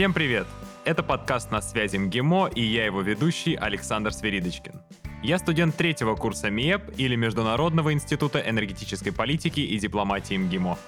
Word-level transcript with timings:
Всем 0.00 0.14
привет! 0.14 0.46
Это 0.86 1.02
подкаст 1.02 1.50
«На 1.50 1.60
связи 1.60 1.98
МГИМО» 1.98 2.52
и 2.54 2.62
я 2.62 2.86
его 2.86 3.02
ведущий 3.02 3.54
Александр 3.54 4.14
Сверидочкин. 4.14 4.80
Я 5.22 5.38
студент 5.38 5.76
третьего 5.76 6.16
курса 6.16 6.48
МИЭП 6.48 6.94
или 6.96 7.16
Международного 7.16 7.92
института 7.92 8.38
энергетической 8.38 9.10
политики 9.10 9.60
и 9.60 9.78
дипломатии 9.78 10.38
МГИМО. 10.38 10.78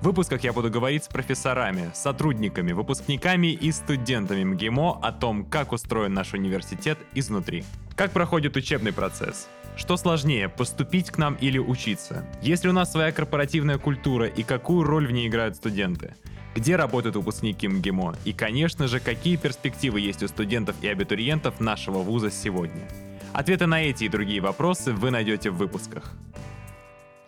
В 0.00 0.02
выпусках 0.02 0.44
я 0.44 0.54
буду 0.54 0.70
говорить 0.70 1.04
с 1.04 1.08
профессорами, 1.08 1.90
сотрудниками, 1.92 2.72
выпускниками 2.72 3.48
и 3.48 3.70
студентами 3.70 4.44
МГИМО 4.44 5.00
о 5.02 5.12
том, 5.12 5.44
как 5.44 5.72
устроен 5.72 6.14
наш 6.14 6.32
университет 6.32 6.96
изнутри. 7.12 7.64
Как 7.96 8.12
проходит 8.12 8.56
учебный 8.56 8.94
процесс? 8.94 9.46
Что 9.76 9.98
сложнее, 9.98 10.48
поступить 10.48 11.10
к 11.10 11.18
нам 11.18 11.34
или 11.34 11.58
учиться? 11.58 12.24
Есть 12.40 12.64
ли 12.64 12.70
у 12.70 12.72
нас 12.72 12.90
своя 12.90 13.12
корпоративная 13.12 13.76
культура 13.76 14.26
и 14.26 14.42
какую 14.42 14.84
роль 14.84 15.06
в 15.06 15.10
ней 15.10 15.28
играют 15.28 15.56
студенты? 15.56 16.14
Где 16.58 16.74
работают 16.74 17.14
выпускники 17.14 17.68
МГИМО? 17.68 18.16
И, 18.24 18.32
конечно 18.32 18.88
же, 18.88 18.98
какие 18.98 19.36
перспективы 19.36 20.00
есть 20.00 20.24
у 20.24 20.26
студентов 20.26 20.74
и 20.82 20.88
абитуриентов 20.88 21.60
нашего 21.60 21.98
вуза 21.98 22.32
сегодня? 22.32 22.82
Ответы 23.32 23.66
на 23.66 23.80
эти 23.80 24.02
и 24.02 24.08
другие 24.08 24.40
вопросы 24.40 24.92
вы 24.92 25.12
найдете 25.12 25.50
в 25.50 25.56
выпусках. 25.56 26.12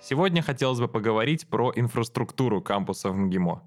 Сегодня 0.03 0.43
хотелось 0.43 0.81
бы 0.81 0.89
поговорить 0.89 1.47
про 1.47 1.73
инфраструктуру 1.77 2.61
кампуса 2.61 3.11
в 3.11 3.17
МГИМО. 3.17 3.63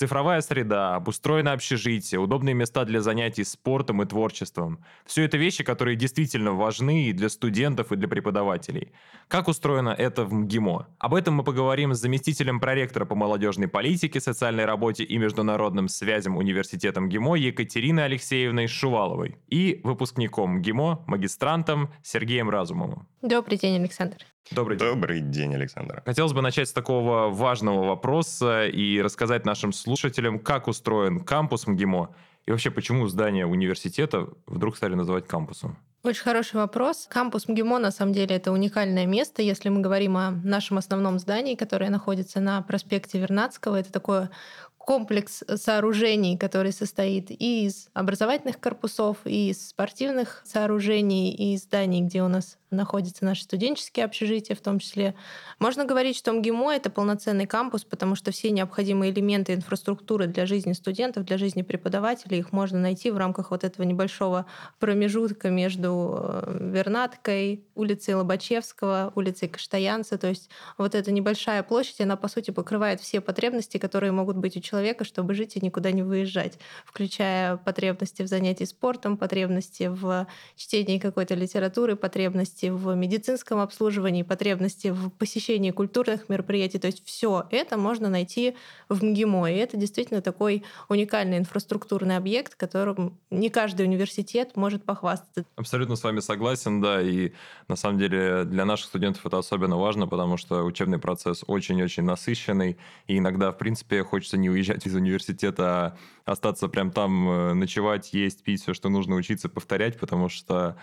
Цифровая 0.00 0.40
среда, 0.40 0.94
обустроенное 0.94 1.52
общежитие, 1.52 2.20
удобные 2.20 2.54
места 2.54 2.86
для 2.86 3.02
занятий 3.02 3.44
спортом 3.44 4.00
и 4.02 4.06
творчеством. 4.06 4.82
Все 5.04 5.24
это 5.24 5.36
вещи, 5.36 5.62
которые 5.62 5.94
действительно 5.94 6.52
важны 6.52 7.08
и 7.08 7.12
для 7.12 7.28
студентов, 7.28 7.92
и 7.92 7.96
для 7.96 8.08
преподавателей. 8.08 8.92
Как 9.28 9.46
устроено 9.46 9.90
это 9.90 10.24
в 10.24 10.32
МГИМО? 10.32 10.86
Об 10.98 11.12
этом 11.12 11.34
мы 11.34 11.44
поговорим 11.44 11.92
с 11.92 11.98
заместителем 11.98 12.60
проректора 12.60 13.04
по 13.04 13.14
молодежной 13.14 13.68
политике, 13.68 14.20
социальной 14.20 14.64
работе 14.64 15.04
и 15.04 15.18
международным 15.18 15.86
связям 15.88 16.38
университета 16.38 17.02
МГИМО 17.02 17.34
Екатериной 17.34 18.06
Алексеевной 18.06 18.68
Шуваловой 18.68 19.36
и 19.48 19.82
выпускником 19.84 20.60
МГИМО, 20.60 21.04
магистрантом 21.08 21.92
Сергеем 22.02 22.48
Разумовым. 22.48 23.06
Добрый 23.20 23.58
день, 23.58 23.76
Александр. 23.76 24.16
Добрый 24.50 24.76
день. 24.76 24.88
Добрый 24.88 25.20
день, 25.20 25.54
Александр. 25.54 26.02
Хотелось 26.04 26.32
бы 26.32 26.42
начать 26.42 26.68
с 26.68 26.72
такого 26.72 27.30
важного 27.30 27.86
вопроса 27.86 28.66
и 28.66 29.00
рассказать 29.00 29.46
нашим 29.46 29.72
слушателям, 29.72 30.38
как 30.38 30.66
устроен 30.66 31.20
кампус 31.20 31.66
МГИМО 31.66 32.14
и 32.46 32.50
вообще 32.50 32.70
почему 32.70 33.06
здание 33.06 33.46
университета 33.46 34.28
вдруг 34.46 34.76
стали 34.76 34.94
называть 34.94 35.28
кампусом. 35.28 35.78
Очень 36.02 36.22
хороший 36.22 36.56
вопрос. 36.56 37.06
Кампус 37.10 37.46
МГИМО, 37.46 37.78
на 37.78 37.90
самом 37.90 38.14
деле, 38.14 38.34
это 38.34 38.52
уникальное 38.52 39.04
место. 39.04 39.42
Если 39.42 39.68
мы 39.68 39.80
говорим 39.80 40.16
о 40.16 40.30
нашем 40.30 40.78
основном 40.78 41.18
здании, 41.18 41.54
которое 41.54 41.90
находится 41.90 42.40
на 42.40 42.62
проспекте 42.62 43.18
Вернадского, 43.18 43.76
это 43.76 43.92
такое 43.92 44.30
комплекс 44.78 45.44
сооружений, 45.56 46.38
который 46.38 46.72
состоит 46.72 47.30
и 47.30 47.66
из 47.66 47.90
образовательных 47.92 48.58
корпусов, 48.58 49.18
и 49.26 49.50
из 49.50 49.68
спортивных 49.68 50.42
сооружений, 50.44 51.32
и 51.32 51.54
из 51.54 51.64
зданий, 51.64 52.00
где 52.00 52.22
у 52.22 52.28
нас 52.28 52.56
находятся 52.70 53.24
наши 53.24 53.42
студенческие 53.42 54.04
общежития 54.04 54.54
в 54.56 54.60
том 54.60 54.78
числе. 54.78 55.14
Можно 55.58 55.84
говорить, 55.84 56.16
что 56.16 56.32
МГИМО— 56.32 56.72
это 56.74 56.90
полноценный 56.90 57.46
кампус, 57.46 57.84
потому 57.84 58.14
что 58.14 58.30
все 58.30 58.50
необходимые 58.50 59.12
элементы 59.12 59.54
инфраструктуры 59.54 60.26
для 60.26 60.46
жизни 60.46 60.72
студентов, 60.72 61.24
для 61.24 61.38
жизни 61.38 61.62
преподавателей, 61.62 62.38
их 62.38 62.52
можно 62.52 62.78
найти 62.78 63.10
в 63.10 63.16
рамках 63.16 63.50
вот 63.50 63.64
этого 63.64 63.84
небольшого 63.86 64.46
промежутка 64.78 65.50
между 65.50 66.16
э, 66.18 66.70
Вернаткой, 66.72 67.64
улицей 67.74 68.14
Лобачевского, 68.14 69.12
улицей 69.14 69.48
Каштаянца. 69.48 70.18
То 70.18 70.28
есть 70.28 70.50
вот 70.78 70.94
эта 70.94 71.12
небольшая 71.12 71.62
площадь, 71.62 72.00
она, 72.00 72.16
по 72.16 72.28
сути, 72.28 72.50
покрывает 72.50 73.00
все 73.00 73.20
потребности, 73.20 73.78
которые 73.78 74.12
могут 74.12 74.36
быть 74.36 74.56
у 74.56 74.60
человека, 74.60 75.04
чтобы 75.04 75.34
жить 75.34 75.56
и 75.56 75.64
никуда 75.64 75.90
не 75.90 76.02
выезжать, 76.02 76.58
включая 76.84 77.56
потребности 77.56 78.22
в 78.22 78.28
занятии 78.28 78.64
спортом, 78.64 79.16
потребности 79.16 79.88
в 79.88 80.26
чтении 80.56 80.98
какой-то 80.98 81.34
литературы, 81.34 81.96
потребности 81.96 82.59
потребности 82.60 82.66
в 82.68 82.94
медицинском 82.94 83.60
обслуживании, 83.60 84.22
потребности 84.22 84.88
в 84.88 85.10
посещении 85.10 85.70
культурных 85.70 86.28
мероприятий. 86.28 86.78
То 86.78 86.88
есть 86.88 87.02
все 87.04 87.46
это 87.50 87.76
можно 87.76 88.08
найти 88.08 88.56
в 88.88 89.02
МГИМО. 89.04 89.52
И 89.52 89.56
это 89.56 89.76
действительно 89.76 90.20
такой 90.20 90.64
уникальный 90.88 91.38
инфраструктурный 91.38 92.16
объект, 92.16 92.54
которым 92.54 93.18
не 93.30 93.50
каждый 93.50 93.86
университет 93.86 94.56
может 94.56 94.84
похвастаться. 94.84 95.44
Абсолютно 95.56 95.96
с 95.96 96.04
вами 96.04 96.20
согласен, 96.20 96.80
да. 96.80 97.00
И 97.02 97.32
на 97.68 97.76
самом 97.76 97.98
деле 97.98 98.44
для 98.44 98.64
наших 98.64 98.86
студентов 98.86 99.24
это 99.26 99.38
особенно 99.38 99.76
важно, 99.76 100.06
потому 100.06 100.36
что 100.36 100.64
учебный 100.64 100.98
процесс 100.98 101.44
очень-очень 101.46 102.04
насыщенный. 102.04 102.76
И 103.06 103.18
иногда, 103.18 103.50
в 103.52 103.58
принципе, 103.58 104.02
хочется 104.02 104.36
не 104.36 104.50
уезжать 104.50 104.86
из 104.86 104.94
университета, 104.94 105.64
а 105.64 105.96
остаться 106.24 106.68
прям 106.68 106.90
там, 106.90 107.28
э, 107.28 107.54
ночевать, 107.54 108.12
есть, 108.12 108.42
пить 108.42 108.62
все, 108.62 108.74
что 108.74 108.88
нужно, 108.88 109.16
учиться, 109.16 109.48
повторять, 109.48 109.98
потому 109.98 110.28
что 110.28 110.76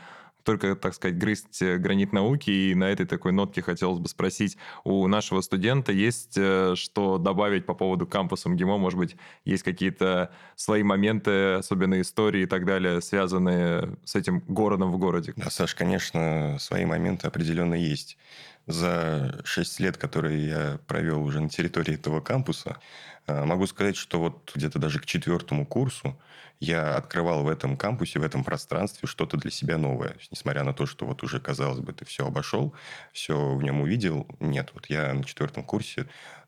только, 0.48 0.78
так 0.78 0.94
сказать, 0.94 1.18
грызть 1.18 1.62
э, 1.62 1.76
гранит 1.76 2.14
науки. 2.14 2.50
И 2.50 2.74
на 2.74 2.86
этой 2.86 3.06
такой 3.06 3.34
нотке 3.34 3.62
хотелось 3.62 4.00
бы 4.00 4.08
спросить, 4.08 4.58
у 4.86 5.06
нашего 5.08 5.42
студента 5.42 5.92
есть 5.92 6.38
э, 6.38 6.74
что 6.76 7.18
добавить 7.18 7.66
по 7.66 7.74
поводу 7.74 8.08
кампуса 8.08 8.48
МГИМО? 8.48 8.78
Может 8.78 8.98
быть, 8.98 9.18
есть 9.44 9.64
какие-то 9.64 10.32
свои 10.56 10.84
моменты, 10.84 11.56
особенно 11.56 12.00
истории 12.00 12.44
и 12.44 12.46
так 12.46 12.66
далее, 12.66 13.02
связанные 13.02 13.98
с 14.06 14.16
этим 14.16 14.42
городом 14.48 14.94
в 14.94 14.98
городе? 14.98 15.34
Да, 15.36 15.50
Саш, 15.50 15.76
конечно, 15.76 16.56
свои 16.60 16.86
моменты 16.86 17.28
определенно 17.28 17.76
есть. 17.76 18.18
За 18.68 19.40
шесть 19.46 19.80
лет, 19.80 19.98
которые 19.98 20.48
я 20.48 20.80
провел 20.88 21.24
уже 21.24 21.40
на 21.40 21.48
территории 21.48 21.96
этого 21.96 22.20
кампуса, 22.20 22.78
э, 23.26 23.46
могу 23.46 23.66
сказать, 23.66 23.96
что 23.96 24.20
вот 24.20 24.52
где-то 24.54 24.78
даже 24.78 25.00
к 25.00 25.06
четвертому 25.06 25.66
курсу 25.66 26.20
я 26.60 26.96
открывал 26.96 27.44
в 27.44 27.50
этом 27.50 27.78
кампусе, 27.78 28.20
в 28.20 28.24
этом 28.24 28.44
пространстве 28.44 29.08
что-то 29.08 29.38
для 29.38 29.52
себя 29.52 29.78
новое. 29.78 30.18
Несмотря 30.32 30.64
на 30.64 30.74
то, 30.74 30.86
что 30.86 31.06
вот 31.06 31.24
уже, 31.24 31.40
казалось 31.40 31.80
бы, 31.80 31.94
ты 31.94 32.04
все 32.04 32.28
обошел, 32.28 32.74
все 33.14 33.56
в 33.56 33.64
нем 33.64 33.80
увидел. 33.82 34.28
Нет, 34.42 34.72
вот 34.74 34.88
я 34.88 35.14
на 35.14 35.24
четвертом 35.24 35.64
курсе 35.64 36.08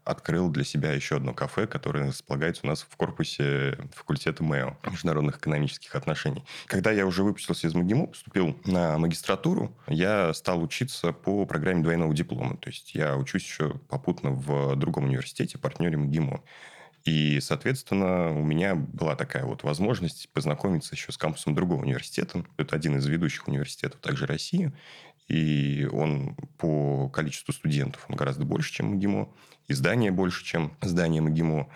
открыл 0.10 0.50
для 0.50 0.64
себя 0.64 0.92
еще 0.92 1.18
одно 1.18 1.34
кафе, 1.34 1.68
которое 1.68 2.08
располагается 2.08 2.62
у 2.66 2.68
нас 2.68 2.86
в 2.90 2.96
корпусе 2.96 3.78
факультета 3.94 4.44
МЭО, 4.44 4.78
международных 4.90 5.38
экономических 5.38 5.96
отношений. 5.96 6.44
Когда 6.66 6.92
я 6.92 7.06
уже 7.06 7.24
выпустился 7.24 7.68
из 7.68 7.76
МГИМО, 7.76 8.08
поступил 8.08 8.60
на 8.66 8.98
магистратуру, 8.98 9.76
я 9.88 10.34
стал 10.34 10.62
учиться 10.64 11.14
по 11.14 11.46
программе 11.46 11.84
двойного 11.84 12.14
диплома. 12.14 12.58
То 12.58 12.70
есть 12.70 12.96
я 12.96 13.16
учусь 13.16 13.44
еще 13.44 13.76
попутно 13.90 14.32
в 14.32 14.76
другом 14.76 15.06
университете, 15.06 15.58
партнере 15.58 15.98
МГИМО. 15.98 16.42
И, 17.06 17.40
соответственно, 17.40 18.32
у 18.38 18.44
меня 18.44 18.76
была 18.76 19.16
такая 19.16 19.46
вот 19.46 19.64
возможность 19.64 20.30
познакомиться 20.34 20.96
еще 20.96 21.12
с 21.12 21.18
кампусом 21.18 21.56
другого 21.56 21.82
университета. 21.82 22.44
Это 22.58 22.76
один 22.76 22.98
из 22.98 23.06
ведущих 23.06 23.48
университетов 23.48 24.00
также 24.02 24.26
России. 24.26 24.74
И 25.30 25.88
он 25.92 26.36
по 26.58 27.08
количеству 27.10 27.54
студентов 27.54 28.06
он 28.10 28.16
гораздо 28.16 28.46
больше, 28.46 28.74
чем 28.74 28.96
МГИМО. 28.96 29.30
И 29.68 29.74
здание 29.74 30.12
больше, 30.12 30.44
чем 30.44 30.76
здание 30.82 31.22
МГИМО. 31.22 31.68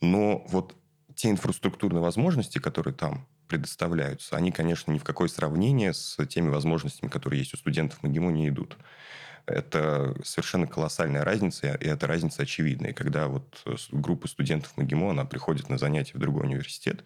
Но 0.00 0.44
вот 0.48 0.76
те 1.14 1.30
инфраструктурные 1.30 2.00
возможности, 2.00 2.58
которые 2.58 2.94
там 2.94 3.26
предоставляются, 3.48 4.36
они, 4.36 4.52
конечно, 4.52 4.92
ни 4.92 4.98
в 4.98 5.04
какое 5.04 5.28
сравнение 5.28 5.92
с 5.92 6.24
теми 6.26 6.48
возможностями, 6.48 7.10
которые 7.10 7.40
есть 7.40 7.52
у 7.54 7.56
студентов 7.56 8.02
МГИМО, 8.02 8.30
не 8.30 8.48
идут 8.48 8.78
это 9.46 10.14
совершенно 10.24 10.66
колоссальная 10.66 11.24
разница, 11.24 11.74
и 11.74 11.86
эта 11.86 12.06
разница 12.06 12.42
очевидная. 12.42 12.90
И 12.90 12.94
когда 12.94 13.28
вот 13.28 13.64
группа 13.90 14.28
студентов 14.28 14.72
МГИМО, 14.76 15.10
она 15.10 15.24
приходит 15.24 15.68
на 15.68 15.78
занятия 15.78 16.14
в 16.14 16.20
другой 16.20 16.44
университет, 16.44 17.04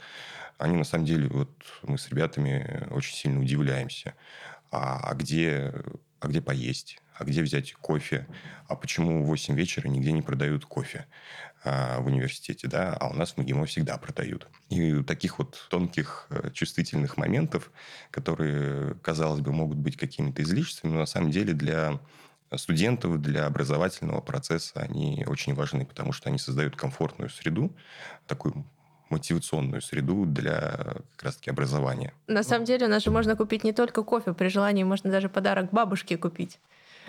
они 0.58 0.76
на 0.76 0.84
самом 0.84 1.04
деле, 1.04 1.28
вот 1.28 1.50
мы 1.82 1.98
с 1.98 2.08
ребятами 2.08 2.86
очень 2.90 3.14
сильно 3.14 3.40
удивляемся. 3.40 4.14
А, 4.71 5.01
а 5.10 5.15
где, 5.15 5.72
а 6.21 6.28
где 6.28 6.41
поесть? 6.41 7.01
а 7.18 7.24
где 7.24 7.42
взять 7.42 7.72
кофе, 7.74 8.27
а 8.68 8.77
почему 8.77 9.22
в 9.22 9.27
8 9.27 9.54
вечера 9.54 9.89
нигде 9.89 10.13
не 10.13 10.22
продают 10.22 10.66
кофе 10.66 11.07
а, 11.65 12.01
в 12.01 12.07
университете, 12.07 12.68
да, 12.68 12.95
а 12.95 13.09
у 13.09 13.15
нас 13.15 13.33
в 13.33 13.39
МГИМО 13.39 13.66
всегда 13.66 13.97
продают. 13.97 14.48
И 14.68 15.03
таких 15.03 15.39
вот 15.39 15.66
тонких 15.71 16.27
э, 16.30 16.51
чувствительных 16.53 17.16
моментов, 17.16 17.71
которые, 18.10 18.95
казалось 18.97 19.41
бы, 19.41 19.53
могут 19.53 19.78
быть 19.78 19.97
какими-то 19.97 20.42
излишествами, 20.42 20.92
но 20.92 21.01
на 21.01 21.07
самом 21.07 21.30
деле 21.30 21.54
для 21.54 22.01
студентов 22.54 23.21
для 23.21 23.47
образовательного 23.47 24.21
процесса 24.21 24.80
они 24.80 25.24
очень 25.27 25.54
важны, 25.54 25.84
потому 25.84 26.12
что 26.12 26.28
они 26.28 26.39
создают 26.39 26.77
комфортную 26.77 27.30
среду, 27.30 27.74
такую 28.27 28.65
мотивационную 29.10 29.80
среду 29.82 30.24
для 30.26 30.97
как 31.16 31.22
раз-таки 31.22 31.50
образования. 31.50 32.12
На 32.26 32.42
самом 32.42 32.64
деле 32.64 32.86
у 32.86 32.91
нас 32.91 33.04
же 33.04 33.10
можно 33.10 33.36
купить 33.36 33.64
не 33.64 33.72
только 33.72 34.03
кофе, 34.03 34.32
при 34.32 34.48
желании 34.48 34.84
можно 34.84 35.10
даже 35.10 35.28
подарок 35.28 35.70
бабушке 35.70 36.16
купить. 36.16 36.58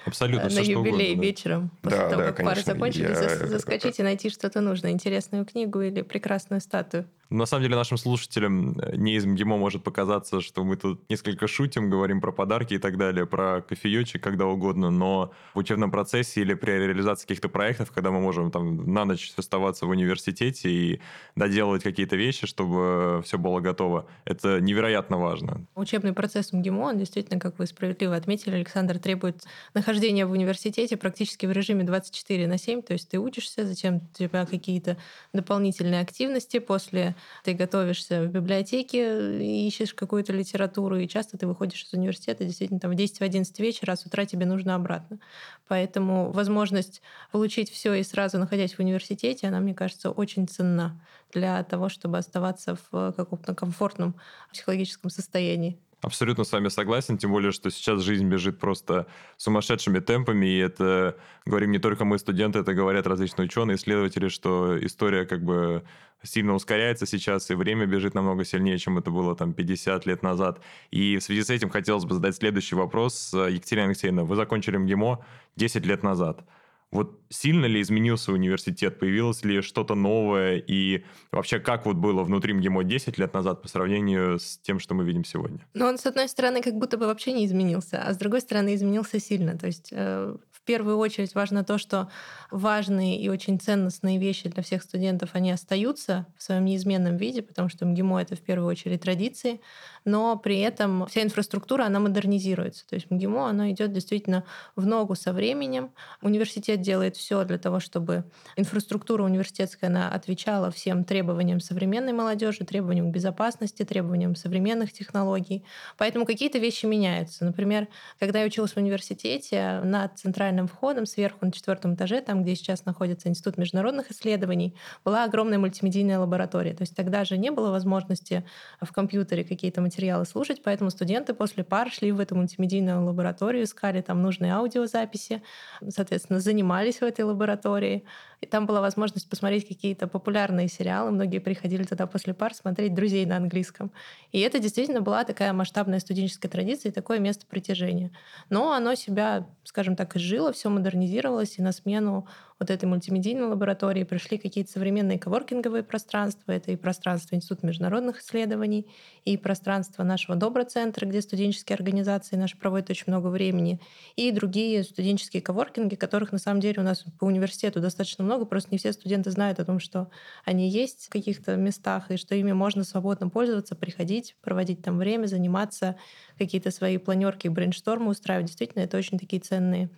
Абсолютно, 0.06 0.50
на 0.50 0.60
юбилей 0.60 1.12
угодно, 1.12 1.22
вечером, 1.22 1.72
после 1.82 2.00
да, 2.00 2.10
того, 2.10 2.22
да, 2.22 2.32
как 2.32 2.46
пары 2.46 2.62
закончились, 2.62 3.18
я... 3.20 3.48
заскочить 3.48 4.00
и 4.00 4.04
найти 4.04 4.30
что-то 4.30 4.62
нужное, 4.62 4.92
интересную 4.92 5.46
книгу 5.46 5.82
или 5.82 6.02
прекрасную 6.02 6.62
статую. 6.62 7.06
На 7.30 7.46
самом 7.46 7.64
деле 7.64 7.76
нашим 7.76 7.98
слушателям 7.98 8.80
э, 8.80 8.96
не 8.96 9.16
из 9.16 9.26
МГИМО 9.26 9.58
может 9.58 9.84
показаться, 9.84 10.40
что 10.40 10.64
мы 10.64 10.78
тут 10.78 11.10
несколько 11.10 11.48
шутим, 11.48 11.90
говорим 11.90 12.22
про 12.22 12.32
подарки 12.32 12.76
и 12.76 12.78
так 12.78 12.98
далее, 12.98 13.26
про 13.26 13.62
кофеечек 13.62 14.24
когда 14.24 14.46
угодно, 14.46 14.90
но 14.90 15.34
в 15.54 15.60
учебном 15.60 15.92
процессе 15.92 16.42
или 16.42 16.54
при 16.54 16.72
реализации 16.72 17.28
каких-то 17.28 17.50
проектов, 17.50 17.92
когда 17.92 18.12
мы 18.12 18.22
можем 18.22 18.50
там 18.50 18.94
на 18.94 19.04
ночь 19.04 19.34
оставаться 19.36 19.86
в 19.86 19.90
университете 19.90 20.70
и 20.70 21.02
доделывать 21.36 21.84
какие-то 21.84 22.16
вещи, 22.16 22.48
чтобы 22.48 23.22
все 23.26 23.38
было 23.38 23.60
готово, 23.60 24.08
это 24.24 24.62
невероятно 24.62 25.18
важно. 25.18 25.66
Учебный 25.76 26.14
процесс 26.14 26.54
МГИМО, 26.54 26.82
он 26.82 26.98
действительно, 26.98 27.40
как 27.40 27.60
вы 27.60 27.68
справедливо 27.68 28.16
отметили, 28.16 28.56
Александр, 28.56 29.00
требует 29.00 29.44
нахождения 29.74 30.26
в 30.26 30.32
университете 30.32 30.96
практически 30.96 31.46
в 31.46 31.52
режиме 31.52 31.84
24 31.84 32.48
на 32.48 32.58
7, 32.58 32.82
то 32.84 32.94
есть 32.94 33.10
ты 33.10 33.20
учишься, 33.20 33.66
затем 33.66 33.98
у 33.98 34.18
тебя 34.18 34.46
какие-то 34.46 34.98
дополнительные 35.34 36.02
активности 36.02 36.60
после 36.60 37.17
ты 37.44 37.54
готовишься 37.54 38.24
в 38.24 38.28
библиотеке, 38.28 39.68
ищешь 39.68 39.94
какую-то 39.94 40.34
литературу, 40.34 40.98
и 40.98 41.08
часто 41.08 41.38
ты 41.38 41.48
выходишь 41.48 41.84
из 41.84 41.94
университета 41.94 42.46
действительно 42.46 42.80
там 42.80 42.92
в 42.92 42.96
10-11 42.96 43.46
вечера, 43.60 43.94
а 43.94 43.96
с 43.96 44.06
утра 44.06 44.26
тебе 44.26 44.46
нужно 44.46 44.76
обратно. 44.76 45.20
Поэтому 45.68 46.32
возможность 46.32 47.02
получить 47.32 47.72
все 47.72 47.94
и 47.94 48.04
сразу 48.04 48.38
находясь 48.38 48.76
в 48.76 48.80
университете, 48.80 49.48
она, 49.48 49.60
мне 49.60 49.74
кажется, 49.74 50.12
очень 50.12 50.48
ценна 50.48 51.00
для 51.34 51.64
того, 51.64 51.90
чтобы 51.90 52.18
оставаться 52.18 52.78
в 52.92 53.14
каком-то 53.14 53.54
комфортном 53.54 54.16
психологическом 54.52 55.10
состоянии. 55.10 55.80
Абсолютно 56.02 56.44
с 56.44 56.52
вами 56.52 56.68
согласен, 56.68 57.18
тем 57.18 57.32
более, 57.32 57.52
что 57.52 57.72
сейчас 57.72 58.04
жизнь 58.04 58.28
бежит 58.28 58.60
просто 58.60 59.08
сумасшедшими 59.36 60.00
темпами, 60.00 60.46
и 60.46 60.60
это 60.60 61.18
говорим 61.46 61.72
не 61.72 61.80
только 61.80 62.06
мы, 62.06 62.20
студенты, 62.20 62.60
это 62.60 62.76
говорят 62.76 63.08
различные 63.08 63.46
ученые, 63.46 63.78
исследователи, 63.78 64.28
что 64.28 64.78
история 64.86 65.26
как 65.26 65.44
бы 65.44 65.84
сильно 66.22 66.54
ускоряется 66.54 67.08
сейчас, 67.08 67.50
и 67.50 67.56
время 67.56 67.88
бежит 67.88 68.14
намного 68.14 68.46
сильнее, 68.46 68.78
чем 68.78 69.00
это 69.00 69.10
было 69.10 69.36
там 69.36 69.54
50 69.54 70.06
лет 70.06 70.22
назад. 70.22 70.62
И 70.92 71.18
в 71.18 71.24
связи 71.24 71.42
с 71.42 71.50
этим 71.50 71.70
хотелось 71.70 72.06
бы 72.06 72.14
задать 72.14 72.36
следующий 72.36 72.76
вопрос. 72.76 73.34
Екатерина 73.34 73.88
Алексеевна, 73.88 74.24
вы 74.24 74.36
закончили 74.36 74.78
МГИМО 74.78 75.26
10 75.56 75.86
лет 75.86 76.04
назад. 76.04 76.44
Вот 76.92 77.20
сильно 77.30 77.66
ли 77.66 77.82
изменился 77.82 78.32
университет? 78.32 78.98
Появилось 79.00 79.44
ли 79.44 79.62
что-то 79.62 79.94
новое? 79.94 80.56
И 80.56 81.04
вообще, 81.32 81.60
как 81.60 81.86
вот 81.86 81.98
было 81.98 82.24
внутри 82.24 82.54
МГИМО 82.54 82.86
10 82.86 83.18
лет 83.18 83.34
назад 83.34 83.62
по 83.62 83.68
сравнению 83.68 84.40
с 84.40 84.58
тем, 84.60 84.80
что 84.80 84.94
мы 84.96 85.04
видим 85.04 85.26
сегодня? 85.26 85.60
Ну, 85.74 85.86
он, 85.86 85.98
с 85.98 86.06
одной 86.06 86.30
стороны, 86.30 86.62
как 86.62 86.76
будто 86.76 86.98
бы 86.98 87.08
вообще 87.08 87.34
не 87.34 87.46
изменился, 87.46 88.02
а 88.02 88.14
с 88.14 88.18
другой 88.18 88.40
стороны, 88.40 88.74
изменился 88.74 89.20
сильно. 89.20 89.58
То 89.58 89.68
есть 89.68 89.90
э, 89.92 90.38
в 90.50 90.62
первую 90.62 90.98
очередь 90.98 91.36
важно 91.36 91.66
то, 91.66 91.78
что 91.78 92.10
важные 92.52 93.20
и 93.20 93.28
очень 93.28 93.60
ценностные 93.60 94.18
вещи 94.18 94.48
для 94.48 94.64
всех 94.64 94.82
студентов, 94.82 95.32
они 95.34 95.52
остаются 95.52 96.26
в 96.38 96.44
своем 96.44 96.64
неизменном 96.64 97.18
виде, 97.18 97.42
потому 97.42 97.68
что 97.68 97.86
МГИМО— 97.86 98.22
это 98.22 98.38
в 98.38 98.42
первую 98.42 98.70
очередь 98.70 99.02
традиции, 99.02 99.60
но 100.08 100.38
при 100.38 100.60
этом 100.60 101.06
вся 101.08 101.22
инфраструктура, 101.22 101.84
она 101.84 102.00
модернизируется. 102.00 102.88
То 102.88 102.96
есть 102.96 103.12
МГИМО, 103.12 103.50
оно 103.50 103.70
идет 103.70 103.92
действительно 103.92 104.46
в 104.78 104.86
ногу 104.86 105.16
со 105.16 105.34
временем. 105.34 105.92
Университет 106.22 106.80
делает 106.80 107.18
все 107.18 107.44
для 107.44 107.58
того, 107.58 107.82
чтобы 107.82 108.24
инфраструктура 108.56 109.24
университетская, 109.24 109.90
она 109.90 110.10
отвечала 110.10 110.72
всем 110.72 111.04
требованиям 111.04 111.60
современной 111.60 112.14
молодежи, 112.14 112.64
требованиям 112.64 113.12
безопасности, 113.12 113.84
требованиям 113.84 114.36
современных 114.36 114.94
технологий. 114.94 115.66
Поэтому 115.98 116.26
какие-то 116.26 116.58
вещи 116.58 116.86
меняются. 116.86 117.44
Например, 117.44 117.90
когда 118.18 118.40
я 118.40 118.46
училась 118.46 118.72
в 118.72 118.78
университете, 118.78 119.82
над 119.84 120.18
центральным 120.18 120.70
входом, 120.70 121.06
сверху 121.06 121.46
на 121.46 121.52
четвертом 121.52 121.96
этаже, 121.96 122.22
там, 122.22 122.44
где 122.44 122.56
сейчас 122.56 122.86
находится 122.86 123.28
Институт 123.28 123.58
международных 123.58 124.10
исследований, 124.10 124.74
была 125.04 125.26
огромная 125.26 125.60
мультимедийная 125.60 126.18
лаборатория. 126.18 126.74
То 126.74 126.84
есть 126.84 126.96
тогда 126.96 127.26
же 127.26 127.38
не 127.38 127.52
было 127.52 127.72
возможности 127.72 128.46
в 128.80 128.94
компьютере 128.94 129.44
какие-то 129.44 129.82
материалы 129.82 129.97
материалы 129.98 130.26
слушать, 130.26 130.62
поэтому 130.64 130.92
студенты 130.92 131.34
после 131.34 131.64
пар 131.64 131.90
шли 131.92 132.12
в 132.12 132.20
эту 132.20 132.36
мультимедийную 132.36 133.04
лабораторию, 133.04 133.64
искали 133.64 134.02
там 134.02 134.22
нужные 134.22 134.54
аудиозаписи, 134.54 135.42
соответственно, 135.90 136.40
занимались 136.40 136.98
в 136.98 137.04
этой 137.04 137.26
лаборатории. 137.26 138.04
И 138.42 138.46
там 138.46 138.66
была 138.66 138.82
возможность 138.82 139.30
посмотреть 139.30 139.68
какие-то 139.68 140.08
популярные 140.08 140.68
сериалы. 140.68 141.12
Многие 141.12 141.40
приходили 141.40 141.84
туда 141.84 142.06
после 142.06 142.34
пар 142.34 142.54
смотреть 142.54 142.94
«Друзей» 142.94 143.26
на 143.26 143.38
английском. 143.38 143.92
И 144.32 144.40
это 144.40 144.60
действительно 144.60 145.02
была 145.02 145.24
такая 145.24 145.54
масштабная 145.54 146.00
студенческая 146.00 146.50
традиция 146.50 146.92
и 146.92 146.94
такое 146.94 147.20
место 147.20 147.46
притяжения. 147.48 148.12
Но 148.50 148.74
оно 148.74 148.96
себя, 148.96 149.48
скажем 149.64 149.96
так, 149.96 150.16
изжило, 150.16 150.54
все 150.54 150.70
модернизировалось, 150.70 151.58
и 151.58 151.62
на 151.62 151.72
смену 151.72 152.28
вот 152.60 152.72
этой 152.72 152.86
мультимедийной 152.86 153.44
лаборатории 153.44 154.04
пришли 154.04 154.38
какие-то 154.38 154.72
современные 154.72 155.20
коворкинговые 155.20 155.84
пространства. 155.84 156.52
Это 156.52 156.72
и 156.72 156.76
пространство 156.76 157.36
Института 157.36 157.66
международных 157.68 158.20
исследований, 158.22 158.88
и 159.26 159.38
пространство 159.38 160.04
нашего 160.04 160.36
Доброцентра, 160.36 161.06
где 161.06 161.22
студенческие 161.22 161.76
организации 161.76 162.36
наши 162.36 162.58
проводят 162.58 162.90
очень 162.90 163.06
много 163.08 163.28
времени, 163.28 163.80
и 164.16 164.32
другие 164.32 164.84
студенческие 164.84 165.42
коворкинги, 165.42 165.96
которых 165.96 166.32
на 166.32 166.40
самом 166.40 166.62
деле 166.62 166.82
у 166.82 166.84
нас 166.84 167.04
по 167.20 167.26
университету 167.26 167.80
достаточно 167.80 168.26
много, 168.28 168.46
просто 168.46 168.70
не 168.72 168.78
все 168.78 168.94
студенты 168.94 169.32
знают 169.32 169.60
о 169.60 169.66
том, 169.66 169.80
что 169.80 170.10
они 170.46 170.70
есть 170.70 171.08
в 171.08 171.10
каких-то 171.10 171.56
местах, 171.56 172.12
и 172.12 172.18
что 172.18 172.36
ими 172.36 172.52
можно 172.52 172.84
свободно 172.84 173.30
пользоваться, 173.30 173.76
приходить, 173.76 174.36
проводить 174.42 174.84
там 174.84 174.98
время, 174.98 175.26
заниматься, 175.26 175.96
какие-то 176.38 176.70
свои 176.72 176.98
планерки, 176.98 177.48
брейнштормы 177.48 178.12
устраивать. 178.12 178.48
Действительно, 178.48 178.84
это 178.84 178.98
очень 178.98 179.18
такие 179.18 179.42
ценные 179.42 179.90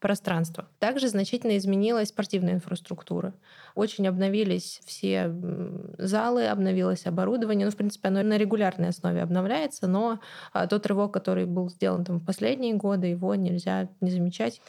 пространства. 0.00 0.68
Также 0.80 1.08
значительно 1.08 1.56
изменилась 1.56 2.08
спортивная 2.08 2.54
инфраструктура. 2.54 3.32
Очень 3.74 4.06
обновились 4.06 4.80
все 4.84 5.34
залы, 5.96 6.46
обновилось 6.46 7.06
оборудование. 7.06 7.64
Ну, 7.64 7.72
в 7.72 7.76
принципе, 7.76 8.08
оно 8.08 8.22
на 8.22 8.36
регулярной 8.36 8.88
основе 8.88 9.22
обновляется, 9.22 9.86
но 9.86 10.20
а, 10.52 10.66
тот 10.66 10.86
рывок, 10.86 11.14
который 11.14 11.46
был 11.46 11.70
сделан 11.70 12.04
там 12.04 12.18
в 12.18 12.24
последние 12.26 12.74
годы, 12.74 13.06
его 13.06 13.34
нельзя 13.34 13.88
не 14.00 14.10
замечать. 14.10 14.60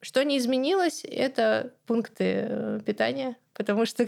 Что 0.00 0.24
не 0.24 0.38
изменилось, 0.38 1.04
это 1.04 1.72
пункты 1.86 2.46
э, 2.48 2.80
питания, 2.84 3.36
потому 3.52 3.84
что 3.84 4.06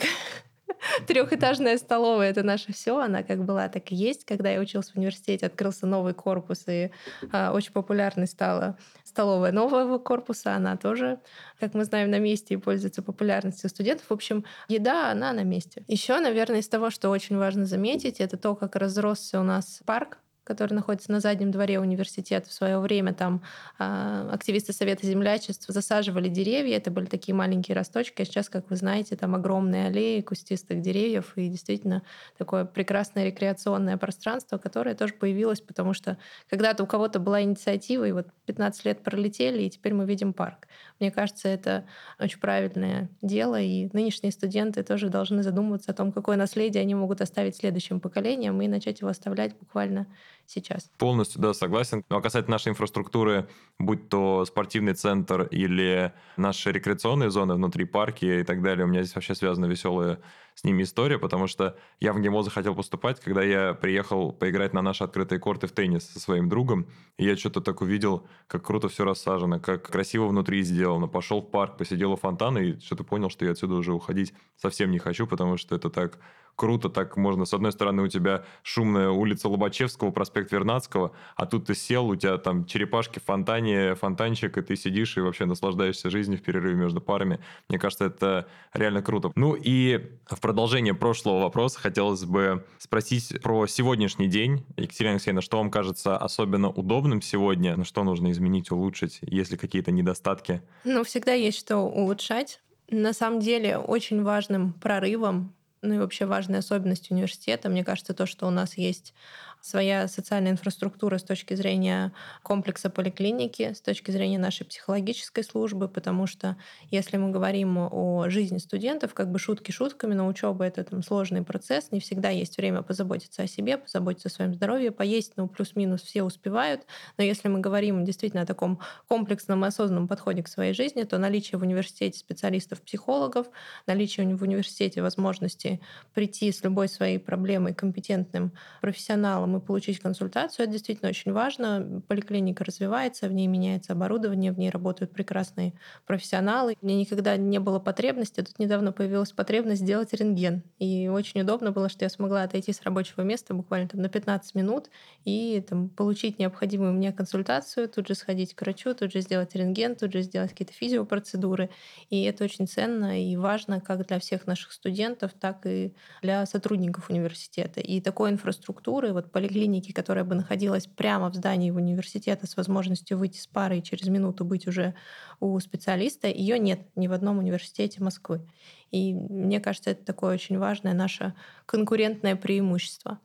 Трехэтажная 1.06 1.78
столовая 1.78 2.30
это 2.30 2.42
наше 2.42 2.72
все. 2.72 2.98
Она 2.98 3.22
как 3.22 3.44
была, 3.44 3.68
так 3.68 3.92
и 3.92 3.96
есть. 3.96 4.24
Когда 4.24 4.50
я 4.50 4.60
училась 4.60 4.90
в 4.90 4.96
университете, 4.96 5.46
открылся 5.46 5.86
новый 5.86 6.14
корпус, 6.14 6.64
и 6.68 6.90
а, 7.32 7.52
очень 7.52 7.72
популярной 7.72 8.26
стала 8.26 8.78
столовая 9.04 9.52
нового 9.52 9.98
корпуса. 9.98 10.54
Она 10.54 10.76
тоже, 10.76 11.20
как 11.58 11.74
мы 11.74 11.84
знаем, 11.84 12.10
на 12.10 12.18
месте 12.18 12.54
и 12.54 12.56
пользуется 12.56 13.02
популярностью 13.02 13.68
студентов. 13.70 14.06
В 14.08 14.12
общем, 14.12 14.44
еда, 14.68 15.10
она 15.10 15.32
на 15.32 15.42
месте. 15.42 15.84
Еще, 15.88 16.18
наверное, 16.20 16.60
из 16.60 16.68
того, 16.68 16.90
что 16.90 17.10
очень 17.10 17.36
важно 17.36 17.64
заметить, 17.64 18.20
это 18.20 18.36
то, 18.36 18.54
как 18.54 18.76
разросся 18.76 19.40
у 19.40 19.44
нас 19.44 19.80
парк 19.84 20.18
который 20.44 20.74
находится 20.74 21.12
на 21.12 21.20
заднем 21.20 21.50
дворе 21.50 21.80
университета. 21.80 22.48
В 22.48 22.52
свое 22.52 22.78
время 22.78 23.14
там 23.14 23.42
э, 23.78 24.28
активисты 24.32 24.72
Совета 24.72 25.06
землячества 25.06 25.72
засаживали 25.72 26.28
деревья. 26.28 26.76
Это 26.76 26.90
были 26.90 27.06
такие 27.06 27.34
маленькие 27.34 27.76
росточки. 27.76 28.22
А 28.22 28.24
сейчас, 28.24 28.48
как 28.48 28.70
вы 28.70 28.76
знаете, 28.76 29.16
там 29.16 29.34
огромные 29.34 29.86
аллеи 29.86 30.20
кустистых 30.20 30.80
деревьев 30.80 31.32
и 31.36 31.48
действительно 31.48 32.02
такое 32.38 32.64
прекрасное 32.64 33.24
рекреационное 33.26 33.96
пространство, 33.96 34.58
которое 34.58 34.94
тоже 34.94 35.14
появилось, 35.14 35.60
потому 35.60 35.94
что 35.94 36.18
когда-то 36.48 36.84
у 36.84 36.86
кого-то 36.86 37.18
была 37.18 37.42
инициатива, 37.42 38.04
и 38.04 38.12
вот 38.12 38.28
15 38.46 38.84
лет 38.84 39.02
пролетели, 39.02 39.62
и 39.62 39.70
теперь 39.70 39.94
мы 39.94 40.06
видим 40.06 40.32
парк. 40.32 40.66
Мне 41.00 41.10
кажется, 41.10 41.48
это 41.48 41.86
очень 42.18 42.38
правильное 42.40 43.08
дело, 43.22 43.58
и 43.60 43.88
нынешние 43.94 44.32
студенты 44.32 44.82
тоже 44.82 45.08
должны 45.08 45.42
задумываться 45.42 45.92
о 45.92 45.94
том, 45.94 46.12
какое 46.12 46.36
наследие 46.36 46.82
они 46.82 46.94
могут 46.94 47.22
оставить 47.22 47.56
следующим 47.56 48.00
поколениям 48.00 48.60
и 48.60 48.68
начать 48.68 49.00
его 49.00 49.08
оставлять 49.08 49.56
буквально 49.58 50.06
сейчас. 50.50 50.90
Полностью, 50.98 51.40
да, 51.40 51.54
согласен. 51.54 52.04
Ну, 52.08 52.16
а 52.16 52.20
касательно 52.20 52.54
нашей 52.54 52.70
инфраструктуры, 52.70 53.48
будь 53.78 54.08
то 54.08 54.44
спортивный 54.44 54.94
центр 54.94 55.42
или 55.42 56.12
наши 56.36 56.72
рекреационные 56.72 57.30
зоны 57.30 57.54
внутри 57.54 57.84
парки 57.84 58.24
и 58.24 58.42
так 58.42 58.62
далее, 58.62 58.84
у 58.84 58.88
меня 58.88 59.02
здесь 59.02 59.14
вообще 59.14 59.34
связана 59.34 59.66
веселая 59.66 60.20
с 60.54 60.64
ними 60.64 60.82
история, 60.82 61.18
потому 61.18 61.46
что 61.46 61.76
я 62.00 62.12
в 62.12 62.20
ГИМО 62.20 62.42
захотел 62.42 62.74
поступать, 62.74 63.20
когда 63.20 63.42
я 63.42 63.72
приехал 63.72 64.32
поиграть 64.32 64.74
на 64.74 64.82
наши 64.82 65.04
открытые 65.04 65.38
корты 65.38 65.66
в 65.66 65.72
теннис 65.72 66.10
со 66.10 66.20
своим 66.20 66.48
другом, 66.48 66.86
и 67.16 67.24
я 67.24 67.36
что-то 67.36 67.60
так 67.60 67.80
увидел, 67.80 68.26
как 68.46 68.66
круто 68.66 68.88
все 68.88 69.04
рассажено, 69.04 69.60
как 69.60 69.88
красиво 69.90 70.26
внутри 70.26 70.62
сделано. 70.62 71.06
Пошел 71.06 71.40
в 71.40 71.50
парк, 71.50 71.78
посидел 71.78 72.12
у 72.12 72.16
фонтана 72.16 72.58
и 72.58 72.78
что-то 72.80 73.04
понял, 73.04 73.30
что 73.30 73.44
я 73.44 73.52
отсюда 73.52 73.74
уже 73.74 73.92
уходить 73.92 74.34
совсем 74.56 74.90
не 74.90 74.98
хочу, 74.98 75.26
потому 75.26 75.56
что 75.56 75.74
это 75.74 75.88
так 75.88 76.18
круто, 76.56 76.88
так 76.88 77.16
можно. 77.16 77.44
С 77.44 77.54
одной 77.54 77.72
стороны, 77.72 78.02
у 78.02 78.08
тебя 78.08 78.44
шумная 78.62 79.10
улица 79.10 79.48
Лобачевского, 79.48 80.10
проспект 80.10 80.52
Вернадского, 80.52 81.12
а 81.36 81.46
тут 81.46 81.66
ты 81.66 81.74
сел, 81.74 82.08
у 82.08 82.16
тебя 82.16 82.38
там 82.38 82.64
черепашки 82.64 83.18
фонтане, 83.18 83.94
фонтанчик, 83.94 84.58
и 84.58 84.62
ты 84.62 84.76
сидишь 84.76 85.16
и 85.16 85.20
вообще 85.20 85.46
наслаждаешься 85.46 86.10
жизнью 86.10 86.38
в 86.38 86.42
перерыве 86.42 86.74
между 86.74 87.00
парами. 87.00 87.40
Мне 87.68 87.78
кажется, 87.78 88.04
это 88.04 88.46
реально 88.72 89.02
круто. 89.02 89.32
Ну 89.36 89.54
и 89.54 90.10
в 90.26 90.40
продолжение 90.40 90.94
прошлого 90.94 91.40
вопроса 91.40 91.80
хотелось 91.80 92.24
бы 92.24 92.64
спросить 92.78 93.40
про 93.42 93.66
сегодняшний 93.66 94.28
день. 94.28 94.64
Екатерина 94.76 95.14
Алексеевна, 95.14 95.42
что 95.42 95.58
вам 95.58 95.70
кажется 95.70 96.16
особенно 96.16 96.68
удобным 96.70 97.22
сегодня? 97.22 97.76
На 97.76 97.84
что 97.84 98.04
нужно 98.04 98.30
изменить, 98.30 98.70
улучшить, 98.70 99.18
если 99.22 99.56
какие-то 99.56 99.92
недостатки? 99.92 100.62
Ну, 100.84 101.04
всегда 101.04 101.32
есть 101.32 101.58
что 101.58 101.78
улучшать. 101.78 102.60
На 102.90 103.12
самом 103.12 103.40
деле, 103.40 103.78
очень 103.78 104.22
важным 104.22 104.72
прорывом 104.72 105.54
Ну 105.82 105.94
и 105.94 105.98
вообще 105.98 106.26
важной 106.26 106.58
особенностью 106.58 107.14
университета, 107.14 107.68
мне 107.70 107.84
кажется, 107.84 108.12
то, 108.12 108.26
что 108.26 108.46
у 108.46 108.50
нас 108.50 108.76
есть 108.76 109.14
своя 109.60 110.08
социальная 110.08 110.52
инфраструктура 110.52 111.18
с 111.18 111.22
точки 111.22 111.54
зрения 111.54 112.12
комплекса 112.42 112.90
поликлиники, 112.90 113.72
с 113.74 113.80
точки 113.80 114.10
зрения 114.10 114.38
нашей 114.38 114.64
психологической 114.64 115.44
службы, 115.44 115.88
потому 115.88 116.26
что 116.26 116.56
если 116.90 117.16
мы 117.16 117.30
говорим 117.30 117.76
о 117.78 118.28
жизни 118.28 118.58
студентов, 118.58 119.14
как 119.14 119.30
бы 119.30 119.38
шутки 119.38 119.70
шутками, 119.70 120.14
но 120.14 120.26
учеба 120.26 120.64
это 120.64 120.82
там 120.84 121.02
сложный 121.02 121.42
процесс, 121.42 121.92
не 121.92 122.00
всегда 122.00 122.30
есть 122.30 122.56
время 122.56 122.82
позаботиться 122.82 123.42
о 123.42 123.46
себе, 123.46 123.76
позаботиться 123.76 124.28
о 124.28 124.30
своем 124.30 124.54
здоровье, 124.54 124.90
поесть, 124.90 125.32
ну 125.36 125.46
плюс-минус 125.48 126.02
все 126.02 126.22
успевают, 126.22 126.86
но 127.18 127.24
если 127.24 127.48
мы 127.48 127.60
говорим 127.60 128.04
действительно 128.04 128.42
о 128.42 128.46
таком 128.46 128.80
комплексном 129.08 129.64
и 129.64 129.68
осознанном 129.68 130.08
подходе 130.08 130.42
к 130.42 130.48
своей 130.48 130.72
жизни, 130.72 131.02
то 131.02 131.18
наличие 131.18 131.58
в 131.58 131.62
университете 131.62 132.18
специалистов-психологов, 132.18 133.48
наличие 133.86 134.34
в 134.34 134.42
университете 134.42 135.02
возможности 135.02 135.80
прийти 136.14 136.50
с 136.52 136.62
любой 136.64 136.88
своей 136.88 137.18
проблемой 137.18 137.74
компетентным 137.74 138.52
профессионалом 138.80 139.49
и 139.56 139.60
получить 139.60 140.00
консультацию. 140.00 140.64
Это 140.64 140.72
действительно 140.72 141.10
очень 141.10 141.32
важно. 141.32 142.02
Поликлиника 142.08 142.64
развивается, 142.64 143.28
в 143.28 143.32
ней 143.32 143.46
меняется 143.46 143.92
оборудование, 143.92 144.52
в 144.52 144.58
ней 144.58 144.70
работают 144.70 145.12
прекрасные 145.12 145.74
профессионалы. 146.06 146.76
Мне 146.80 146.96
никогда 146.96 147.36
не 147.36 147.58
было 147.58 147.78
потребности, 147.78 148.40
тут 148.40 148.58
недавно 148.58 148.92
появилась 148.92 149.32
потребность 149.32 149.82
сделать 149.82 150.12
рентген. 150.12 150.62
И 150.78 151.08
очень 151.08 151.40
удобно 151.42 151.72
было, 151.72 151.88
что 151.88 152.04
я 152.04 152.10
смогла 152.10 152.42
отойти 152.42 152.72
с 152.72 152.82
рабочего 152.82 153.22
места 153.22 153.54
буквально 153.54 153.88
там 153.88 154.00
на 154.02 154.08
15 154.08 154.54
минут 154.54 154.90
и 155.24 155.64
там, 155.68 155.88
получить 155.88 156.38
необходимую 156.38 156.92
мне 156.92 157.12
консультацию, 157.12 157.88
тут 157.88 158.08
же 158.08 158.14
сходить 158.14 158.54
к 158.54 158.62
врачу, 158.62 158.94
тут 158.94 159.12
же 159.12 159.20
сделать 159.20 159.54
рентген, 159.54 159.96
тут 159.96 160.12
же 160.12 160.22
сделать 160.22 160.50
какие-то 160.50 160.72
физиопроцедуры. 160.72 161.70
И 162.10 162.22
это 162.22 162.44
очень 162.44 162.66
ценно 162.66 163.22
и 163.22 163.36
важно 163.36 163.80
как 163.80 164.06
для 164.06 164.18
всех 164.18 164.46
наших 164.46 164.72
студентов, 164.72 165.32
так 165.38 165.66
и 165.66 165.94
для 166.22 166.46
сотрудников 166.46 167.10
университета. 167.10 167.80
И 167.80 168.00
такой 168.00 168.30
инфраструктуры, 168.30 169.12
вот 169.12 169.30
поликлиники, 169.40 169.92
которая 169.92 170.24
бы 170.24 170.34
находилась 170.34 170.86
прямо 170.86 171.30
в 171.30 171.34
здании 171.34 171.70
университета 171.70 172.46
с 172.46 172.58
возможностью 172.58 173.16
выйти 173.16 173.38
с 173.38 173.46
пары 173.46 173.78
и 173.78 173.82
через 173.82 174.06
минуту 174.08 174.44
быть 174.44 174.66
уже 174.66 174.94
у 175.40 175.58
специалиста, 175.60 176.28
ее 176.28 176.58
нет 176.58 176.80
ни 176.94 177.08
в 177.08 177.12
одном 177.12 177.38
университете 177.38 178.04
Москвы. 178.04 178.46
И 178.90 179.14
мне 179.14 179.58
кажется, 179.60 179.92
это 179.92 180.04
такое 180.04 180.34
очень 180.34 180.58
важное 180.58 180.92
наше 180.92 181.34
конкурентное 181.64 182.36
преимущество. 182.36 183.18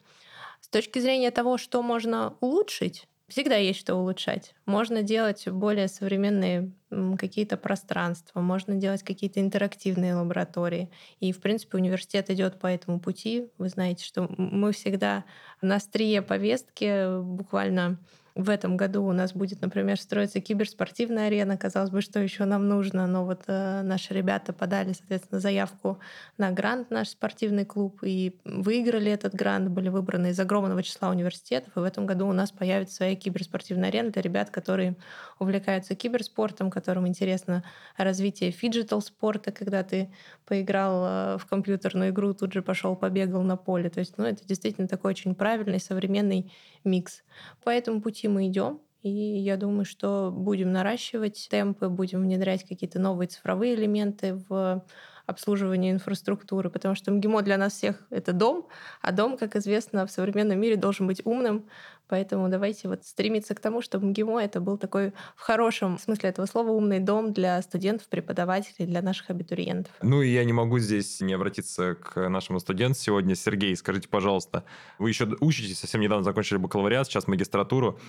С 0.62 0.70
точки 0.70 1.00
зрения 1.00 1.32
того, 1.32 1.58
что 1.58 1.84
можно 1.84 2.36
улучшить, 2.40 3.10
Всегда 3.28 3.56
есть 3.56 3.80
что 3.80 3.96
улучшать. 3.96 4.54
Можно 4.68 5.02
делать 5.02 5.48
более 5.48 5.88
современные 5.88 6.72
какие-то 7.18 7.58
пространства, 7.58 8.40
можно 8.40 8.76
делать 8.76 9.02
какие-то 9.02 9.40
интерактивные 9.40 10.14
лаборатории. 10.14 10.92
И, 11.20 11.32
в 11.32 11.42
принципе, 11.42 11.78
университет 11.78 12.30
идет 12.30 12.60
по 12.60 12.68
этому 12.68 13.00
пути. 13.00 13.48
Вы 13.58 13.70
знаете, 13.70 14.06
что 14.06 14.28
мы 14.38 14.72
всегда 14.74 15.26
на 15.62 15.78
острие 15.78 16.22
повестки 16.22 17.20
буквально 17.20 17.98
в 18.36 18.50
этом 18.50 18.76
году 18.76 19.06
у 19.06 19.14
нас 19.14 19.32
будет, 19.32 19.62
например, 19.62 19.98
строиться 19.98 20.42
киберспортивная 20.42 21.28
арена. 21.28 21.58
Казалось 21.58 21.90
бы, 21.90 22.02
что 22.02 22.20
еще 22.20 22.44
нам 22.44 22.68
нужно, 22.68 23.08
но 23.08 23.24
вот 23.24 23.44
э, 23.48 23.82
наши 23.82 24.14
ребята 24.14 24.52
подали, 24.52 24.92
соответственно, 24.92 25.40
заявку 25.40 26.00
на 26.38 26.52
грант 26.52 26.92
наш 26.92 27.10
спортивный 27.10 27.64
клуб 27.64 28.00
и 28.04 28.36
выиграли 28.44 29.10
этот 29.10 29.34
грант, 29.34 29.70
были 29.70 29.88
выбраны 29.88 30.32
из 30.32 30.40
огромного 30.40 30.84
числа 30.84 31.12
университетов. 31.12 31.78
И 31.78 31.80
в 31.80 31.84
этом 31.84 32.06
году 32.06 32.28
у 32.28 32.34
нас 32.34 32.52
появится 32.52 32.96
своя 32.96 33.16
киберспортивная 33.16 33.88
арена 33.88 34.12
для 34.12 34.22
ребят, 34.22 34.50
которые 34.50 34.98
увлекаются 35.40 35.96
киберспортом, 35.96 36.72
которым 36.72 37.08
интересно 37.08 37.64
развитие 37.96 38.52
phygital 38.52 39.02
спорта, 39.02 39.54
когда 39.54 39.82
ты 39.84 40.12
поиграл 40.46 41.06
э, 41.06 41.38
в 41.38 41.46
компьютерную 41.46 42.10
игру, 42.10 42.34
тут 42.34 42.52
же 42.52 42.62
пошел 42.62 42.98
побегал 42.98 43.44
на 43.44 43.56
поле. 43.56 43.90
То 43.90 44.02
есть, 44.02 44.18
ну, 44.18 44.26
это 44.26 44.46
действительно 44.46 44.90
такой 44.90 45.12
очень 45.12 45.36
правильный 45.36 45.80
современный 45.80 46.52
микс. 46.84 47.24
По 47.64 47.70
этому 47.70 48.02
пути 48.02 48.25
мы 48.28 48.48
идем. 48.48 48.82
И 49.02 49.10
я 49.10 49.56
думаю, 49.56 49.86
что 49.86 50.32
будем 50.34 50.72
наращивать 50.72 51.48
темпы, 51.50 51.90
будем 51.90 52.24
внедрять 52.24 52.68
какие-то 52.68 53.00
новые 53.00 53.28
цифровые 53.28 53.76
элементы 53.76 54.42
в 54.50 54.84
обслуживание 55.28 55.92
инфраструктуры, 55.92 56.70
потому 56.70 56.96
что 56.96 57.12
МГИМО 57.12 57.42
для 57.42 57.58
нас 57.58 57.74
всех— 57.74 58.06
это 58.10 58.34
дом, 58.34 58.68
а 59.02 59.12
дом, 59.12 59.38
как 59.38 59.56
известно, 59.56 60.06
в 60.06 60.12
современном 60.12 60.60
мире 60.60 60.76
должен 60.76 61.08
быть 61.08 61.22
умным, 61.26 61.68
поэтому 62.08 62.50
давайте 62.50 62.88
вот 62.88 63.06
стремиться 63.06 63.56
к 63.56 63.60
тому, 63.60 63.82
чтобы 63.82 64.08
МГИМО 64.08 64.40
это 64.40 64.60
был 64.60 64.78
такой 64.78 65.14
в 65.36 65.42
хорошем 65.42 65.98
смысле 65.98 66.30
этого 66.30 66.46
слова 66.46 66.72
умный 66.72 67.00
дом 67.00 67.34
для 67.34 67.62
студентов, 67.62 68.08
преподавателей, 68.08 68.86
для 68.86 69.02
наших 69.02 69.30
абитуриентов. 69.30 69.94
Ну 70.02 70.22
и 70.22 70.30
я 70.30 70.44
не 70.44 70.54
могу 70.54 70.80
здесь 70.80 71.22
не 71.22 71.34
обратиться 71.34 71.96
к 71.96 72.30
нашему 72.30 72.60
студенту 72.60 73.00
сегодня. 73.00 73.36
Сергей, 73.36 73.76
скажите, 73.76 74.08
пожалуйста, 74.08 74.64
вы 75.00 75.10
еще 75.10 75.26
учитесь, 75.40 75.80
совсем 75.80 76.02
недавно 76.02 76.24
закончили 76.24 76.58
бакалавриат, 76.58 77.08
сейчас 77.08 77.28
магистратуру. 77.28 78.00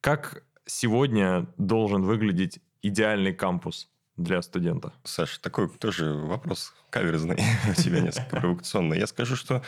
Как 0.00 0.44
сегодня 0.66 1.46
должен 1.58 2.02
выглядеть 2.02 2.60
идеальный 2.82 3.34
кампус? 3.34 3.88
для 4.16 4.42
студента? 4.42 4.92
Саша, 5.04 5.40
такой 5.40 5.68
тоже 5.68 6.12
вопрос 6.12 6.74
каверзный 6.90 7.38
у 7.70 7.74
тебя 7.74 8.00
несколько 8.00 8.36
провокационный. 8.36 8.98
Я 8.98 9.06
скажу, 9.06 9.36
что 9.36 9.62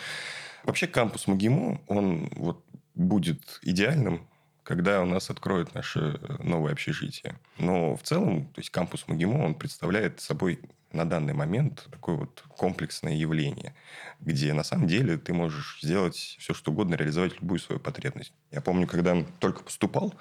вообще 0.65 0.87
кампус 0.87 1.27
МГИМО, 1.27 1.81
он 1.89 2.29
вот 2.37 2.65
будет 2.95 3.61
идеальным, 3.63 4.29
когда 4.63 5.03
у 5.03 5.07
нас 5.07 5.31
откроют 5.31 5.75
наше 5.75 6.21
новое 6.39 6.73
общежитие. 6.73 7.39
Но 7.59 7.97
в 7.97 8.03
целом, 8.03 8.47
то 8.47 8.61
есть 8.61 8.71
кампус 8.71 9.09
МГИМО, 9.09 9.45
он 9.45 9.55
представляет 9.55 10.21
собой 10.21 10.61
на 10.93 11.05
данный 11.05 11.33
момент 11.33 11.89
такое 11.91 12.17
вот 12.17 12.45
комплексное 12.49 13.15
явление, 13.15 13.75
где 14.21 14.53
на 14.53 14.63
самом 14.63 14.87
деле 14.87 15.17
ты 15.17 15.33
можешь 15.33 15.79
сделать 15.83 16.37
все, 16.39 16.55
что 16.55 16.71
угодно, 16.71 16.95
реализовать 16.95 17.41
любую 17.41 17.59
свою 17.59 17.81
потребность. 17.81 18.33
Я 18.51 18.61
помню, 18.61 18.87
когда 18.87 19.25
только 19.41 19.63
поступал, 19.63 20.15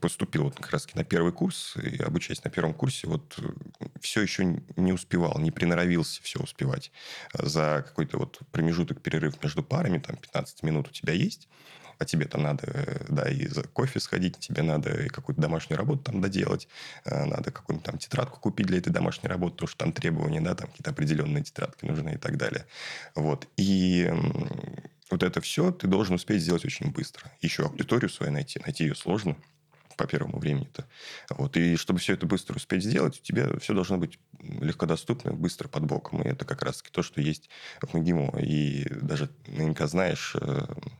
поступил 0.00 0.44
вот 0.44 0.56
как 0.56 0.70
раз 0.70 0.86
на 0.94 1.04
первый 1.04 1.32
курс, 1.32 1.76
и 1.76 2.02
обучаясь 2.02 2.44
на 2.44 2.50
первом 2.50 2.74
курсе, 2.74 3.06
вот 3.06 3.38
э, 3.38 3.42
все 4.00 4.20
еще 4.20 4.60
не 4.76 4.92
успевал, 4.92 5.38
не 5.38 5.50
приноровился 5.50 6.22
все 6.22 6.40
успевать. 6.40 6.92
За 7.32 7.84
какой-то 7.86 8.18
вот 8.18 8.40
промежуток, 8.52 9.00
перерыв 9.00 9.42
между 9.42 9.62
парами, 9.62 9.98
там 9.98 10.16
15 10.16 10.62
минут 10.62 10.88
у 10.88 10.92
тебя 10.92 11.14
есть, 11.14 11.48
а 11.98 12.04
тебе 12.04 12.26
там 12.26 12.42
надо, 12.42 12.64
э, 12.66 13.04
да, 13.08 13.28
и 13.28 13.46
за 13.46 13.62
кофе 13.62 14.00
сходить, 14.00 14.38
тебе 14.38 14.62
надо 14.62 15.04
и 15.04 15.08
какую-то 15.08 15.42
домашнюю 15.42 15.78
работу 15.78 16.04
там 16.04 16.20
доделать, 16.20 16.68
э, 17.04 17.24
надо 17.24 17.50
какую-нибудь 17.50 17.86
там 17.86 17.98
тетрадку 17.98 18.40
купить 18.40 18.66
для 18.66 18.78
этой 18.78 18.92
домашней 18.92 19.28
работы, 19.28 19.54
потому 19.56 19.68
что 19.68 19.78
там 19.78 19.92
требования, 19.92 20.40
да, 20.40 20.54
там 20.54 20.68
какие-то 20.68 20.90
определенные 20.90 21.44
тетрадки 21.44 21.84
нужны 21.84 22.14
и 22.14 22.18
так 22.18 22.36
далее. 22.36 22.66
Вот. 23.14 23.48
И 23.56 24.10
вот 25.10 25.22
это 25.22 25.40
все 25.40 25.72
ты 25.72 25.86
должен 25.86 26.14
успеть 26.14 26.42
сделать 26.42 26.64
очень 26.64 26.90
быстро. 26.90 27.30
Еще 27.40 27.64
аудиторию 27.64 28.10
свою 28.10 28.32
найти, 28.32 28.60
найти 28.64 28.84
ее 28.84 28.94
сложно 28.94 29.36
по 29.96 30.06
первому 30.06 30.38
времени-то. 30.38 30.86
Вот. 31.30 31.56
И 31.56 31.76
чтобы 31.76 31.98
все 31.98 32.14
это 32.14 32.24
быстро 32.24 32.56
успеть 32.56 32.84
сделать, 32.84 33.18
у 33.18 33.22
тебя 33.22 33.48
все 33.58 33.74
должно 33.74 33.98
быть 33.98 34.18
легкодоступно, 34.40 35.32
быстро 35.32 35.68
под 35.68 35.84
боком. 35.84 36.22
И 36.22 36.28
это 36.28 36.44
как 36.44 36.62
раз-таки 36.62 36.90
то, 36.92 37.02
что 37.02 37.20
есть 37.20 37.50
в 37.82 37.92
МГИМО. 37.94 38.38
И 38.40 38.86
даже 38.90 39.28
наверняка 39.48 39.88
знаешь, 39.88 40.36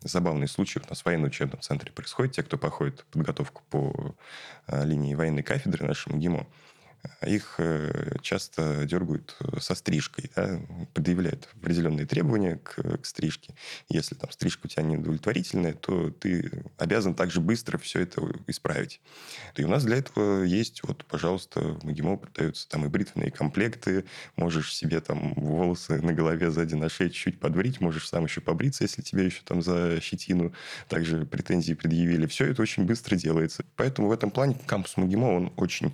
забавные 0.02 0.48
случаи 0.48 0.80
у 0.84 0.88
нас 0.88 1.02
в 1.02 1.06
военном 1.06 1.28
учебном 1.28 1.60
центре 1.60 1.92
происходят. 1.92 2.32
Те, 2.32 2.42
кто 2.42 2.56
проходит 2.58 3.04
подготовку 3.10 3.62
по 3.70 4.14
э, 4.66 4.84
линии 4.84 5.14
военной 5.14 5.42
кафедры 5.42 5.86
нашему 5.86 6.16
МГИМО, 6.16 6.46
их 7.26 7.54
э, 7.58 8.16
часто 8.22 8.84
дергают 8.84 9.36
э, 9.40 9.60
со 9.60 9.74
стрижкой, 9.74 10.30
да, 10.34 10.60
предъявляют 10.94 11.48
определенные 11.54 12.06
требования 12.06 12.56
к, 12.56 12.98
к 12.98 13.06
стрижке. 13.06 13.54
Если 13.88 14.14
там 14.14 14.30
стрижка 14.30 14.66
у 14.66 14.68
тебя 14.68 14.82
неудовлетворительная, 14.84 15.74
то 15.74 16.10
ты 16.10 16.64
обязан 16.76 17.14
также 17.14 17.40
быстро 17.40 17.78
все 17.78 18.00
это 18.00 18.22
исправить. 18.46 19.00
И 19.56 19.64
у 19.64 19.68
нас 19.68 19.84
для 19.84 19.96
этого 19.96 20.42
есть, 20.44 20.82
вот, 20.82 21.04
пожалуйста, 21.04 21.60
в 21.60 21.84
МГИМО 21.84 22.16
продаются 22.18 22.68
там 22.68 22.84
и 22.84 22.88
бритвенные 22.88 23.30
комплекты, 23.30 24.04
можешь 24.36 24.74
себе 24.74 25.00
там 25.00 25.34
волосы 25.34 26.00
на 26.00 26.12
голове 26.12 26.50
сзади 26.50 26.74
на 26.74 26.88
шее 26.88 27.10
чуть-чуть 27.10 27.40
подбрить, 27.40 27.80
можешь 27.80 28.08
сам 28.08 28.24
еще 28.24 28.40
побриться, 28.40 28.84
если 28.84 29.02
тебе 29.02 29.26
еще 29.26 29.40
там 29.44 29.62
за 29.62 30.00
щетину 30.00 30.52
также 30.88 31.26
претензии 31.26 31.74
предъявили. 31.74 32.26
Все 32.26 32.46
это 32.46 32.62
очень 32.62 32.84
быстро 32.84 33.16
делается. 33.16 33.64
Поэтому 33.76 34.08
в 34.08 34.12
этом 34.12 34.30
плане 34.30 34.56
кампус 34.66 34.96
МГИМО, 34.96 35.36
он 35.36 35.52
очень 35.56 35.92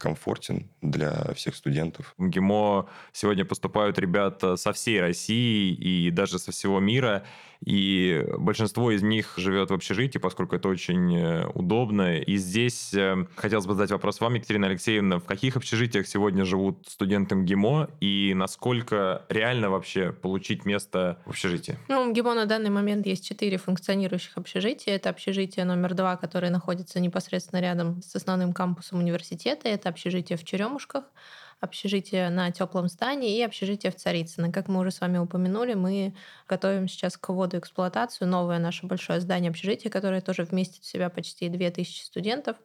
комфортен 0.00 0.68
для 0.80 1.32
всех 1.34 1.54
студентов. 1.54 2.14
В 2.16 2.22
МГИМО 2.22 2.88
сегодня 3.12 3.44
поступают 3.44 3.98
ребята 3.98 4.56
со 4.56 4.72
всей 4.72 5.00
России 5.00 5.72
и 5.72 6.10
даже 6.10 6.38
со 6.38 6.50
всего 6.50 6.80
мира 6.80 7.24
и 7.64 8.26
большинство 8.38 8.90
из 8.90 9.02
них 9.02 9.34
живет 9.36 9.70
в 9.70 9.74
общежитии, 9.74 10.18
поскольку 10.18 10.56
это 10.56 10.68
очень 10.68 11.14
э, 11.14 11.46
удобно. 11.54 12.16
И 12.18 12.36
здесь 12.36 12.94
э, 12.94 13.26
хотелось 13.36 13.66
бы 13.66 13.74
задать 13.74 13.90
вопрос 13.90 14.20
вам, 14.20 14.34
Екатерина 14.34 14.66
Алексеевна, 14.68 15.18
в 15.18 15.24
каких 15.24 15.56
общежитиях 15.56 16.06
сегодня 16.06 16.44
живут 16.44 16.88
студенты 16.88 17.34
МГИМО 17.34 17.90
и 18.00 18.32
насколько 18.34 19.26
реально 19.28 19.68
вообще 19.70 20.12
получить 20.12 20.64
место 20.64 21.18
в 21.26 21.30
общежитии? 21.30 21.76
Ну, 21.88 22.04
в 22.04 22.08
МГИМО 22.08 22.34
на 22.34 22.46
данный 22.46 22.70
момент 22.70 23.06
есть 23.06 23.26
четыре 23.26 23.58
функционирующих 23.58 24.38
общежития. 24.38 24.96
Это 24.96 25.10
общежитие 25.10 25.66
номер 25.66 25.94
два, 25.94 26.16
которое 26.16 26.50
находится 26.50 26.98
непосредственно 26.98 27.60
рядом 27.60 28.02
с 28.02 28.16
основным 28.16 28.54
кампусом 28.54 29.00
университета. 29.00 29.68
Это 29.68 29.90
общежитие 29.90 30.38
в 30.38 30.44
Черемушках 30.44 31.04
общежитие 31.60 32.30
на 32.30 32.50
теплом 32.50 32.88
здании 32.88 33.36
и 33.36 33.42
общежитие 33.42 33.92
в 33.92 33.96
Царицыно. 33.96 34.50
Как 34.50 34.68
мы 34.68 34.80
уже 34.80 34.90
с 34.90 35.00
вами 35.00 35.18
упомянули, 35.18 35.74
мы 35.74 36.14
готовим 36.48 36.88
сейчас 36.88 37.16
к 37.16 37.28
вводу 37.28 37.58
эксплуатацию 37.58 38.28
новое 38.28 38.58
наше 38.58 38.86
большое 38.86 39.20
здание 39.20 39.50
общежития, 39.50 39.90
которое 39.90 40.20
тоже 40.20 40.44
вместит 40.44 40.82
в 40.82 40.86
себя 40.86 41.10
почти 41.10 41.48
2000 41.48 42.02
студентов. 42.02 42.56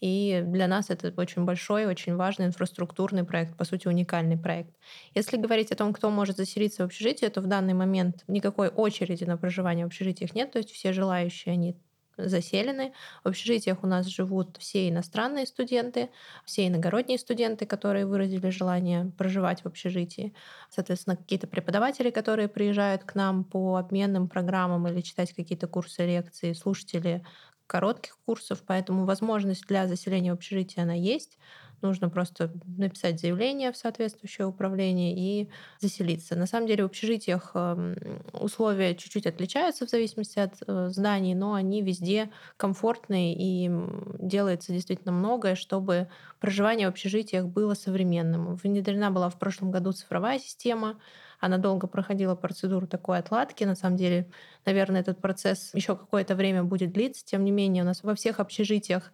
И 0.00 0.42
для 0.44 0.68
нас 0.68 0.90
это 0.90 1.12
очень 1.16 1.44
большой, 1.44 1.86
очень 1.86 2.16
важный 2.16 2.46
инфраструктурный 2.46 3.24
проект, 3.24 3.56
по 3.56 3.64
сути, 3.64 3.88
уникальный 3.88 4.36
проект. 4.36 4.76
Если 5.14 5.38
говорить 5.38 5.72
о 5.72 5.76
том, 5.76 5.92
кто 5.92 6.10
может 6.10 6.36
заселиться 6.36 6.82
в 6.82 6.86
общежитие, 6.86 7.30
то 7.30 7.40
в 7.40 7.46
данный 7.46 7.74
момент 7.74 8.22
никакой 8.28 8.68
очереди 8.68 9.24
на 9.24 9.38
проживание 9.38 9.86
в 9.86 9.88
общежитиях 9.88 10.34
нет, 10.34 10.52
то 10.52 10.58
есть 10.58 10.70
все 10.70 10.92
желающие, 10.92 11.52
они 11.54 11.76
заселены. 12.16 12.92
В 13.24 13.28
общежитиях 13.28 13.82
у 13.84 13.86
нас 13.86 14.06
живут 14.06 14.56
все 14.58 14.88
иностранные 14.88 15.46
студенты, 15.46 16.10
все 16.44 16.66
иногородние 16.68 17.18
студенты, 17.18 17.66
которые 17.66 18.06
выразили 18.06 18.50
желание 18.50 19.12
проживать 19.18 19.62
в 19.62 19.66
общежитии. 19.66 20.34
Соответственно, 20.70 21.16
какие-то 21.16 21.46
преподаватели, 21.46 22.10
которые 22.10 22.48
приезжают 22.48 23.04
к 23.04 23.14
нам 23.14 23.44
по 23.44 23.76
обменным 23.76 24.28
программам 24.28 24.86
или 24.88 25.00
читать 25.00 25.32
какие-то 25.34 25.66
курсы, 25.68 26.06
лекции, 26.06 26.52
слушатели 26.52 27.24
коротких 27.66 28.16
курсов, 28.24 28.62
поэтому 28.64 29.04
возможность 29.06 29.66
для 29.66 29.88
заселения 29.88 30.30
в 30.32 30.36
общежитие 30.36 30.84
она 30.84 30.94
есть. 30.94 31.36
Нужно 31.82 32.08
просто 32.08 32.52
написать 32.76 33.20
заявление 33.20 33.72
в 33.72 33.76
соответствующее 33.76 34.46
управление 34.46 35.14
и 35.16 35.48
заселиться. 35.80 36.36
На 36.36 36.46
самом 36.46 36.66
деле 36.66 36.84
в 36.84 36.86
общежитиях 36.86 37.50
эм, 37.54 37.94
условия 38.32 38.94
чуть-чуть 38.94 39.26
отличаются 39.26 39.86
в 39.86 39.90
зависимости 39.90 40.38
от 40.38 40.54
э, 40.66 40.88
зданий, 40.88 41.34
но 41.34 41.54
они 41.54 41.82
везде 41.82 42.30
комфортные 42.56 43.34
и 43.36 43.70
делается 44.18 44.72
действительно 44.72 45.12
многое, 45.12 45.54
чтобы 45.54 46.08
проживание 46.40 46.88
в 46.88 46.90
общежитиях 46.90 47.46
было 47.46 47.74
современным. 47.74 48.56
Внедрена 48.56 49.10
была 49.10 49.28
в 49.28 49.38
прошлом 49.38 49.70
году 49.70 49.92
цифровая 49.92 50.38
система, 50.38 50.98
она 51.40 51.58
долго 51.58 51.86
проходила 51.86 52.34
процедуру 52.34 52.86
такой 52.86 53.18
отладки. 53.18 53.64
На 53.64 53.74
самом 53.74 53.96
деле, 53.96 54.30
наверное, 54.64 55.00
этот 55.00 55.20
процесс 55.20 55.70
еще 55.74 55.96
какое-то 55.96 56.34
время 56.34 56.64
будет 56.64 56.92
длиться. 56.92 57.24
Тем 57.24 57.44
не 57.44 57.50
менее, 57.50 57.82
у 57.82 57.86
нас 57.86 58.02
во 58.02 58.14
всех 58.14 58.40
общежитиях 58.40 59.12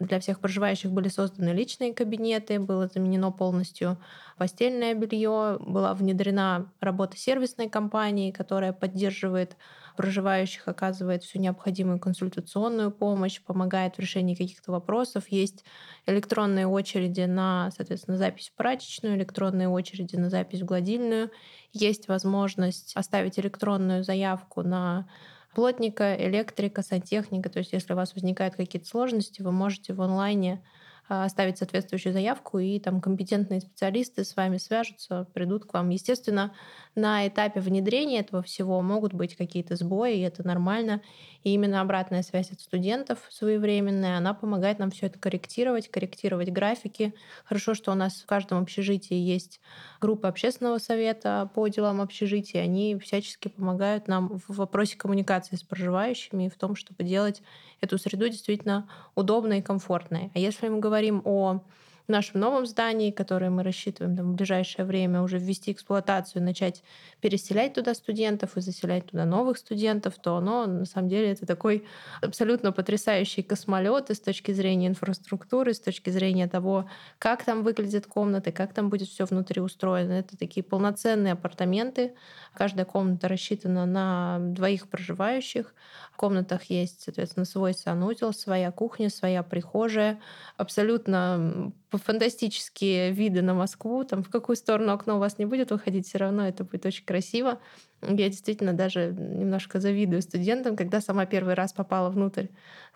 для 0.00 0.18
всех 0.18 0.40
проживающих 0.40 0.90
были 0.90 1.08
созданы 1.08 1.50
личные 1.50 1.94
кабинеты, 1.94 2.58
было 2.58 2.88
заменено 2.88 3.30
полностью 3.30 3.98
постельное 4.38 4.94
белье, 4.94 5.58
была 5.60 5.92
внедрена 5.94 6.72
работа 6.80 7.18
сервисной 7.18 7.68
компании, 7.68 8.32
которая 8.32 8.72
поддерживает 8.72 9.56
проживающих, 9.96 10.66
оказывает 10.66 11.22
всю 11.22 11.38
необходимую 11.38 12.00
консультационную 12.00 12.90
помощь, 12.90 13.42
помогает 13.42 13.96
в 13.96 13.98
решении 14.00 14.34
каких-то 14.34 14.72
вопросов. 14.72 15.28
Есть 15.28 15.64
электронные 16.06 16.66
очереди 16.66 17.22
на, 17.22 17.70
соответственно, 17.76 18.16
запись 18.16 18.48
в 18.48 18.56
прачечную, 18.56 19.16
электронные 19.16 19.68
очереди 19.68 20.16
на 20.16 20.30
запись 20.30 20.62
в 20.62 20.64
гладильную. 20.64 21.30
Есть 21.72 22.08
возможность 22.08 22.96
оставить 22.96 23.38
электронную 23.38 24.02
заявку 24.02 24.62
на 24.62 25.06
плотника, 25.54 26.14
электрика, 26.16 26.82
сантехника. 26.82 27.50
То 27.50 27.58
есть 27.60 27.72
если 27.72 27.92
у 27.92 27.96
вас 27.96 28.14
возникают 28.14 28.56
какие-то 28.56 28.88
сложности, 28.88 29.42
вы 29.42 29.52
можете 29.52 29.92
в 29.94 30.00
онлайне 30.02 30.62
оставить 31.10 31.58
соответствующую 31.58 32.12
заявку, 32.12 32.58
и 32.58 32.78
там 32.78 33.00
компетентные 33.00 33.60
специалисты 33.60 34.24
с 34.24 34.36
вами 34.36 34.58
свяжутся, 34.58 35.26
придут 35.34 35.64
к 35.64 35.74
вам. 35.74 35.88
Естественно, 35.90 36.54
на 36.94 37.26
этапе 37.26 37.60
внедрения 37.60 38.20
этого 38.20 38.42
всего 38.42 38.80
могут 38.80 39.12
быть 39.12 39.36
какие-то 39.36 39.76
сбои, 39.76 40.18
и 40.18 40.22
это 40.22 40.46
нормально. 40.46 41.02
И 41.42 41.52
именно 41.54 41.80
обратная 41.80 42.22
связь 42.22 42.52
от 42.52 42.60
студентов 42.60 43.18
своевременная, 43.30 44.18
она 44.18 44.34
помогает 44.34 44.78
нам 44.78 44.90
все 44.90 45.06
это 45.06 45.18
корректировать, 45.18 45.88
корректировать 45.88 46.50
графики. 46.50 47.14
Хорошо, 47.44 47.74
что 47.74 47.92
у 47.92 47.94
нас 47.94 48.20
в 48.20 48.26
каждом 48.26 48.62
общежитии 48.62 49.16
есть 49.16 49.60
группа 50.00 50.28
общественного 50.28 50.78
совета 50.78 51.50
по 51.54 51.66
делам 51.68 52.00
общежития. 52.00 52.62
Они 52.62 52.96
всячески 52.98 53.48
помогают 53.48 54.06
нам 54.06 54.38
в 54.46 54.56
вопросе 54.56 54.96
коммуникации 54.96 55.56
с 55.56 55.62
проживающими 55.62 56.44
и 56.44 56.50
в 56.50 56.56
том, 56.56 56.76
чтобы 56.76 57.04
делать 57.04 57.42
эту 57.80 57.96
среду 57.98 58.28
действительно 58.28 58.88
удобной 59.14 59.58
и 59.58 59.62
комфортной. 59.62 60.30
А 60.34 60.38
если 60.38 60.68
мы 60.68 60.78
говорим 60.78 60.99
о 61.24 61.60
нашем 62.10 62.40
новом 62.40 62.66
здании, 62.66 63.10
которое 63.10 63.50
мы 63.50 63.62
рассчитываем 63.62 64.16
там, 64.16 64.32
в 64.32 64.34
ближайшее 64.34 64.84
время 64.84 65.22
уже 65.22 65.38
ввести 65.38 65.72
эксплуатацию, 65.72 66.42
начать 66.42 66.82
переселять 67.20 67.74
туда 67.74 67.94
студентов 67.94 68.56
и 68.56 68.60
заселять 68.60 69.06
туда 69.06 69.24
новых 69.24 69.58
студентов, 69.58 70.14
то 70.20 70.36
оно 70.36 70.66
на 70.66 70.84
самом 70.84 71.08
деле 71.08 71.32
это 71.32 71.46
такой 71.46 71.84
абсолютно 72.22 72.72
потрясающий 72.72 73.42
космолет 73.42 74.10
и 74.10 74.14
с 74.14 74.20
точки 74.20 74.52
зрения 74.52 74.88
инфраструктуры, 74.88 75.74
с 75.74 75.80
точки 75.80 76.10
зрения 76.10 76.48
того, 76.48 76.88
как 77.18 77.44
там 77.44 77.62
выглядят 77.62 78.06
комнаты, 78.06 78.52
как 78.52 78.74
там 78.74 78.90
будет 78.90 79.08
все 79.08 79.24
внутри 79.24 79.60
устроено. 79.60 80.12
Это 80.12 80.36
такие 80.36 80.64
полноценные 80.64 81.34
апартаменты. 81.34 82.14
Каждая 82.54 82.84
комната 82.84 83.28
рассчитана 83.28 83.86
на 83.86 84.38
двоих 84.40 84.88
проживающих. 84.88 85.74
В 86.12 86.16
комнатах 86.16 86.64
есть, 86.64 87.02
соответственно, 87.02 87.44
свой 87.44 87.74
санузел, 87.74 88.32
своя 88.32 88.70
кухня, 88.72 89.10
своя 89.10 89.42
прихожая. 89.42 90.20
Абсолютно 90.56 91.72
фантастические 91.98 93.12
виды 93.12 93.42
на 93.42 93.54
Москву, 93.54 94.04
там 94.04 94.22
в 94.22 94.30
какую 94.30 94.56
сторону 94.56 94.92
окно 94.92 95.16
у 95.16 95.18
вас 95.18 95.38
не 95.38 95.46
будет 95.46 95.70
выходить, 95.70 96.06
все 96.06 96.18
равно 96.18 96.46
это 96.46 96.64
будет 96.64 96.86
очень 96.86 97.04
красиво. 97.04 97.60
Я 98.02 98.28
действительно 98.28 98.72
даже 98.72 99.14
немножко 99.16 99.80
завидую 99.80 100.22
студентам, 100.22 100.76
когда 100.76 101.00
сама 101.00 101.26
первый 101.26 101.54
раз 101.54 101.72
попала 101.72 102.10
внутрь 102.10 102.46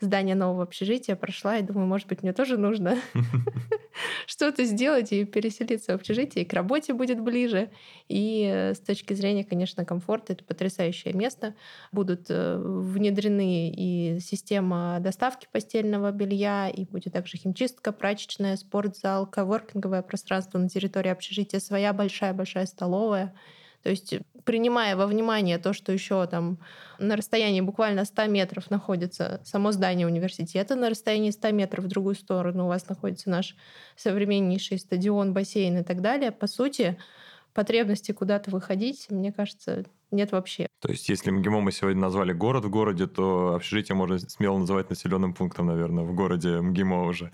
здания 0.01 0.35
нового 0.35 0.63
общежития, 0.63 1.17
прошла 1.17 1.59
и 1.59 1.63
думаю, 1.63 1.87
может 1.87 2.09
быть, 2.09 2.23
мне 2.23 2.33
тоже 2.33 2.57
нужно 2.57 2.97
что-то 4.27 4.65
сделать 4.65 5.13
и 5.13 5.25
переселиться 5.25 5.93
в 5.93 5.95
общежитие, 5.97 6.45
и 6.45 6.49
к 6.49 6.53
работе 6.53 6.93
будет 6.95 7.21
ближе. 7.21 7.71
И 8.09 8.51
э, 8.53 8.75
с 8.75 8.81
точки 8.81 9.15
зрения, 9.15 9.45
конечно, 9.45 9.85
комфорта, 9.85 10.33
это 10.33 10.45
потрясающее 10.45 11.15
место. 11.15 11.55
Будут 11.93 12.27
э, 12.29 12.57
внедрены 12.59 13.71
и 13.71 14.19
система 14.21 14.99
доставки 15.01 15.49
постельного 15.51 16.11
белья, 16.13 16.69
и 16.69 16.85
будет 16.85 17.13
также 17.13 17.37
химчистка, 17.37 17.93
прачечная, 17.93 18.57
спортзал, 18.57 19.27
коворкинговое 19.27 20.03
пространство 20.03 20.59
на 20.59 20.69
территории 20.69 21.11
общежития, 21.11 21.61
своя 21.61 21.93
большая-большая 21.93 22.67
столовая. 22.67 23.35
То 23.85 23.91
есть, 23.91 24.15
принимая 24.45 24.97
во 24.97 25.07
внимание 25.07 25.59
то, 25.59 25.75
что 25.75 25.93
еще 25.93 26.27
там 26.27 26.59
на 26.99 27.17
расстоянии 27.17 27.61
буквально 27.61 28.07
100 28.07 28.27
метров 28.29 28.71
находится 28.71 29.43
само 29.45 29.73
здание 29.73 30.07
университета, 30.07 30.75
на 30.75 30.89
расстоянии 30.89 31.31
100 31.31 31.51
метров 31.51 31.85
в 31.85 31.89
другую 31.89 32.15
сторону 32.15 32.65
у 32.65 32.69
вас 32.69 32.89
находится 32.89 33.29
наш 33.29 33.55
современнейший 33.95 34.79
стадион, 34.79 35.35
бассейн 35.35 35.77
и 35.77 35.83
так 35.85 36.01
далее, 36.01 36.33
по 36.33 36.47
сути, 36.47 36.97
потребности 37.53 38.13
куда-то 38.13 38.51
выходить, 38.51 39.07
мне 39.11 39.33
кажется, 39.33 39.85
нет 40.11 40.33
вообще. 40.33 40.67
То 40.81 40.91
есть, 40.91 41.11
если 41.11 41.31
МГИМО 41.31 41.61
мы 41.61 41.71
сегодня 41.71 42.01
назвали 42.01 42.33
город 42.33 42.65
в 42.65 42.71
городе, 42.71 43.07
то 43.07 43.55
общежитие 43.55 43.97
можно 43.97 44.19
смело 44.19 44.57
называть 44.57 44.89
населенным 44.89 45.35
пунктом, 45.35 45.67
наверное, 45.67 46.05
в 46.05 46.15
городе 46.15 46.59
МГИМО 46.59 47.05
уже. 47.05 47.33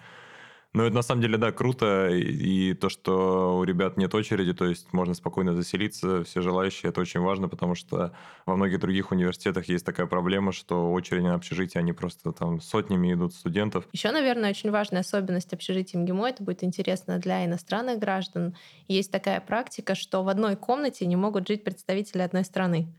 Ну, 0.73 0.85
это 0.85 0.95
на 0.95 1.03
самом 1.03 1.21
деле, 1.21 1.37
да, 1.37 1.51
круто. 1.51 2.11
И, 2.11 2.71
и 2.71 2.75
то, 2.75 2.89
что 2.89 3.59
у 3.59 3.65
ребят 3.65 3.97
нет 3.97 4.15
очереди, 4.15 4.53
то 4.53 4.67
есть 4.67 4.93
можно 4.93 5.15
спокойно 5.15 5.55
заселиться, 5.55 6.23
все 6.23 6.43
желающие, 6.43 6.91
это 6.91 7.01
очень 7.01 7.21
важно, 7.21 7.49
потому 7.49 7.75
что 7.75 8.15
во 8.47 8.55
многих 8.55 8.79
других 8.79 9.11
университетах 9.11 9.69
есть 9.69 9.85
такая 9.85 10.07
проблема, 10.07 10.53
что 10.53 10.93
очереди 10.93 11.25
на 11.25 11.35
общежитие, 11.35 11.81
они 11.81 11.93
просто 11.93 12.31
там 12.31 12.61
сотнями 12.61 13.13
идут 13.13 13.35
студентов. 13.35 13.89
Еще, 13.91 14.13
наверное, 14.13 14.51
очень 14.51 14.71
важная 14.71 15.01
особенность 15.01 15.53
общежития 15.53 16.01
МГИМО, 16.01 16.29
это 16.29 16.45
будет 16.45 16.63
интересно 16.63 17.19
для 17.19 17.45
иностранных 17.45 17.99
граждан. 17.99 18.55
Есть 18.87 19.11
такая 19.11 19.41
практика, 19.41 19.97
что 19.97 20.23
в 20.23 20.29
одной 20.29 20.55
комнате 20.55 21.05
не 21.07 21.17
могут 21.17 21.49
жить 21.49 21.65
представители 21.65 22.23
одной 22.23 22.45
страны 22.45 22.95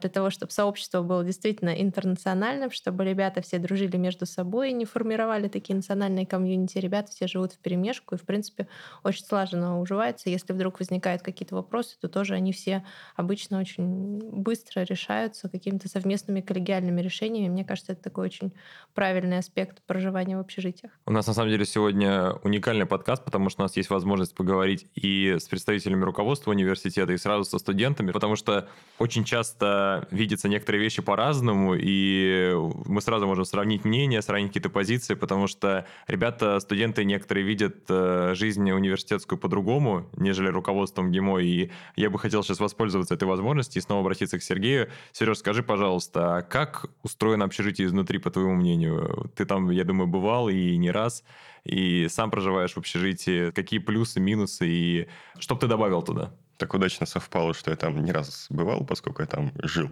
для 0.00 0.10
того, 0.10 0.30
чтобы 0.30 0.52
сообщество 0.52 1.02
было 1.02 1.24
действительно 1.24 1.70
интернациональным, 1.70 2.70
чтобы 2.70 3.04
ребята 3.04 3.42
все 3.42 3.58
дружили 3.58 3.96
между 3.96 4.26
собой 4.26 4.70
и 4.70 4.74
не 4.74 4.84
формировали 4.84 5.48
такие 5.48 5.74
национальные 5.74 6.26
комьюнити. 6.26 6.78
Ребята 6.78 7.10
все 7.10 7.26
живут 7.26 7.52
в 7.52 7.58
перемешку 7.58 8.14
и, 8.14 8.18
в 8.18 8.22
принципе, 8.22 8.68
очень 9.02 9.24
слаженно 9.24 9.80
уживаются. 9.80 10.30
Если 10.30 10.52
вдруг 10.52 10.78
возникают 10.78 11.22
какие-то 11.22 11.54
вопросы, 11.54 11.96
то 12.00 12.08
тоже 12.08 12.34
они 12.34 12.52
все 12.52 12.84
обычно 13.16 13.60
очень 13.60 14.18
быстро 14.18 14.82
решаются 14.82 15.48
какими-то 15.48 15.88
совместными 15.88 16.40
коллегиальными 16.40 17.00
решениями. 17.00 17.48
Мне 17.48 17.64
кажется, 17.64 17.92
это 17.92 18.02
такой 18.02 18.26
очень 18.26 18.52
правильный 18.94 19.38
аспект 19.38 19.82
проживания 19.86 20.36
в 20.36 20.40
общежитиях. 20.40 20.92
У 21.06 21.12
нас, 21.12 21.26
на 21.26 21.34
самом 21.34 21.50
деле, 21.50 21.64
сегодня 21.64 22.32
уникальный 22.44 22.86
подкаст, 22.86 23.24
потому 23.24 23.50
что 23.50 23.62
у 23.62 23.64
нас 23.64 23.76
есть 23.76 23.90
возможность 23.90 24.34
поговорить 24.34 24.86
и 24.94 25.36
с 25.38 25.48
представителями 25.48 26.04
руководства 26.04 26.50
университета, 26.50 27.12
и 27.12 27.16
сразу 27.16 27.44
со 27.44 27.58
студентами, 27.58 28.12
потому 28.12 28.36
что 28.36 28.68
очень 28.98 29.24
часто 29.24 29.89
видятся 30.10 30.48
некоторые 30.48 30.82
вещи 30.82 31.02
по-разному, 31.02 31.74
и 31.74 32.52
мы 32.86 33.00
сразу 33.00 33.26
можем 33.26 33.44
сравнить 33.44 33.84
мнения, 33.84 34.22
сравнить 34.22 34.48
какие-то 34.48 34.70
позиции, 34.70 35.14
потому 35.14 35.46
что 35.46 35.86
ребята, 36.06 36.60
студенты 36.60 37.04
некоторые 37.04 37.44
видят 37.44 37.84
э, 37.88 38.34
жизнь 38.34 38.70
университетскую 38.70 39.38
по-другому, 39.38 40.08
нежели 40.16 40.48
руководством 40.48 41.10
ГИМО, 41.10 41.38
и 41.40 41.70
я 41.96 42.10
бы 42.10 42.18
хотел 42.18 42.42
сейчас 42.42 42.60
воспользоваться 42.60 43.14
этой 43.14 43.28
возможностью 43.28 43.80
и 43.80 43.84
снова 43.84 44.00
обратиться 44.02 44.38
к 44.38 44.42
Сергею. 44.42 44.88
Сереж, 45.12 45.38
скажи, 45.38 45.62
пожалуйста, 45.62 46.36
а 46.36 46.42
как 46.42 46.86
устроено 47.02 47.44
общежитие 47.44 47.86
изнутри, 47.86 48.18
по 48.18 48.30
твоему 48.30 48.54
мнению? 48.54 49.30
Ты 49.36 49.44
там, 49.44 49.70
я 49.70 49.84
думаю, 49.84 50.06
бывал 50.06 50.48
и 50.48 50.76
не 50.76 50.90
раз, 50.90 51.24
и 51.64 52.08
сам 52.08 52.30
проживаешь 52.30 52.72
в 52.72 52.78
общежитии. 52.78 53.50
Какие 53.50 53.80
плюсы, 53.80 54.20
минусы, 54.20 54.66
и 54.68 55.08
что 55.38 55.54
бы 55.54 55.60
ты 55.60 55.66
добавил 55.66 56.02
туда? 56.02 56.32
Так 56.60 56.74
удачно 56.74 57.06
совпало, 57.06 57.54
что 57.54 57.70
я 57.70 57.76
там 57.76 58.04
не 58.04 58.12
раз 58.12 58.46
бывал, 58.50 58.84
поскольку 58.84 59.22
я 59.22 59.26
там 59.26 59.52
жил. 59.62 59.88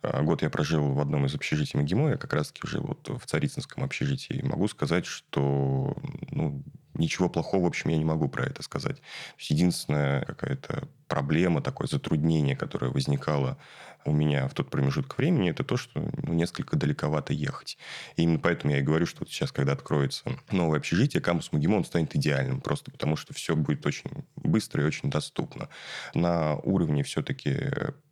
А, 0.00 0.22
год 0.22 0.42
я 0.42 0.48
прожил 0.48 0.94
в 0.94 1.00
одном 1.00 1.26
из 1.26 1.34
общежитий 1.34 1.78
МГИМО, 1.78 2.10
я 2.10 2.16
как 2.16 2.32
раз-таки 2.32 2.66
жил 2.66 2.82
вот 2.82 3.06
в 3.06 3.26
Царицынском 3.26 3.84
общежитии. 3.84 4.40
Могу 4.42 4.66
сказать, 4.66 5.04
что 5.04 5.94
ну, 6.30 6.62
ничего 6.94 7.28
плохого, 7.28 7.64
в 7.64 7.66
общем, 7.66 7.90
я 7.90 7.98
не 7.98 8.04
могу 8.04 8.28
про 8.28 8.46
это 8.46 8.62
сказать. 8.62 9.02
Единственная 9.38 10.22
какая-то 10.22 10.88
проблема, 11.06 11.60
такое 11.60 11.86
затруднение, 11.86 12.56
которое 12.56 12.90
возникало 12.90 13.58
у 14.06 14.12
меня 14.12 14.48
в 14.48 14.54
тот 14.54 14.70
промежуток 14.70 15.18
времени, 15.18 15.50
это 15.50 15.64
то, 15.64 15.76
что 15.76 16.08
ну, 16.22 16.32
несколько 16.32 16.76
далековато 16.76 17.32
ехать. 17.32 17.76
И 18.16 18.22
именно 18.22 18.38
поэтому 18.38 18.72
я 18.72 18.80
и 18.80 18.82
говорю, 18.82 19.06
что 19.06 19.20
вот 19.20 19.28
сейчас, 19.28 19.52
когда 19.52 19.72
откроется 19.72 20.24
новое 20.50 20.78
общежитие, 20.78 21.20
кампус 21.20 21.52
Магимон 21.52 21.84
станет 21.84 22.14
идеальным, 22.14 22.60
просто 22.60 22.90
потому 22.90 23.16
что 23.16 23.34
все 23.34 23.56
будет 23.56 23.84
очень 23.86 24.10
быстро 24.36 24.82
и 24.82 24.86
очень 24.86 25.10
доступно. 25.10 25.68
На 26.14 26.56
уровне 26.56 27.02
все-таки 27.02 27.56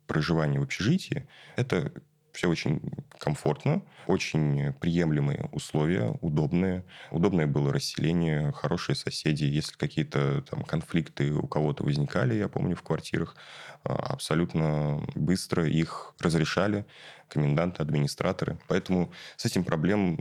проживания 0.07 0.59
в 0.59 0.63
общежитии 0.63 1.27
это 1.55 1.91
все 2.35 2.47
очень 2.47 2.81
комфортно, 3.17 3.81
очень 4.07 4.73
приемлемые 4.73 5.49
условия, 5.51 6.15
удобные. 6.21 6.83
Удобное 7.11 7.47
было 7.47 7.73
расселение, 7.73 8.51
хорошие 8.51 8.95
соседи. 8.95 9.45
Если 9.45 9.75
какие-то 9.75 10.43
там 10.43 10.63
конфликты 10.63 11.31
у 11.31 11.47
кого-то 11.47 11.83
возникали, 11.83 12.35
я 12.35 12.47
помню, 12.47 12.75
в 12.75 12.83
квартирах, 12.83 13.35
а, 13.83 13.93
абсолютно 13.93 15.01
быстро 15.15 15.67
их 15.67 16.13
разрешали 16.19 16.85
коменданты, 17.27 17.81
администраторы. 17.81 18.59
Поэтому 18.67 19.11
с 19.37 19.45
этим 19.45 19.63
проблем, 19.63 20.19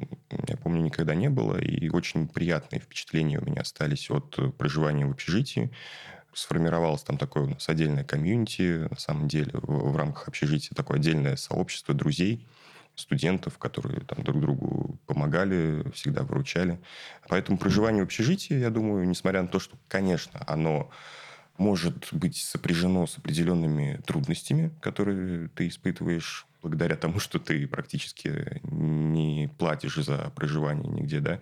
я 0.49 0.57
помню, 0.57 0.81
никогда 0.83 1.15
не 1.15 1.29
было. 1.29 1.59
И 1.59 1.89
очень 1.91 2.29
приятные 2.29 2.81
впечатления 2.81 3.39
у 3.39 3.45
меня 3.45 3.63
остались 3.63 4.11
от 4.11 4.39
проживания 4.57 5.07
в 5.07 5.11
общежитии 5.11 5.71
сформировалось 6.35 7.03
там 7.03 7.19
такое 7.19 7.45
у 7.45 7.49
нас 7.49 7.69
отдельное 7.69 8.05
комьюнити, 8.05 8.89
на 8.91 8.99
самом 8.99 9.29
деле, 9.29 9.53
в, 9.55 9.93
в 9.93 9.97
рамках 9.97 10.29
общежития 10.29 10.75
такое 10.75 10.99
отдельное 10.99 11.37
сообщество 11.37 11.95
друзей, 11.95 12.47
студентов, 12.95 13.59
которые 13.59 14.01
там 14.03 14.23
друг 14.23 14.41
другу 14.41 14.99
помогали, 15.07 15.85
всегда 15.95 16.23
выручали. 16.23 16.81
Поэтому 17.29 17.59
проживание 17.59 18.03
в 18.03 18.07
общежитии, 18.07 18.57
я 18.57 18.71
думаю, 18.71 19.09
несмотря 19.09 19.43
на 19.43 19.49
то, 19.49 19.59
что, 19.59 19.77
конечно, 19.89 20.43
оно 20.47 20.91
может 21.57 22.09
быть 22.13 22.37
сопряжено 22.37 23.07
с 23.07 23.19
определенными 23.19 24.01
трудностями, 24.07 24.73
которые 24.81 25.49
ты 25.49 25.69
испытываешь 25.69 26.47
благодаря 26.63 26.97
тому, 26.97 27.21
что 27.21 27.39
ты 27.39 27.67
практически 27.67 28.61
не 28.63 29.51
платишь 29.59 29.97
за 29.97 30.33
проживание 30.35 30.91
нигде, 30.91 31.21
да, 31.21 31.41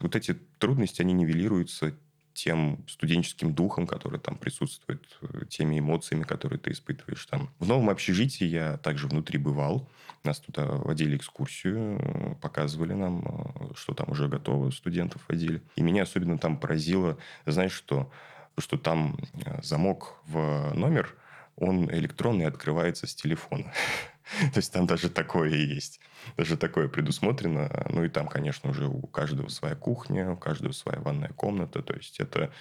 вот 0.00 0.16
эти 0.16 0.34
трудности, 0.58 1.02
они 1.02 1.12
нивелируются 1.12 1.94
тем 2.34 2.84
студенческим 2.88 3.54
духом, 3.54 3.86
который 3.86 4.18
там 4.18 4.36
присутствует, 4.36 5.02
э, 5.22 5.44
теми 5.48 5.78
эмоциями, 5.78 6.24
которые 6.24 6.58
ты 6.58 6.72
испытываешь 6.72 7.24
там. 7.26 7.48
В 7.60 7.66
новом 7.66 7.88
общежитии 7.88 8.44
я 8.44 8.76
также 8.78 9.06
внутри 9.06 9.38
бывал. 9.38 9.88
Нас 10.24 10.40
туда 10.40 10.66
водили 10.66 11.16
экскурсию, 11.16 11.98
э, 11.98 12.34
показывали 12.42 12.92
нам, 12.92 13.24
э, 13.24 13.74
что 13.76 13.94
там 13.94 14.10
уже 14.10 14.28
готово, 14.28 14.70
студентов 14.70 15.22
водили. 15.28 15.62
И 15.76 15.82
меня 15.82 16.02
особенно 16.02 16.36
там 16.36 16.58
поразило, 16.58 17.16
знаешь, 17.46 17.72
что, 17.72 18.10
что 18.58 18.76
там 18.76 19.16
замок 19.62 20.16
в 20.26 20.72
номер, 20.74 21.14
он 21.56 21.88
электронный 21.88 22.46
открывается 22.46 23.06
с 23.06 23.14
телефона. 23.14 23.72
То 24.52 24.58
есть 24.58 24.72
там 24.72 24.86
даже 24.86 25.08
такое 25.08 25.50
есть. 25.50 26.00
Даже 26.36 26.56
такое 26.56 26.88
предусмотрено. 26.88 27.70
Ну 27.90 28.04
и 28.04 28.08
там, 28.08 28.28
конечно, 28.28 28.70
уже 28.70 28.86
у 28.86 29.06
каждого 29.06 29.48
своя 29.48 29.74
кухня, 29.74 30.32
у 30.32 30.36
каждого 30.36 30.72
своя 30.72 31.00
ванная 31.00 31.30
комната. 31.30 31.82
То 31.82 31.94
есть 31.94 32.20
это 32.20 32.52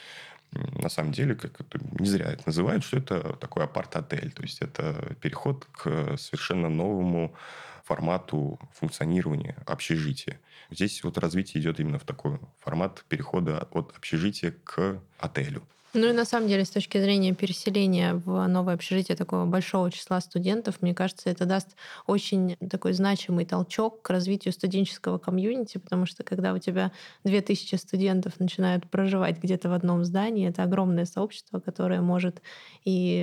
на 0.52 0.90
самом 0.90 1.12
деле, 1.12 1.36
как 1.36 1.60
это, 1.60 1.80
не 2.00 2.08
зря 2.08 2.32
это 2.32 2.44
называют, 2.46 2.84
что 2.84 2.98
это 2.98 3.34
такой 3.34 3.64
апарт-отель. 3.64 4.32
То 4.32 4.44
есть 4.44 4.62
это 4.62 5.16
переход 5.22 5.66
к 5.72 6.18
совершенно 6.18 6.70
новому 6.70 7.36
формату 7.84 8.60
функционирования 8.74 9.58
общежития. 9.66 10.40
Здесь 10.72 11.04
вот 11.04 11.18
развитие 11.18 11.62
идет 11.62 11.80
именно 11.80 12.00
в 12.00 12.06
такой 12.06 12.40
формат 12.60 13.04
перехода 13.10 13.68
от 13.72 13.96
общежития 13.96 14.56
к 14.64 15.02
отелю. 15.20 15.64
Ну 15.96 16.10
и 16.10 16.12
на 16.12 16.26
самом 16.26 16.48
деле, 16.48 16.66
с 16.66 16.72
точки 16.72 16.98
зрения 17.00 17.36
переселения 17.36 18.16
в 18.16 18.48
новое 18.48 18.74
общежитие 18.74 19.16
такого 19.16 19.46
большого 19.46 19.92
числа 19.92 20.20
студентов, 20.22 20.82
мне 20.82 20.96
кажется, 20.96 21.30
это 21.30 21.46
даст 21.46 21.76
очень 22.08 22.56
такой 22.68 22.94
значимый 22.94 23.46
толчок 23.46 24.02
к 24.02 24.10
развитию 24.10 24.54
студенческого 24.54 25.20
комьюнити, 25.20 25.78
потому 25.78 26.08
что 26.08 26.24
когда 26.24 26.54
у 26.54 26.58
тебя 26.58 26.92
2000 27.26 27.76
студентов 27.76 28.40
начинают 28.40 28.90
проживать 28.90 29.38
где-то 29.38 29.70
в 29.70 29.74
одном 29.74 30.04
здании, 30.04 30.50
это 30.50 30.64
огромное 30.64 31.06
сообщество, 31.06 31.60
которое 31.60 32.02
может 32.02 32.42
и 32.86 33.20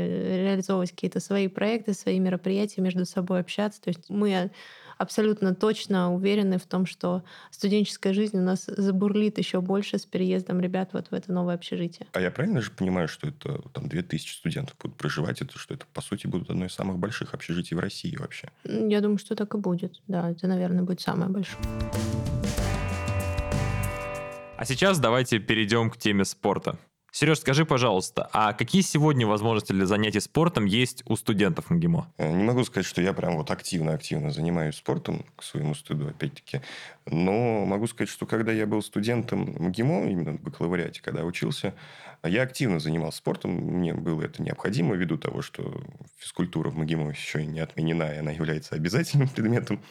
реализовывать 0.46 0.92
какие-то 0.92 1.18
свои 1.18 1.48
проекты, 1.48 1.92
свои 1.92 2.20
мероприятия, 2.20 2.82
между 2.82 3.04
собой 3.04 3.40
общаться. 3.40 3.82
То 3.82 3.88
есть 3.88 4.08
мы 4.08 4.52
абсолютно 5.00 5.54
точно 5.54 6.12
уверены 6.12 6.58
в 6.58 6.66
том, 6.66 6.84
что 6.84 7.24
студенческая 7.50 8.12
жизнь 8.12 8.36
у 8.36 8.42
нас 8.42 8.66
забурлит 8.66 9.38
еще 9.38 9.62
больше 9.62 9.98
с 9.98 10.04
переездом 10.04 10.60
ребят 10.60 10.90
вот 10.92 11.10
в 11.10 11.14
это 11.14 11.32
новое 11.32 11.54
общежитие. 11.54 12.06
А 12.12 12.20
я 12.20 12.30
правильно 12.30 12.60
же 12.60 12.70
понимаю, 12.70 13.08
что 13.08 13.28
это 13.28 13.62
там 13.72 13.88
2000 13.88 14.30
студентов 14.30 14.76
будут 14.78 14.98
проживать, 14.98 15.40
это 15.40 15.58
что 15.58 15.72
это 15.72 15.86
по 15.94 16.02
сути 16.02 16.26
будут 16.26 16.50
одно 16.50 16.66
из 16.66 16.74
самых 16.74 16.98
больших 16.98 17.32
общежитий 17.32 17.74
в 17.74 17.80
России 17.80 18.14
вообще? 18.14 18.50
Я 18.64 19.00
думаю, 19.00 19.16
что 19.16 19.34
так 19.34 19.54
и 19.54 19.58
будет. 19.58 20.02
Да, 20.06 20.30
это, 20.30 20.46
наверное, 20.46 20.82
будет 20.82 21.00
самое 21.00 21.30
большое. 21.30 21.64
А 24.58 24.64
сейчас 24.66 24.98
давайте 24.98 25.38
перейдем 25.38 25.88
к 25.90 25.96
теме 25.96 26.26
спорта. 26.26 26.78
Сереж, 27.12 27.40
скажи, 27.40 27.64
пожалуйста, 27.64 28.28
а 28.32 28.52
какие 28.52 28.82
сегодня 28.82 29.26
возможности 29.26 29.72
для 29.72 29.86
занятий 29.86 30.20
спортом 30.20 30.64
есть 30.64 31.02
у 31.06 31.16
студентов 31.16 31.68
МГИМО? 31.68 32.12
Э, 32.18 32.30
не 32.30 32.44
могу 32.44 32.64
сказать, 32.64 32.86
что 32.86 33.02
я 33.02 33.12
прям 33.12 33.36
вот 33.36 33.50
активно-активно 33.50 34.30
занимаюсь 34.30 34.76
спортом, 34.76 35.24
к 35.36 35.42
своему 35.42 35.74
стыду, 35.74 36.08
опять-таки. 36.08 36.60
Но 37.06 37.64
могу 37.64 37.88
сказать, 37.88 38.08
что 38.08 38.26
когда 38.26 38.52
я 38.52 38.66
был 38.66 38.80
студентом 38.82 39.56
МГИМО, 39.58 40.10
именно 40.10 40.32
в 40.32 40.40
бакалавриате, 40.40 41.02
когда 41.02 41.24
учился, 41.24 41.74
я 42.28 42.42
активно 42.42 42.78
занимался 42.80 43.18
спортом. 43.18 43.52
Мне 43.52 43.94
было 43.94 44.22
это 44.22 44.42
необходимо, 44.42 44.94
ввиду 44.94 45.16
того, 45.16 45.40
что 45.40 45.82
физкультура 46.18 46.70
в 46.70 46.76
МГИМО 46.76 47.10
еще 47.10 47.46
не 47.46 47.60
отменена, 47.60 48.14
и 48.14 48.18
она 48.18 48.30
является 48.30 48.74
обязательным 48.74 49.28
предметом. 49.34 49.82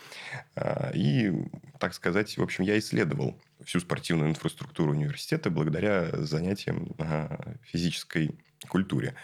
А, 0.56 0.92
и, 0.94 1.32
так 1.80 1.94
сказать, 1.94 2.38
в 2.38 2.44
общем, 2.44 2.64
я 2.64 2.78
исследовал 2.78 3.40
всю 3.64 3.80
спортивную 3.80 4.30
инфраструктуру 4.30 4.92
университета 4.92 5.50
благодаря 5.50 6.10
занятиям 6.24 6.94
на 6.98 7.58
физической 7.64 8.38
культуре. 8.68 9.16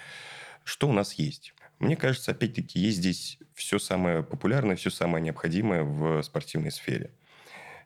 Что 0.64 0.90
у 0.90 0.94
нас 0.94 1.14
есть? 1.14 1.54
Мне 1.80 1.96
кажется, 1.96 2.32
опять-таки, 2.32 2.80
есть 2.80 2.98
здесь 2.98 3.38
все 3.54 3.80
самое 3.80 4.24
популярное, 4.24 4.76
все 4.76 4.90
самое 4.90 5.24
необходимое 5.24 5.84
в 5.84 6.22
спортивной 6.24 6.72
сфере. 6.72 7.12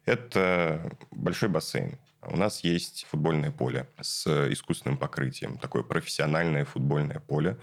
Это 0.06 0.92
большой 1.12 1.50
бассейн. 1.50 1.98
У 2.22 2.38
нас 2.38 2.64
есть 2.64 3.06
футбольное 3.10 3.52
поле 3.52 3.88
с 4.02 4.28
искусственным 4.52 4.98
покрытием. 4.98 5.58
Такое 5.58 5.84
профессиональное 5.84 6.66
футбольное 6.66 7.20
поле 7.20 7.58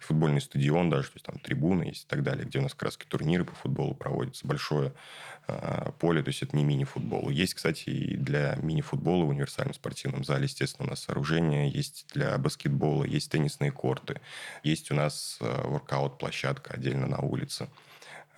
футбольный 0.00 0.40
стадион 0.40 0.90
даже, 0.90 1.08
то 1.08 1.16
есть 1.16 1.26
там 1.26 1.38
трибуны 1.38 1.84
есть 1.84 2.04
и 2.04 2.08
так 2.08 2.22
далее, 2.22 2.44
где 2.44 2.58
у 2.58 2.62
нас 2.62 2.74
краски 2.74 3.04
турниры 3.06 3.44
по 3.44 3.54
футболу 3.54 3.94
проводятся, 3.94 4.46
большое 4.46 4.92
э, 5.46 5.92
поле, 5.98 6.22
то 6.22 6.28
есть 6.28 6.42
это 6.42 6.56
не 6.56 6.64
мини-футбол. 6.64 7.28
Есть, 7.30 7.54
кстати, 7.54 7.90
и 7.90 8.16
для 8.16 8.56
мини-футбола 8.56 9.24
в 9.24 9.28
универсальном 9.28 9.74
спортивном 9.74 10.24
зале, 10.24 10.44
естественно, 10.44 10.86
у 10.86 10.90
нас 10.90 11.04
сооружение, 11.04 11.70
есть 11.70 12.06
для 12.12 12.36
баскетбола, 12.38 13.04
есть 13.04 13.30
теннисные 13.30 13.70
корты, 13.70 14.20
есть 14.62 14.90
у 14.90 14.94
нас 14.94 15.36
э, 15.40 15.68
воркаут-площадка 15.68 16.74
отдельно 16.74 17.06
на 17.06 17.18
улице. 17.18 17.68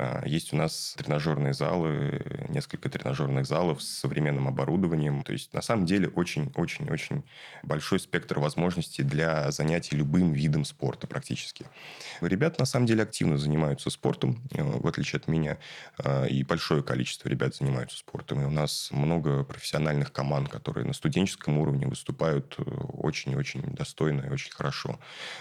А, 0.02 0.22
есть 0.26 0.52
у 0.52 0.56
нас 0.56 0.94
тренажерные 0.98 1.54
залы, 1.54 2.24
несколько 2.48 2.88
тренажерных 2.88 3.46
залов 3.46 3.80
с 3.80 4.00
современным 4.00 4.48
оборудованием. 4.48 5.22
То 5.22 5.32
есть, 5.32 5.54
на 5.54 5.62
самом 5.62 5.86
деле, 5.86 6.08
очень-очень-очень 6.08 7.22
большой 7.62 8.00
спектр 8.00 8.40
возможностей 8.40 9.04
для 9.04 9.52
занятий 9.52 9.94
любым 9.94 10.32
видом 10.32 10.64
спорта 10.64 11.06
практически. 11.06 11.66
Ребята, 12.20 12.56
на 12.58 12.66
самом 12.66 12.86
деле, 12.86 13.04
активно 13.04 13.38
занимаются 13.38 13.90
спортом, 13.90 14.42
э, 14.50 14.62
в 14.62 14.84
отличие 14.88 15.18
от 15.18 15.28
меня. 15.28 15.58
А, 15.98 16.24
и 16.24 16.42
большое 16.42 16.82
количество 16.82 17.28
ребят 17.28 17.54
занимаются 17.54 17.96
спортом. 17.96 18.40
И 18.40 18.44
у 18.44 18.50
нас 18.50 18.88
много 18.90 19.44
профессиональных 19.44 20.12
команд, 20.12 20.48
которые 20.48 20.84
на 20.84 20.94
студенческом 20.94 21.58
уровне 21.58 21.86
выступают 21.86 22.56
э, 22.58 22.62
очень-очень 22.62 23.62
достойно 23.74 24.22
и 24.22 24.30
очень 24.30 24.50
хорошо. 24.50 24.98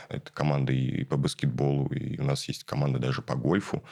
Это 0.08 0.32
команда 0.32 0.72
и 0.72 1.04
по 1.04 1.18
баскетболу, 1.18 1.88
и 1.88 2.20
у 2.20 2.24
нас 2.24 2.48
есть 2.48 2.64
команда 2.64 3.00
даже 3.00 3.24
по 3.24 3.36
гольфу, 3.36 3.84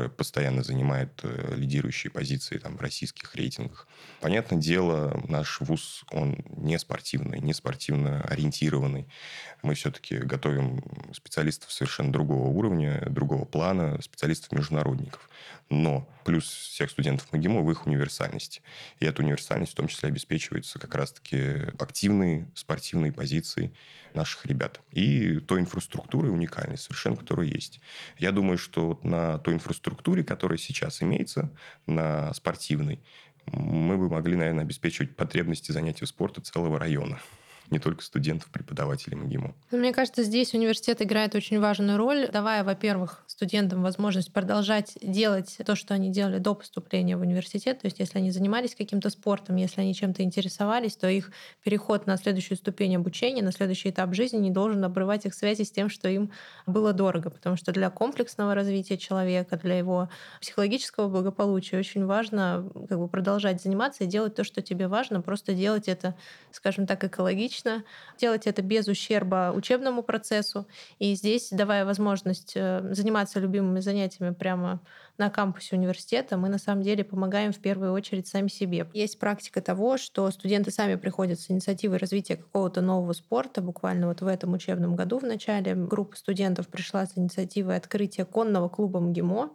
которая 0.00 0.08
постоянно 0.08 0.62
занимает 0.62 1.20
э, 1.22 1.54
лидирующие 1.56 2.10
позиции 2.10 2.56
там, 2.56 2.76
в 2.76 2.80
российских 2.80 3.34
рейтингах. 3.34 3.86
Понятное 4.20 4.58
дело, 4.58 5.22
наш 5.28 5.60
вуз, 5.60 6.04
он 6.10 6.38
не 6.56 6.78
спортивный, 6.78 7.40
не 7.40 7.52
спортивно 7.52 8.22
ориентированный. 8.22 9.06
Мы 9.62 9.74
все-таки 9.74 10.16
готовим 10.16 10.82
специалистов 11.12 11.70
совершенно 11.70 12.12
другого 12.12 12.48
уровня, 12.48 13.06
другого 13.10 13.44
плана, 13.44 14.00
специалистов-международников. 14.00 15.28
Но 15.68 16.08
плюс 16.24 16.44
всех 16.44 16.90
студентов 16.90 17.32
МГИМО 17.32 17.62
в 17.62 17.70
их 17.70 17.86
универсальности. 17.86 18.62
И 18.98 19.06
эта 19.06 19.22
универсальность 19.22 19.72
в 19.72 19.76
том 19.76 19.88
числе 19.88 20.08
обеспечивается 20.08 20.78
как 20.78 20.94
раз-таки 20.94 21.38
активной 21.78 22.46
спортивной 22.54 23.12
позицией 23.12 23.72
наших 24.14 24.46
ребят. 24.46 24.80
И 24.90 25.38
той 25.40 25.60
инфраструктурой 25.60 26.32
уникальной 26.32 26.78
совершенно, 26.78 27.16
которая 27.16 27.46
есть. 27.46 27.80
Я 28.18 28.32
думаю, 28.32 28.58
что 28.58 28.98
на 29.02 29.38
той 29.38 29.54
инфраструктуре, 29.54 29.89
которая 30.24 30.58
сейчас 30.58 31.02
имеется, 31.02 31.50
на 31.86 32.32
спортивной, 32.34 33.00
мы 33.46 33.96
бы 33.96 34.08
могли, 34.08 34.36
наверное, 34.36 34.64
обеспечивать 34.64 35.16
потребности 35.16 35.72
занятий 35.72 36.06
спорта 36.06 36.40
целого 36.40 36.78
района 36.78 37.20
не 37.70 37.78
только 37.78 38.02
студентов, 38.02 38.50
преподавателей 38.50 39.16
МГИМО. 39.16 39.54
Ну, 39.70 39.78
мне 39.78 39.92
кажется, 39.92 40.22
здесь 40.22 40.54
университет 40.54 41.00
играет 41.02 41.34
очень 41.34 41.60
важную 41.60 41.96
роль, 41.96 42.28
давая, 42.28 42.64
во-первых, 42.64 43.24
студентам 43.26 43.82
возможность 43.82 44.32
продолжать 44.32 44.98
делать 45.00 45.56
то, 45.64 45.76
что 45.76 45.94
они 45.94 46.10
делали 46.10 46.38
до 46.38 46.54
поступления 46.54 47.16
в 47.16 47.20
университет. 47.20 47.80
То 47.80 47.86
есть, 47.86 48.00
если 48.00 48.18
они 48.18 48.30
занимались 48.30 48.74
каким-то 48.74 49.10
спортом, 49.10 49.56
если 49.56 49.80
они 49.80 49.94
чем-то 49.94 50.22
интересовались, 50.22 50.96
то 50.96 51.08
их 51.08 51.30
переход 51.62 52.06
на 52.06 52.16
следующую 52.16 52.58
ступень 52.58 52.96
обучения, 52.96 53.42
на 53.42 53.52
следующий 53.52 53.90
этап 53.90 54.14
жизни 54.14 54.38
не 54.38 54.50
должен 54.50 54.84
обрывать 54.84 55.26
их 55.26 55.34
связи 55.34 55.62
с 55.62 55.70
тем, 55.70 55.88
что 55.88 56.08
им 56.08 56.32
было 56.66 56.92
дорого. 56.92 57.30
Потому 57.30 57.56
что 57.56 57.72
для 57.72 57.88
комплексного 57.90 58.54
развития 58.54 58.98
человека, 58.98 59.56
для 59.56 59.78
его 59.78 60.08
психологического 60.40 61.08
благополучия 61.08 61.78
очень 61.78 62.04
важно 62.04 62.68
как 62.88 62.98
бы, 62.98 63.08
продолжать 63.08 63.62
заниматься 63.62 64.04
и 64.04 64.06
делать 64.06 64.34
то, 64.34 64.42
что 64.42 64.60
тебе 64.60 64.88
важно, 64.88 65.20
просто 65.20 65.54
делать 65.54 65.86
это, 65.86 66.16
скажем 66.50 66.86
так, 66.86 67.04
экологично 67.04 67.59
лично, 67.60 67.84
делать 68.18 68.46
это 68.46 68.62
без 68.62 68.88
ущерба 68.88 69.52
учебному 69.54 70.02
процессу. 70.02 70.66
И 70.98 71.14
здесь, 71.14 71.48
давая 71.50 71.84
возможность 71.84 72.52
э, 72.54 72.88
заниматься 72.92 73.40
любимыми 73.40 73.80
занятиями 73.80 74.32
прямо 74.34 74.80
на 75.18 75.30
кампусе 75.30 75.76
университета, 75.76 76.36
мы 76.36 76.48
на 76.48 76.58
самом 76.58 76.82
деле 76.82 77.04
помогаем 77.04 77.52
в 77.52 77.58
первую 77.58 77.92
очередь 77.92 78.26
сами 78.26 78.48
себе. 78.48 78.88
Есть 78.94 79.18
практика 79.18 79.60
того, 79.60 79.98
что 79.98 80.30
студенты 80.30 80.70
сами 80.70 80.94
приходят 80.94 81.38
с 81.40 81.50
инициативой 81.50 81.98
развития 81.98 82.36
какого-то 82.36 82.80
нового 82.80 83.12
спорта. 83.12 83.60
Буквально 83.60 84.08
вот 84.08 84.22
в 84.22 84.26
этом 84.26 84.52
учебном 84.54 84.96
году 84.96 85.18
в 85.18 85.24
начале 85.24 85.74
группа 85.74 86.16
студентов 86.16 86.68
пришла 86.68 87.06
с 87.06 87.16
инициативой 87.16 87.76
открытия 87.76 88.24
конного 88.24 88.68
клуба 88.68 89.00
МГИМО. 89.00 89.50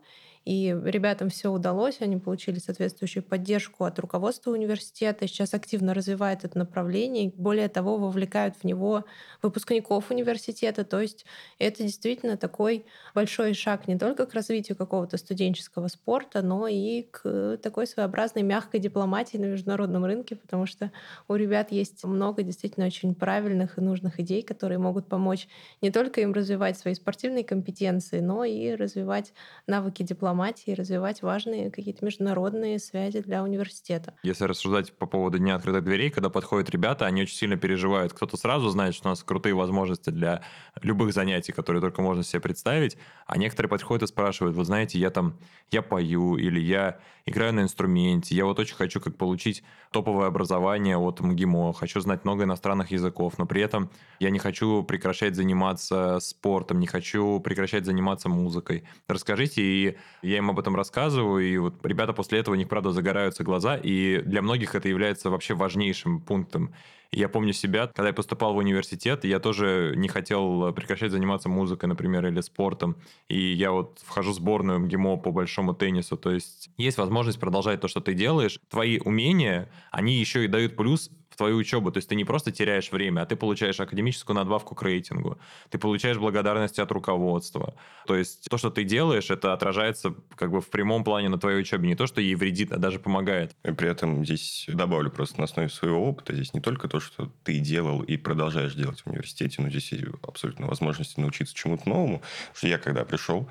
И 0.45 0.77
ребятам 0.85 1.29
все 1.29 1.51
удалось, 1.51 2.01
они 2.01 2.17
получили 2.17 2.59
соответствующую 2.59 3.23
поддержку 3.23 3.83
от 3.83 3.97
руководства 3.97 4.51
университета, 4.51 5.27
сейчас 5.27 5.55
активно 5.55 5.95
развивают 5.95 6.43
это 6.43 6.55
направление, 6.59 7.33
более 7.35 7.67
того, 7.67 7.97
вовлекают 7.97 8.55
в 8.55 8.63
него 8.63 9.05
выпускников 9.41 10.11
университета. 10.11 10.85
То 10.85 11.01
есть 11.01 11.25
это 11.57 11.81
действительно 11.81 12.37
такой 12.37 12.85
большой 13.15 13.55
шаг 13.55 13.87
не 13.87 13.97
только 13.97 14.27
к 14.27 14.35
развитию 14.35 14.77
какого-то 14.77 15.17
студенческого 15.17 15.87
спорта, 15.87 16.43
но 16.43 16.67
и 16.67 17.01
к 17.09 17.57
такой 17.63 17.87
своеобразной 17.87 18.43
мягкой 18.43 18.79
дипломатии 18.79 19.37
на 19.37 19.45
международном 19.45 20.05
рынке, 20.05 20.35
потому 20.35 20.67
что 20.67 20.91
у 21.27 21.33
ребят 21.33 21.71
есть 21.71 22.03
много 22.03 22.43
действительно 22.43 22.85
очень 22.85 23.15
правильных 23.15 23.79
и 23.79 23.81
нужных 23.81 24.19
идей, 24.19 24.43
которые 24.43 24.77
могут 24.77 25.07
помочь 25.07 25.47
не 25.81 25.89
только 25.89 26.21
им 26.21 26.33
развивать 26.33 26.77
свои 26.77 26.93
спортивные 26.93 27.43
компетенции, 27.43 28.19
но 28.19 28.43
и 28.43 28.75
развивать 28.75 29.33
навыки 29.65 30.03
дипломатии 30.03 30.34
дипломатии 30.35 30.71
и 30.71 30.73
развивать 30.73 31.21
важные 31.21 31.71
какие-то 31.71 32.03
международные 32.03 32.77
связи 32.79 33.21
для 33.21 33.41
университета. 33.41 34.15
Если 34.23 34.43
рассуждать 34.43 34.91
по 34.97 35.05
поводу 35.05 35.39
Дня 35.39 35.55
открытых 35.55 35.83
дверей, 35.85 36.09
когда 36.09 36.29
подходят 36.29 36.69
ребята, 36.69 37.05
они 37.05 37.21
очень 37.21 37.35
сильно 37.35 37.55
переживают. 37.55 38.13
Кто-то 38.13 38.35
сразу 38.35 38.69
знает, 38.69 38.95
что 38.95 39.07
у 39.07 39.11
нас 39.11 39.23
крутые 39.23 39.55
возможности 39.55 40.09
для 40.09 40.41
любых 40.81 41.13
занятий, 41.13 41.53
которые 41.53 41.81
только 41.81 42.01
можно 42.01 42.23
себе 42.23 42.41
представить, 42.41 42.97
а 43.25 43.37
некоторые 43.37 43.69
подходят 43.69 44.03
и 44.03 44.07
спрашивают, 44.07 44.57
вот 44.57 44.65
знаете, 44.65 44.99
я 44.99 45.09
там, 45.09 45.39
я 45.71 45.81
пою 45.81 46.35
или 46.35 46.59
я 46.59 46.99
играю 47.25 47.53
на 47.53 47.61
инструменте, 47.61 48.35
я 48.35 48.45
вот 48.45 48.59
очень 48.59 48.75
хочу 48.75 48.99
как 49.01 49.17
получить 49.17 49.63
топовое 49.91 50.27
образование 50.27 50.97
от 50.97 51.21
МГИМО, 51.21 51.73
хочу 51.73 51.99
знать 51.99 52.23
много 52.23 52.43
иностранных 52.43 52.91
языков, 52.91 53.37
но 53.37 53.45
при 53.45 53.61
этом 53.61 53.89
я 54.19 54.29
не 54.29 54.39
хочу 54.39 54.83
прекращать 54.83 55.35
заниматься 55.35 56.19
спортом, 56.19 56.79
не 56.79 56.87
хочу 56.87 57.39
прекращать 57.39 57.85
заниматься 57.85 58.29
музыкой. 58.29 58.83
Расскажите, 59.07 59.61
и 59.61 59.97
я 60.25 60.37
им 60.37 60.49
об 60.49 60.59
этом 60.59 60.75
рассказываю, 60.75 61.45
и 61.45 61.57
вот 61.57 61.85
ребята 61.85 62.13
после 62.13 62.39
этого 62.39 62.55
у 62.55 62.57
них, 62.57 62.67
правда, 62.67 62.91
загораются 62.91 63.43
глаза, 63.43 63.77
и 63.77 64.21
для 64.21 64.41
многих 64.41 64.75
это 64.75 64.89
является 64.89 65.29
вообще 65.29 65.53
важнейшим 65.53 66.19
пунктом. 66.21 66.73
Я 67.11 67.29
помню 67.29 67.53
себя, 67.53 67.87
когда 67.87 68.09
я 68.09 68.13
поступал 68.13 68.53
в 68.53 68.57
университет, 68.57 69.23
я 69.23 69.39
тоже 69.39 69.93
не 69.95 70.09
хотел 70.09 70.73
прекращать 70.73 71.11
заниматься 71.11 71.47
музыкой, 71.47 71.87
например, 71.87 72.25
или 72.25 72.41
спортом. 72.41 72.97
И 73.29 73.53
я 73.53 73.71
вот 73.71 73.99
вхожу 74.03 74.31
в 74.31 74.35
сборную 74.35 74.79
МГИМО 74.79 75.17
по 75.17 75.31
большому 75.31 75.73
теннису. 75.73 76.17
То 76.17 76.31
есть 76.31 76.71
есть 76.77 76.97
возможность 76.97 77.39
продолжать 77.39 77.79
то, 77.79 77.87
что 77.87 78.01
ты 78.01 78.13
делаешь. 78.15 78.59
Твои 78.69 78.99
умения, 78.99 79.69
они 79.91 80.15
еще 80.15 80.43
и 80.43 80.49
дают 80.49 80.75
плюс 80.75 81.09
в 81.35 81.37
твою 81.37 81.57
учебу. 81.57 81.91
То 81.91 81.97
есть 81.97 82.07
ты 82.07 82.15
не 82.15 82.23
просто 82.23 82.51
теряешь 82.51 82.91
время, 82.91 83.21
а 83.21 83.25
ты 83.25 83.35
получаешь 83.35 83.79
академическую 83.79 84.35
надбавку 84.35 84.73
к 84.73 84.81
рейтингу. 84.81 85.37
Ты 85.69 85.77
получаешь 85.77 86.17
благодарность 86.17 86.79
от 86.79 86.91
руководства. 86.91 87.75
То 88.07 88.15
есть 88.15 88.47
то, 88.49 88.57
что 88.57 88.69
ты 88.69 88.85
делаешь, 88.85 89.29
это 89.29 89.51
отражается 89.51 90.15
как 90.35 90.51
бы 90.51 90.61
в 90.61 90.69
прямом 90.69 91.03
плане 91.03 91.27
на 91.27 91.37
твоей 91.37 91.59
учебе. 91.59 91.89
Не 91.89 91.95
то, 91.95 92.07
что 92.07 92.21
ей 92.21 92.35
вредит, 92.35 92.71
а 92.71 92.77
даже 92.77 92.99
помогает. 92.99 93.53
И 93.65 93.71
при 93.71 93.89
этом 93.89 94.23
здесь 94.25 94.65
добавлю 94.69 95.11
просто 95.11 95.39
на 95.39 95.43
основе 95.43 95.67
своего 95.67 96.07
опыта. 96.07 96.33
Здесь 96.33 96.53
не 96.53 96.61
только 96.61 96.87
то, 96.87 97.01
что 97.01 97.29
ты 97.43 97.59
делал 97.59 98.01
и 98.01 98.15
продолжаешь 98.15 98.73
делать 98.73 99.01
в 99.01 99.07
университете, 99.07 99.61
но 99.61 99.69
здесь 99.69 99.91
есть 99.91 100.05
абсолютно 100.21 100.67
возможность 100.67 101.17
научиться 101.17 101.53
чему-то 101.53 101.89
новому. 101.89 102.21
Что 102.53 102.69
я, 102.69 102.77
когда 102.77 103.03
пришел, 103.03 103.49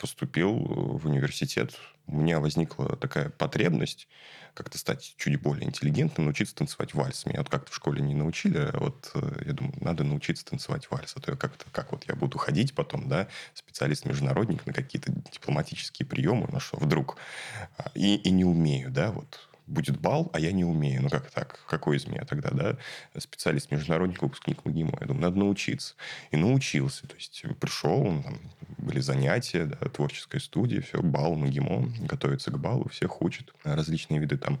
поступил 0.00 0.54
в 0.54 1.06
университет, 1.06 1.74
у 2.06 2.16
меня 2.16 2.40
возникла 2.40 2.96
такая 2.96 3.30
потребность 3.30 4.08
как-то 4.54 4.78
стать 4.78 5.14
чуть 5.16 5.40
более 5.40 5.66
интеллигентным, 5.66 6.26
научиться 6.26 6.54
танцевать 6.54 6.94
вальс. 6.94 7.26
Меня 7.26 7.40
вот 7.40 7.48
как-то 7.48 7.72
в 7.72 7.74
школе 7.74 8.00
не 8.00 8.14
научили, 8.14 8.58
а 8.58 8.78
вот 8.78 9.10
э, 9.14 9.42
я 9.46 9.52
думаю, 9.52 9.74
надо 9.80 10.04
научиться 10.04 10.44
танцевать 10.44 10.88
вальс. 10.90 11.12
А 11.16 11.20
то 11.20 11.32
я 11.32 11.36
как-то, 11.36 11.64
как 11.72 11.90
вот 11.90 12.04
я 12.06 12.14
буду 12.14 12.38
ходить 12.38 12.74
потом, 12.74 13.08
да, 13.08 13.26
специалист-международник 13.54 14.64
на 14.64 14.72
какие-то 14.72 15.10
дипломатические 15.32 16.06
приемы, 16.06 16.48
ну 16.52 16.60
что, 16.60 16.76
вдруг, 16.78 17.16
а, 17.76 17.90
и, 17.94 18.14
и 18.14 18.30
не 18.30 18.44
умею, 18.44 18.90
да, 18.90 19.10
вот 19.10 19.48
будет 19.66 19.98
бал, 20.00 20.30
а 20.32 20.40
я 20.40 20.52
не 20.52 20.64
умею. 20.64 21.02
Ну, 21.02 21.08
как 21.08 21.30
так? 21.30 21.60
Какой 21.68 21.96
из 21.96 22.06
меня 22.06 22.24
тогда, 22.24 22.50
да? 22.50 22.76
Специалист, 23.18 23.70
международник, 23.70 24.22
выпускник 24.22 24.64
МГИМО. 24.64 24.98
Я 25.00 25.06
думаю, 25.06 25.22
надо 25.22 25.38
научиться. 25.38 25.94
И 26.30 26.36
научился. 26.36 27.06
То 27.06 27.14
есть, 27.16 27.44
пришел, 27.60 28.22
там 28.22 28.40
были 28.78 29.00
занятия, 29.00 29.64
да, 29.64 29.76
творческая 29.88 30.40
студия, 30.40 30.80
все, 30.80 31.00
бал, 31.02 31.34
МГИМО, 31.34 32.06
готовится 32.06 32.50
к 32.50 32.58
балу, 32.58 32.88
всех 32.88 33.22
учат 33.22 33.52
различные 33.64 34.20
виды 34.20 34.36
там 34.36 34.60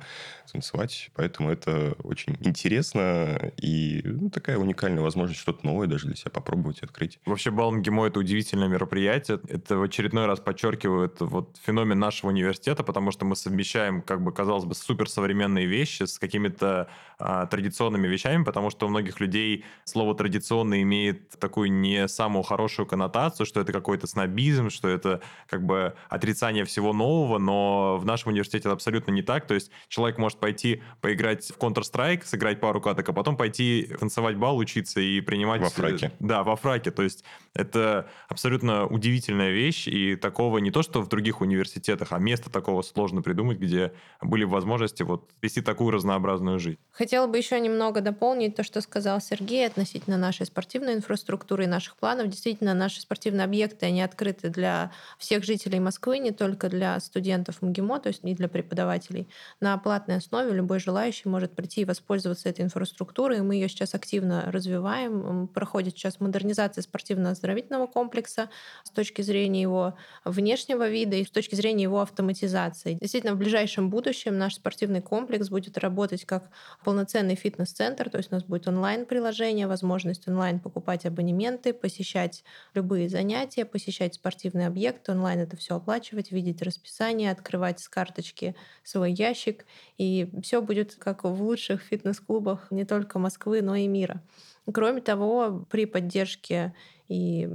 танцевать. 0.50 1.10
Поэтому 1.14 1.50
это 1.50 1.96
очень 2.04 2.36
интересно 2.40 3.52
и 3.56 4.02
ну, 4.04 4.30
такая 4.30 4.56
уникальная 4.56 5.02
возможность 5.02 5.40
что-то 5.40 5.66
новое 5.66 5.88
даже 5.88 6.06
для 6.06 6.16
себя 6.16 6.30
попробовать 6.30 6.82
открыть. 6.82 7.18
Вообще, 7.26 7.50
бал 7.50 7.72
МГИМО– 7.72 8.06
это 8.06 8.20
удивительное 8.20 8.68
мероприятие. 8.68 9.40
Это 9.48 9.76
в 9.76 9.82
очередной 9.82 10.26
раз 10.26 10.38
подчеркивает 10.38 11.20
вот 11.20 11.58
феномен 11.64 11.98
нашего 11.98 12.30
университета, 12.30 12.84
потому 12.84 13.10
что 13.10 13.24
мы 13.24 13.34
совмещаем, 13.34 14.00
как 14.00 14.22
бы, 14.22 14.32
казалось 14.32 14.64
бы, 14.64 14.74
супер 14.74 14.93
суперсовременные 14.94 15.66
вещи 15.66 16.04
с 16.04 16.18
какими-то 16.18 16.88
а, 17.18 17.46
традиционными 17.46 18.06
вещами, 18.06 18.44
потому 18.44 18.70
что 18.70 18.86
у 18.86 18.88
многих 18.88 19.20
людей 19.20 19.64
слово 19.84 20.14
традиционно 20.14 20.82
имеет 20.82 21.30
такую 21.38 21.72
не 21.72 22.08
самую 22.08 22.42
хорошую 22.42 22.86
коннотацию, 22.86 23.46
что 23.46 23.60
это 23.60 23.72
какой-то 23.72 24.06
снобизм, 24.06 24.70
что 24.70 24.88
это 24.88 25.20
как 25.48 25.64
бы 25.64 25.94
отрицание 26.08 26.64
всего 26.64 26.92
нового, 26.92 27.38
но 27.38 27.98
в 27.98 28.04
нашем 28.04 28.32
университете 28.32 28.68
это 28.68 28.72
абсолютно 28.72 29.10
не 29.10 29.22
так. 29.22 29.46
То 29.46 29.54
есть 29.54 29.70
человек 29.88 30.18
может 30.18 30.38
пойти 30.38 30.82
поиграть 31.00 31.44
в 31.50 31.58
Counter-Strike, 31.58 32.24
сыграть 32.24 32.60
пару 32.60 32.80
каток, 32.80 33.08
а 33.08 33.12
потом 33.12 33.36
пойти 33.36 33.90
танцевать 33.98 34.36
бал, 34.36 34.56
учиться 34.56 35.00
и 35.00 35.20
принимать... 35.20 35.60
Во 35.60 35.70
фраке. 35.70 36.12
Да, 36.20 36.42
во 36.42 36.56
фраке. 36.56 36.90
То 36.90 37.02
есть 37.02 37.24
это 37.54 38.08
абсолютно 38.28 38.86
удивительная 38.86 39.50
вещь, 39.50 39.88
и 39.88 40.16
такого 40.16 40.58
не 40.58 40.70
то, 40.70 40.82
что 40.82 41.00
в 41.02 41.08
других 41.08 41.40
университетах, 41.40 42.12
а 42.12 42.18
место 42.18 42.50
такого 42.50 42.82
сложно 42.82 43.22
придумать, 43.22 43.58
где 43.58 43.92
были 44.20 44.44
возможности 44.44 44.83
вот 45.04 45.30
вести 45.42 45.60
такую 45.60 45.90
разнообразную 45.90 46.58
жизнь. 46.58 46.78
Хотела 46.92 47.26
бы 47.26 47.38
еще 47.38 47.58
немного 47.58 48.00
дополнить 48.00 48.54
то, 48.54 48.62
что 48.62 48.80
сказал 48.80 49.20
Сергей 49.20 49.66
относительно 49.66 50.16
нашей 50.16 50.46
спортивной 50.46 50.94
инфраструктуры 50.94 51.64
и 51.64 51.66
наших 51.66 51.96
планов. 51.96 52.28
Действительно, 52.28 52.74
наши 52.74 53.00
спортивные 53.00 53.44
объекты, 53.44 53.86
они 53.86 54.02
открыты 54.02 54.48
для 54.48 54.92
всех 55.18 55.44
жителей 55.44 55.80
Москвы, 55.80 56.18
не 56.18 56.30
только 56.30 56.68
для 56.68 57.00
студентов 57.00 57.62
МГИМО, 57.62 58.00
то 58.00 58.08
есть 58.08 58.22
не 58.22 58.34
для 58.34 58.48
преподавателей. 58.48 59.28
На 59.60 59.76
платной 59.78 60.18
основе 60.18 60.52
любой 60.52 60.78
желающий 60.80 61.28
может 61.28 61.54
прийти 61.54 61.80
и 61.80 61.84
воспользоваться 61.84 62.48
этой 62.48 62.64
инфраструктурой. 62.64 63.40
Мы 63.40 63.54
ее 63.54 63.68
сейчас 63.68 63.94
активно 63.94 64.44
развиваем. 64.50 65.48
Проходит 65.48 65.96
сейчас 65.96 66.20
модернизация 66.20 66.82
спортивно-оздоровительного 66.82 67.86
комплекса 67.86 68.50
с 68.84 68.90
точки 68.90 69.22
зрения 69.22 69.62
его 69.62 69.94
внешнего 70.24 70.88
вида 70.88 71.16
и 71.16 71.24
с 71.24 71.30
точки 71.30 71.54
зрения 71.54 71.84
его 71.84 72.00
автоматизации. 72.00 72.98
Действительно, 73.00 73.34
в 73.34 73.38
ближайшем 73.38 73.90
будущем 73.90 74.38
наш 74.38 74.54
спортивный 74.54 74.73
комплекс 75.00 75.48
будет 75.48 75.78
работать 75.78 76.24
как 76.24 76.50
полноценный 76.84 77.34
фитнес-центр, 77.34 78.10
то 78.10 78.18
есть 78.18 78.32
у 78.32 78.34
нас 78.34 78.44
будет 78.44 78.66
онлайн-приложение, 78.68 79.66
возможность 79.66 80.28
онлайн 80.28 80.60
покупать 80.60 81.06
абонементы, 81.06 81.72
посещать 81.72 82.44
любые 82.74 83.08
занятия, 83.08 83.64
посещать 83.64 84.14
спортивные 84.14 84.66
объекты, 84.66 85.12
онлайн 85.12 85.40
это 85.40 85.56
все 85.56 85.76
оплачивать, 85.76 86.32
видеть 86.32 86.62
расписание, 86.62 87.30
открывать 87.30 87.80
с 87.80 87.88
карточки 87.88 88.54
свой 88.82 89.12
ящик, 89.12 89.64
и 89.98 90.30
все 90.42 90.60
будет 90.62 90.94
как 90.96 91.24
в 91.24 91.42
лучших 91.42 91.82
фитнес-клубах 91.82 92.70
не 92.70 92.84
только 92.84 93.18
Москвы, 93.18 93.62
но 93.62 93.74
и 93.74 93.86
мира. 93.86 94.22
Кроме 94.72 95.00
того, 95.02 95.66
при 95.70 95.84
поддержке 95.84 96.74
и 97.08 97.48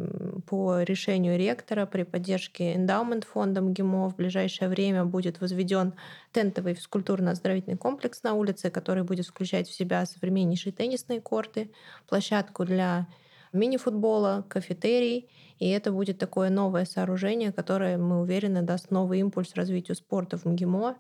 по 0.46 0.82
решению 0.82 1.38
ректора 1.38 1.88
при 1.88 2.04
поддержке 2.04 2.76
эндаумент 2.76 3.24
фонда 3.24 3.62
МГИМО 3.62 4.10
в 4.10 4.16
ближайшее 4.16 4.70
время 4.70 5.06
будет 5.06 5.42
возведен 5.42 5.94
тентовый 6.32 6.76
физкультурно-оздоровительный 6.76 7.78
комплекс 7.78 8.22
на 8.22 8.36
улице, 8.36 8.70
который 8.70 9.04
будет 9.04 9.26
включать 9.26 9.68
в 9.68 9.74
себя 9.74 10.06
современнейшие 10.06 10.72
теннисные 10.72 11.20
корты, 11.20 11.72
площадку 12.08 12.64
для 12.64 13.08
мини-футбола, 13.52 14.46
кафетерий. 14.48 15.30
И 15.58 15.68
это 15.70 15.92
будет 15.92 16.20
такое 16.20 16.52
новое 16.52 16.86
сооружение, 16.86 17.52
которое, 17.52 17.98
мы 17.98 18.22
уверены, 18.22 18.62
даст 18.62 18.92
новый 18.92 19.20
импульс 19.20 19.56
развитию 19.56 19.96
спорта 19.96 20.38
в 20.38 20.46
МГИМО 20.46 20.96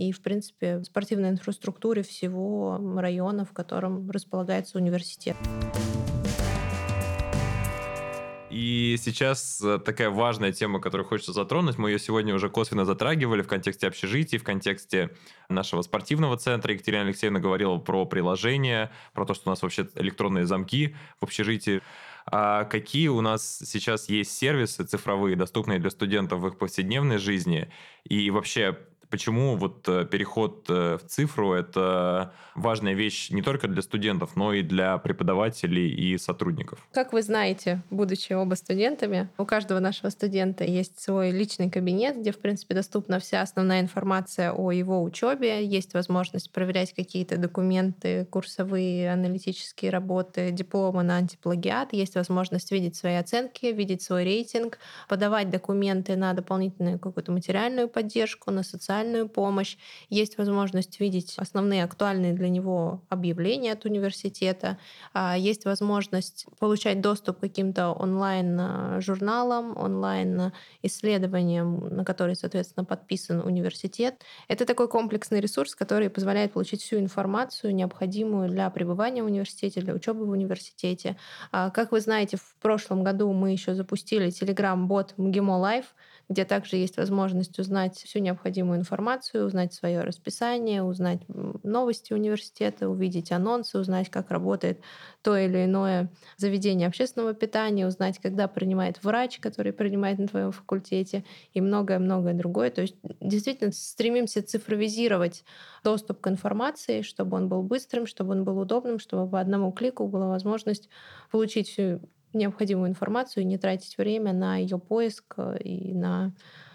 и, 0.00 0.12
в 0.12 0.22
принципе, 0.22 0.82
спортивной 0.82 1.28
инфраструктуре 1.28 2.02
всего 2.02 2.80
района, 2.96 3.44
в 3.44 3.52
котором 3.52 4.10
располагается 4.10 4.78
университет. 4.78 5.36
И 8.48 8.96
сейчас 8.98 9.62
э, 9.62 9.78
такая 9.78 10.10
важная 10.10 10.52
тема, 10.52 10.80
которую 10.80 11.06
хочется 11.06 11.32
затронуть. 11.32 11.78
Мы 11.78 11.90
ее 11.90 11.98
сегодня 12.00 12.34
уже 12.34 12.48
косвенно 12.48 12.84
затрагивали 12.84 13.42
в 13.42 13.46
контексте 13.46 13.86
общежитий, 13.86 14.38
в 14.38 14.42
контексте 14.42 15.10
нашего 15.48 15.82
спортивного 15.82 16.36
центра. 16.36 16.72
Екатерина 16.72 17.02
Алексеевна 17.02 17.38
говорила 17.38 17.76
про 17.76 18.06
приложение, 18.06 18.90
про 19.12 19.24
то, 19.24 19.34
что 19.34 19.50
у 19.50 19.52
нас 19.52 19.62
вообще 19.62 19.86
электронные 19.94 20.46
замки 20.46 20.96
в 21.20 21.24
общежитии. 21.24 21.80
А 22.26 22.64
какие 22.64 23.08
у 23.08 23.20
нас 23.20 23.60
сейчас 23.64 24.08
есть 24.08 24.32
сервисы 24.32 24.84
цифровые, 24.84 25.36
доступные 25.36 25.78
для 25.78 25.90
студентов 25.90 26.40
в 26.40 26.46
их 26.48 26.58
повседневной 26.58 27.18
жизни? 27.18 27.70
И 28.04 28.30
вообще, 28.30 28.76
почему 29.10 29.56
вот 29.56 29.88
э, 29.88 30.06
переход 30.10 30.66
э, 30.68 30.98
в 30.98 31.06
цифру– 31.06 31.52
это 31.54 32.32
важная 32.54 32.94
вещь 32.94 33.30
не 33.30 33.42
только 33.42 33.68
для 33.68 33.82
студентов, 33.82 34.36
но 34.36 34.52
и 34.52 34.62
для 34.62 34.96
преподавателей 34.98 35.88
и 35.90 36.16
сотрудников. 36.18 36.86
Как 36.92 37.12
вы 37.12 37.22
знаете, 37.22 37.82
будучи 37.90 38.32
оба 38.32 38.54
студентами, 38.54 39.28
у 39.38 39.44
каждого 39.44 39.80
нашего 39.80 40.10
студента 40.10 40.64
есть 40.64 41.00
свой 41.00 41.30
личный 41.30 41.70
кабинет, 41.70 42.18
где, 42.18 42.32
в 42.32 42.38
принципе, 42.38 42.74
доступна 42.74 43.18
вся 43.18 43.42
основная 43.42 43.80
информация 43.80 44.52
о 44.52 44.70
его 44.70 45.02
учебе, 45.02 45.64
есть 45.64 45.94
возможность 45.94 46.52
проверять 46.52 46.94
какие-то 46.94 47.36
документы, 47.36 48.26
курсовые, 48.30 49.12
аналитические 49.12 49.90
работы, 49.90 50.50
дипломы 50.52 51.02
на 51.02 51.16
антиплагиат, 51.16 51.92
есть 51.92 52.14
возможность 52.14 52.70
видеть 52.70 52.96
свои 52.96 53.14
оценки, 53.14 53.66
видеть 53.66 54.02
свой 54.02 54.24
рейтинг, 54.24 54.78
подавать 55.08 55.50
документы 55.50 56.16
на 56.16 56.32
дополнительную 56.32 56.98
какую-то 56.98 57.32
материальную 57.32 57.88
поддержку, 57.88 58.50
на 58.50 58.62
социальную 58.62 58.99
социальную 59.00 59.28
помощь, 59.28 59.76
есть 60.10 60.38
возможность 60.38 61.00
видеть 61.00 61.34
основные 61.38 61.82
актуальные 61.84 62.34
для 62.34 62.48
него 62.48 63.00
объявления 63.08 63.72
от 63.72 63.84
университета, 63.84 64.78
а, 65.14 65.36
есть 65.38 65.64
возможность 65.64 66.46
получать 66.58 67.00
доступ 67.00 67.38
к 67.38 67.40
каким-то 67.40 67.92
онлайн-журналам, 67.92 69.76
онлайн-исследованиям, 69.76 71.96
на 71.96 72.04
которые, 72.04 72.36
соответственно, 72.36 72.84
подписан 72.84 73.40
университет. 73.40 74.14
Это 74.48 74.66
такой 74.66 74.88
комплексный 74.88 75.40
ресурс, 75.40 75.74
который 75.74 76.10
позволяет 76.10 76.52
получить 76.52 76.82
всю 76.82 76.98
информацию, 76.98 77.74
необходимую 77.74 78.50
для 78.50 78.68
пребывания 78.70 79.22
в 79.22 79.26
университете, 79.26 79.80
для 79.80 79.94
учебы 79.94 80.26
в 80.26 80.30
университете. 80.30 81.16
А, 81.52 81.70
как 81.70 81.92
вы 81.92 82.00
знаете, 82.00 82.36
в 82.36 82.56
прошлом 82.60 83.04
году 83.04 83.32
мы 83.32 83.52
еще 83.52 83.74
запустили 83.74 84.28
Telegram-бот 84.28 85.14
МГИМО 85.16 85.58
Life, 85.58 85.94
где 86.30 86.44
также 86.44 86.76
есть 86.76 86.96
возможность 86.96 87.58
узнать 87.58 87.96
всю 87.98 88.20
необходимую 88.20 88.78
информацию, 88.78 89.44
узнать 89.44 89.74
свое 89.74 90.02
расписание, 90.02 90.84
узнать 90.84 91.20
новости 91.64 92.12
университета, 92.12 92.88
увидеть 92.88 93.32
анонсы, 93.32 93.78
узнать, 93.78 94.10
как 94.10 94.30
работает 94.30 94.80
то 95.22 95.36
или 95.36 95.64
иное 95.64 96.08
заведение 96.36 96.86
общественного 96.86 97.34
питания, 97.34 97.84
узнать, 97.84 98.20
когда 98.20 98.46
принимает 98.46 99.02
врач, 99.02 99.40
который 99.40 99.72
принимает 99.72 100.20
на 100.20 100.28
твоем 100.28 100.52
факультете, 100.52 101.24
и 101.52 101.60
многое-многое 101.60 102.34
другое. 102.34 102.70
То 102.70 102.82
есть 102.82 102.94
действительно 103.20 103.72
стремимся 103.72 104.40
цифровизировать 104.40 105.44
доступ 105.82 106.20
к 106.20 106.28
информации, 106.28 107.02
чтобы 107.02 107.36
он 107.38 107.48
был 107.48 107.64
быстрым, 107.64 108.06
чтобы 108.06 108.32
он 108.32 108.44
был 108.44 108.56
удобным, 108.56 109.00
чтобы 109.00 109.28
по 109.28 109.40
одному 109.40 109.72
клику 109.72 110.06
была 110.06 110.28
возможность 110.28 110.88
получить 111.32 111.68
всю 111.68 112.00
необходимую 112.32 112.88
информацию 112.88 113.42
и 113.42 113.46
не 113.46 113.58
тратить 113.58 113.98
время 113.98 114.32
на 114.32 114.56
ее 114.56 114.78
поиск 114.78 115.34
э, 115.36 115.58
и 115.58 115.92
на 115.94 116.32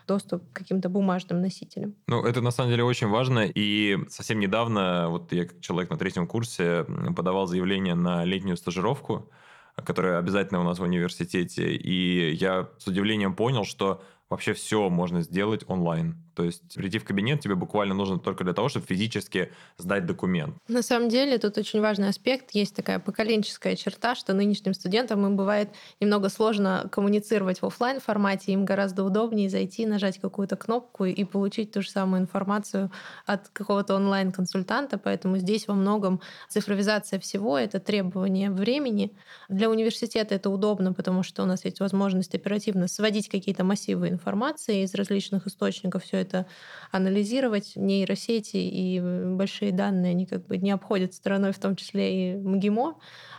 доступ 0.08 0.44
к 0.52 0.58
каким-то 0.58 0.90
бумажным 0.90 1.42
носителям. 1.42 1.96
Ну, 2.08 2.24
это 2.24 2.42
на 2.42 2.52
самом 2.52 2.72
деле 2.72 2.84
очень 2.84 3.08
важно. 3.08 3.46
И 3.46 3.98
совсем 4.10 4.40
недавно, 4.40 5.08
вот 5.10 5.32
я 5.34 5.46
как 5.46 5.60
человек 5.62 5.90
на 5.90 5.98
третьем 5.98 6.28
курсе, 6.28 6.86
подавал 7.16 7.48
заявление 7.48 7.96
на 7.96 8.24
летнюю 8.24 8.58
стажировку, 8.58 9.30
которая 9.76 10.20
обязательно 10.20 10.62
у 10.62 10.64
нас 10.64 10.80
в 10.80 10.84
университете. 10.84 11.76
И 11.76 12.34
я 12.34 12.70
с 12.78 12.88
удивлением 12.88 13.36
понял, 13.36 13.66
что 13.66 14.04
вообще 14.30 14.54
все 14.54 14.90
можно 14.90 15.22
сделать 15.22 15.64
онлайн. 15.68 16.22
То 16.36 16.44
есть 16.44 16.76
прийти 16.76 17.00
в 17.00 17.06
кабинет 17.06 17.40
тебе 17.40 17.56
буквально 17.56 17.96
нужно 17.96 18.20
только 18.20 18.44
для 18.44 18.54
того, 18.54 18.68
чтобы 18.68 18.86
физически 18.86 19.54
сдать 19.78 20.06
документ. 20.06 20.58
На 20.68 20.82
самом 20.82 21.08
деле 21.08 21.38
тут 21.38 21.58
очень 21.58 21.80
важный 21.80 22.10
аспект. 22.10 22.52
Есть 22.52 22.76
такая 22.76 23.00
поколенческая 23.00 23.76
черта, 23.78 24.16
что 24.16 24.34
нынешним 24.34 24.74
студентам 24.74 25.26
им 25.26 25.38
бывает 25.38 25.70
немного 26.02 26.28
сложно 26.28 26.90
коммуницировать 26.92 27.62
в 27.62 27.66
офлайн 27.66 28.02
формате. 28.02 28.52
Им 28.52 28.66
гораздо 28.66 29.06
удобнее 29.06 29.50
зайти, 29.50 29.86
нажать 29.86 30.20
какую-то 30.20 30.58
кнопку 30.58 31.06
и 31.06 31.24
получить 31.24 31.72
ту 31.72 31.82
же 31.82 31.90
самую 31.90 32.22
информацию 32.22 32.92
от 33.26 33.48
какого-то 33.50 33.96
онлайн-консультанта. 33.96 34.98
Поэтому 34.98 35.38
здесь 35.38 35.68
во 35.70 35.74
многом 35.74 36.20
цифровизация 36.50 37.20
всего— 37.20 37.58
это 37.60 37.80
требование 37.80 38.52
времени. 38.52 39.16
Для 39.48 39.70
университета 39.70 40.36
это 40.36 40.50
удобно, 40.50 40.92
потому 40.92 41.24
что 41.24 41.44
у 41.44 41.46
нас 41.46 41.64
есть 41.64 41.80
возможность 41.80 42.36
оперативно 42.36 42.90
сводить 42.90 43.30
какие-то 43.30 43.64
массивы 43.64 44.15
информации 44.16 44.84
из 44.84 44.96
различных 44.96 45.48
источников. 45.48 46.04
Все 46.04 46.18
это 46.18 46.48
анализировать. 46.92 47.74
Нейросети 47.76 48.58
и 48.58 49.00
большие 49.00 49.72
данные, 49.72 50.12
они 50.12 50.26
как 50.26 50.46
бы 50.48 50.58
не 50.58 50.72
обходят 50.72 51.14
стороной, 51.14 51.52
в 51.52 51.60
том 51.60 51.76
числе 51.76 52.34
и 52.34 52.36
МГИМО. 52.36 52.96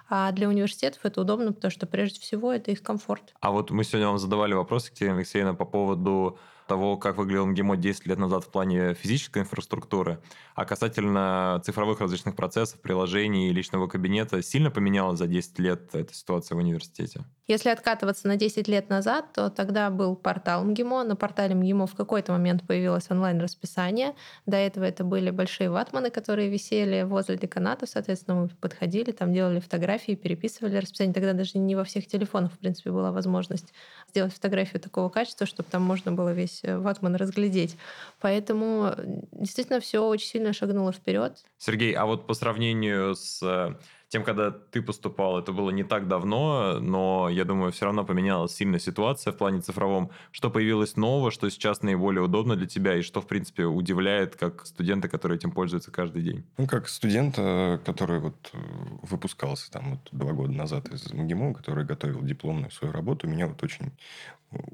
А 0.09 0.31
для 0.31 0.49
университетов 0.49 1.01
это 1.03 1.21
удобно, 1.21 1.53
потому 1.53 1.71
что 1.73 1.87
прежде 1.87 2.21
всего 2.21 2.53
это 2.53 2.71
их 2.71 2.83
комфорт. 2.83 3.35
А 3.41 3.51
вот 3.51 3.71
мы 3.71 3.83
сегодня 3.83 4.07
вам 4.07 4.19
задавали 4.19 4.55
вопрос, 4.55 4.87
Екатерина 4.87 5.17
Алексеевна, 5.17 5.55
по 5.55 5.65
поводу 5.65 6.39
того, 6.67 6.97
как 6.97 7.17
выглядел 7.17 7.47
МГИМО 7.47 7.77
10 7.77 8.07
лет 8.07 8.19
назад 8.19 8.45
в 8.45 8.49
плане 8.49 8.95
физической 8.95 9.43
инфраструктуры, 9.43 10.21
а 10.55 10.65
касательно 10.65 11.61
цифровых 11.65 12.01
различных 12.01 12.37
процессов, 12.37 12.81
приложений 12.81 13.51
и 13.51 13.53
личного 13.53 13.87
кабинета, 13.87 14.43
сильно 14.43 14.71
поменялась 14.71 15.19
за 15.19 15.27
10 15.27 15.59
лет 15.59 15.95
эта 15.95 16.13
ситуация 16.15 16.57
в 16.57 16.59
университете? 16.59 17.25
Если 17.47 17.69
откатываться 17.69 18.27
на 18.27 18.37
10 18.37 18.67
лет 18.67 18.89
назад, 18.89 19.33
то 19.33 19.51
тогда 19.51 19.91
был 19.91 20.17
портал 20.17 20.65
МГИМО. 20.65 21.05
На 21.05 21.15
портале 21.15 21.55
МГИМО 21.55 21.87
в 21.87 21.95
какой-то 21.95 22.33
момент 22.33 22.67
появилось 22.67 23.09
онлайн-расписание. 23.09 24.15
До 24.47 24.57
этого 24.57 24.85
это 24.85 25.05
были 25.05 25.31
большие 25.31 25.71
ватманы, 25.71 26.11
которые 26.11 26.49
висели 26.49 27.03
возле 27.03 27.37
деканата. 27.37 27.87
Соответственно, 27.87 28.43
мы 28.43 28.49
подходили, 28.49 29.13
там 29.13 29.33
делали 29.33 29.61
фотографии, 29.61 30.17
переписывали 30.17 30.79
расписание. 30.79 31.15
Тогда 31.15 31.35
даже 31.35 31.59
не 31.59 31.77
во 31.77 31.85
всех 31.85 32.09
телефонах, 32.09 32.53
в 32.53 32.59
принципе, 32.59 32.91
была 32.91 33.13
возможность 33.13 33.73
сделать 34.09 34.33
фотографию 34.33 34.81
такого 34.81 35.09
качества, 35.09 35.47
чтобы 35.47 35.69
там 35.71 35.83
можно 35.83 36.11
было 36.11 36.33
весь 36.33 36.56
э, 36.63 36.77
ватман 36.79 37.17
разглядеть. 37.17 37.77
Поэтому 38.21 38.95
действительно 39.33 39.81
все 39.81 40.07
очень 40.07 40.29
сильно 40.29 40.53
шагнуло 40.53 40.93
вперед. 40.93 41.45
Сергей, 41.59 41.93
а 41.93 42.07
вот 42.07 42.27
по 42.27 42.35
сравнению 42.35 43.15
с 43.15 43.43
э, 43.43 43.75
тем, 44.09 44.23
когда 44.23 44.51
ты 44.51 44.83
поступал, 44.83 45.39
это 45.39 45.53
было 45.53 45.71
не 45.71 45.83
так 45.83 46.07
давно, 46.07 46.79
но 46.81 47.29
я 47.29 47.45
думаю, 47.45 47.73
все 47.73 47.87
равно 47.87 48.05
поменялась 48.05 48.55
сильно 48.55 48.79
ситуация 48.79 49.33
в 49.33 49.37
плане 49.37 49.61
цифровом. 49.61 50.11
Что 50.31 50.49
появилось 50.49 50.97
нового, 50.97 51.33
что 51.33 51.51
сейчас 51.51 51.83
наиболее 51.83 52.23
удобно 52.23 52.55
для 52.55 52.67
тебя, 52.67 52.97
и 52.97 53.03
что, 53.03 53.21
в 53.21 53.27
принципе, 53.27 53.65
удивляет 53.65 54.37
как 54.37 54.65
студента, 54.65 55.09
который 55.09 55.37
этим 55.37 55.51
пользуется 55.51 55.91
каждый 55.91 56.23
день? 56.23 56.45
Ну, 56.57 56.69
как 56.69 56.89
студента, 56.89 57.81
который 57.85 58.21
вот 58.21 58.51
э, 58.53 58.59
выпускался 59.03 59.71
там 59.73 59.93
вот 59.93 60.09
два 60.13 60.33
года 60.33 60.53
назад 60.53 60.89
из 60.89 61.13
МГИМО, 61.13 61.55
который 61.55 61.85
готовил 61.85 62.23
дипломную 62.23 62.71
свою 62.71 62.93
работу, 62.93 63.27
меня 63.27 63.49
вот 63.49 63.63
очень 63.65 63.93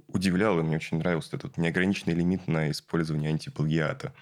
удивляло, 0.08 0.60
и 0.60 0.62
мне 0.62 0.76
очень 0.76 0.98
нравился 0.98 1.36
этот 1.36 1.56
неограниченный 1.56 2.14
лимит 2.14 2.46
на 2.48 2.70
использование 2.70 3.30
антиплагиата. 3.30 4.14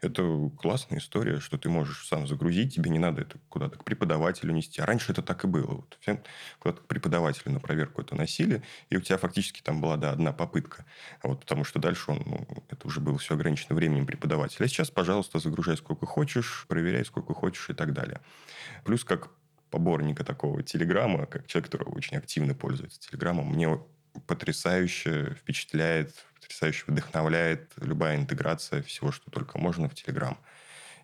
Это 0.00 0.50
классная 0.60 0.98
история, 0.98 1.40
что 1.40 1.56
ты 1.56 1.68
можешь 1.68 2.06
сам 2.06 2.26
загрузить, 2.26 2.74
тебе 2.74 2.90
не 2.90 2.98
надо 2.98 3.22
это 3.22 3.38
куда-то 3.48 3.78
к 3.78 3.84
преподавателю 3.84 4.52
нести. 4.52 4.80
А 4.80 4.86
раньше 4.86 5.12
это 5.12 5.22
так 5.22 5.44
и 5.44 5.46
было. 5.46 5.76
Вот 5.76 5.96
все 6.00 6.22
куда-то 6.58 6.82
к 6.82 6.86
преподавателю 6.86 7.52
на 7.52 7.60
проверку 7.60 8.02
это 8.02 8.14
носили, 8.14 8.62
и 8.90 8.96
у 8.96 9.00
тебя 9.00 9.16
фактически 9.16 9.62
там 9.62 9.80
была, 9.80 9.96
да, 9.96 10.10
одна 10.10 10.32
попытка. 10.32 10.84
Вот, 11.22 11.40
потому 11.40 11.64
что 11.64 11.78
дальше 11.78 12.10
он, 12.10 12.22
ну, 12.26 12.64
это 12.68 12.86
уже 12.86 13.00
было 13.00 13.18
все 13.18 13.34
ограничено 13.34 13.74
временем 13.74 14.06
преподавателя. 14.06 14.66
А 14.66 14.68
сейчас, 14.68 14.90
пожалуйста, 14.90 15.38
загружай 15.38 15.76
сколько 15.76 16.06
хочешь, 16.06 16.66
проверяй 16.68 17.04
сколько 17.04 17.32
хочешь 17.32 17.70
и 17.70 17.74
так 17.74 17.92
далее. 17.92 18.20
Плюс 18.84 19.04
как 19.04 19.30
поборника 19.70 20.22
такого 20.22 20.62
телеграмма, 20.62 21.26
как 21.26 21.46
человек, 21.46 21.70
который 21.70 21.88
очень 21.88 22.16
активно 22.16 22.54
пользуется 22.54 23.00
телеграммом, 23.00 23.48
мне 23.48 23.80
потрясающе 24.26 25.34
впечатляет, 25.34 26.14
потрясающе 26.34 26.84
вдохновляет 26.86 27.72
любая 27.76 28.16
интеграция 28.16 28.82
всего, 28.82 29.12
что 29.12 29.30
только 29.30 29.58
можно 29.58 29.88
в 29.88 29.94
Telegram. 29.94 30.36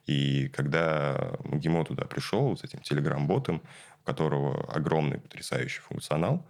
И 0.07 0.49
когда 0.49 1.33
МГИМО 1.45 1.85
туда 1.85 2.05
пришел 2.05 2.57
с 2.57 2.65
этим 2.65 2.81
Telegram-ботом, 2.81 3.63
у 4.03 4.07
которого 4.07 4.73
огромный 4.73 5.19
потрясающий 5.19 5.81
функционал, 5.81 6.45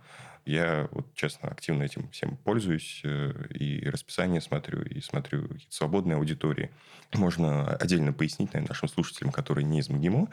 я, 0.47 0.89
вот, 0.93 1.15
честно, 1.15 1.51
активно 1.51 1.83
этим 1.83 2.09
всем 2.11 2.37
пользуюсь, 2.39 3.03
э, 3.05 3.33
и 3.51 3.89
расписание 3.89 4.41
смотрю, 4.41 4.83
и 4.83 5.01
смотрю 5.01 5.49
свободные 5.69 6.17
аудитории. 6.17 6.71
Можно 7.13 7.77
отдельно 7.77 8.13
пояснить, 8.13 8.53
наверное, 8.55 8.71
нашим 8.71 8.89
слушателям, 8.89 9.33
которые 9.33 9.65
не 9.65 9.81
из 9.81 9.89
МГИМО, 9.89 10.29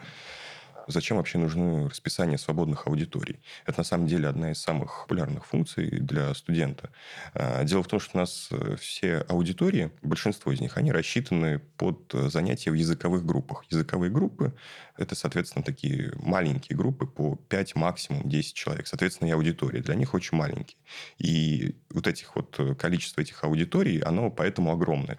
зачем 0.88 1.16
вообще 1.16 1.38
нужны 1.38 1.88
расписания 1.88 2.36
свободных 2.36 2.86
аудиторий? 2.86 3.40
Это 3.66 3.80
на 3.80 3.84
самом 3.84 4.06
деле 4.06 4.28
одна 4.28 4.52
из 4.52 4.58
самых 4.58 5.02
популярных 5.02 5.46
функций 5.46 5.88
для 5.90 6.34
студента. 6.34 6.90
А, 7.34 7.64
дело 7.64 7.82
в 7.82 7.88
том, 7.88 8.00
что 8.00 8.18
у 8.18 8.20
нас 8.20 8.48
э, 8.50 8.76
все 8.80 9.18
аудитории, 9.28 9.90
большинство 10.02 10.52
из 10.52 10.60
них, 10.60 10.76
они 10.76 10.92
рассчитаны 10.92 11.60
под 11.76 12.12
занятия 12.12 12.70
в 12.70 12.74
языковых 12.74 13.24
группах. 13.24 13.64
Языковые 13.70 14.10
группы– 14.10 14.54
это, 14.96 15.14
соответственно, 15.14 15.64
такие 15.64 16.12
маленькие 16.16 16.76
группы 16.76 17.06
по 17.06 17.36
5, 17.36 17.76
максимум 17.76 18.28
10 18.28 18.54
человек. 18.54 18.86
Соответственно, 18.86 19.28
и 19.28 19.32
аудитории 19.32 19.80
для 19.80 19.94
них 19.94 20.14
очень 20.14 20.36
маленькие. 20.36 20.76
И 21.18 21.76
вот 21.90 22.06
этих 22.06 22.34
вот 22.36 22.56
э, 22.58 22.74
количество 22.74 23.20
этих 23.20 23.44
аудиторий, 23.44 24.00
оно 24.00 24.30
поэтому 24.30 24.72
огромное. 24.72 25.18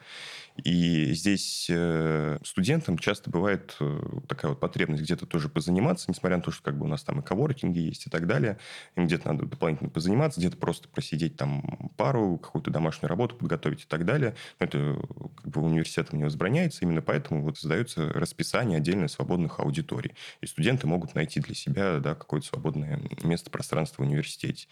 И 0.63 1.13
здесь 1.13 1.67
э, 1.69 2.37
студентам 2.43 2.97
часто 2.97 3.29
бывает 3.29 3.75
э, 3.79 4.01
такая 4.27 4.51
вот 4.51 4.59
потребность 4.59 5.03
где-то 5.03 5.25
тоже 5.25 5.49
позаниматься, 5.49 6.05
несмотря 6.09 6.37
на 6.37 6.43
то, 6.43 6.51
что 6.51 6.63
как 6.63 6.77
бы 6.77 6.85
у 6.85 6.87
нас 6.87 7.03
там 7.03 7.19
и 7.19 7.23
коворкинги 7.23 7.79
есть 7.79 8.07
и 8.07 8.09
так 8.09 8.27
далее. 8.27 8.57
Им 8.95 9.07
где-то 9.07 9.27
надо 9.29 9.45
дополнительно 9.45 9.89
позаниматься, 9.89 10.39
где-то 10.39 10.57
просто 10.57 10.89
просидеть 10.89 11.37
там 11.37 11.91
пару, 11.97 12.37
какую-то 12.37 12.71
домашнюю 12.71 13.09
работу 13.09 13.35
подготовить 13.35 13.83
и 13.83 13.87
так 13.87 14.05
далее. 14.05 14.35
Но 14.59 14.65
это 14.65 14.99
как 15.37 15.47
бы 15.47 15.61
университетом 15.61 16.19
не 16.19 16.25
возбраняется, 16.25 16.79
именно 16.83 17.01
поэтому 17.01 17.43
вот 17.43 17.57
создается 17.57 18.09
расписание 18.09 18.77
отдельно 18.77 19.07
свободных 19.07 19.59
аудиторий. 19.59 20.13
И 20.41 20.47
студенты 20.47 20.87
могут 20.87 21.15
найти 21.15 21.39
для 21.39 21.55
себя 21.55 21.99
да, 21.99 22.15
какое-то 22.15 22.47
свободное 22.47 23.01
место, 23.23 23.49
пространство 23.49 24.03
в 24.03 24.07
университете. 24.07 24.67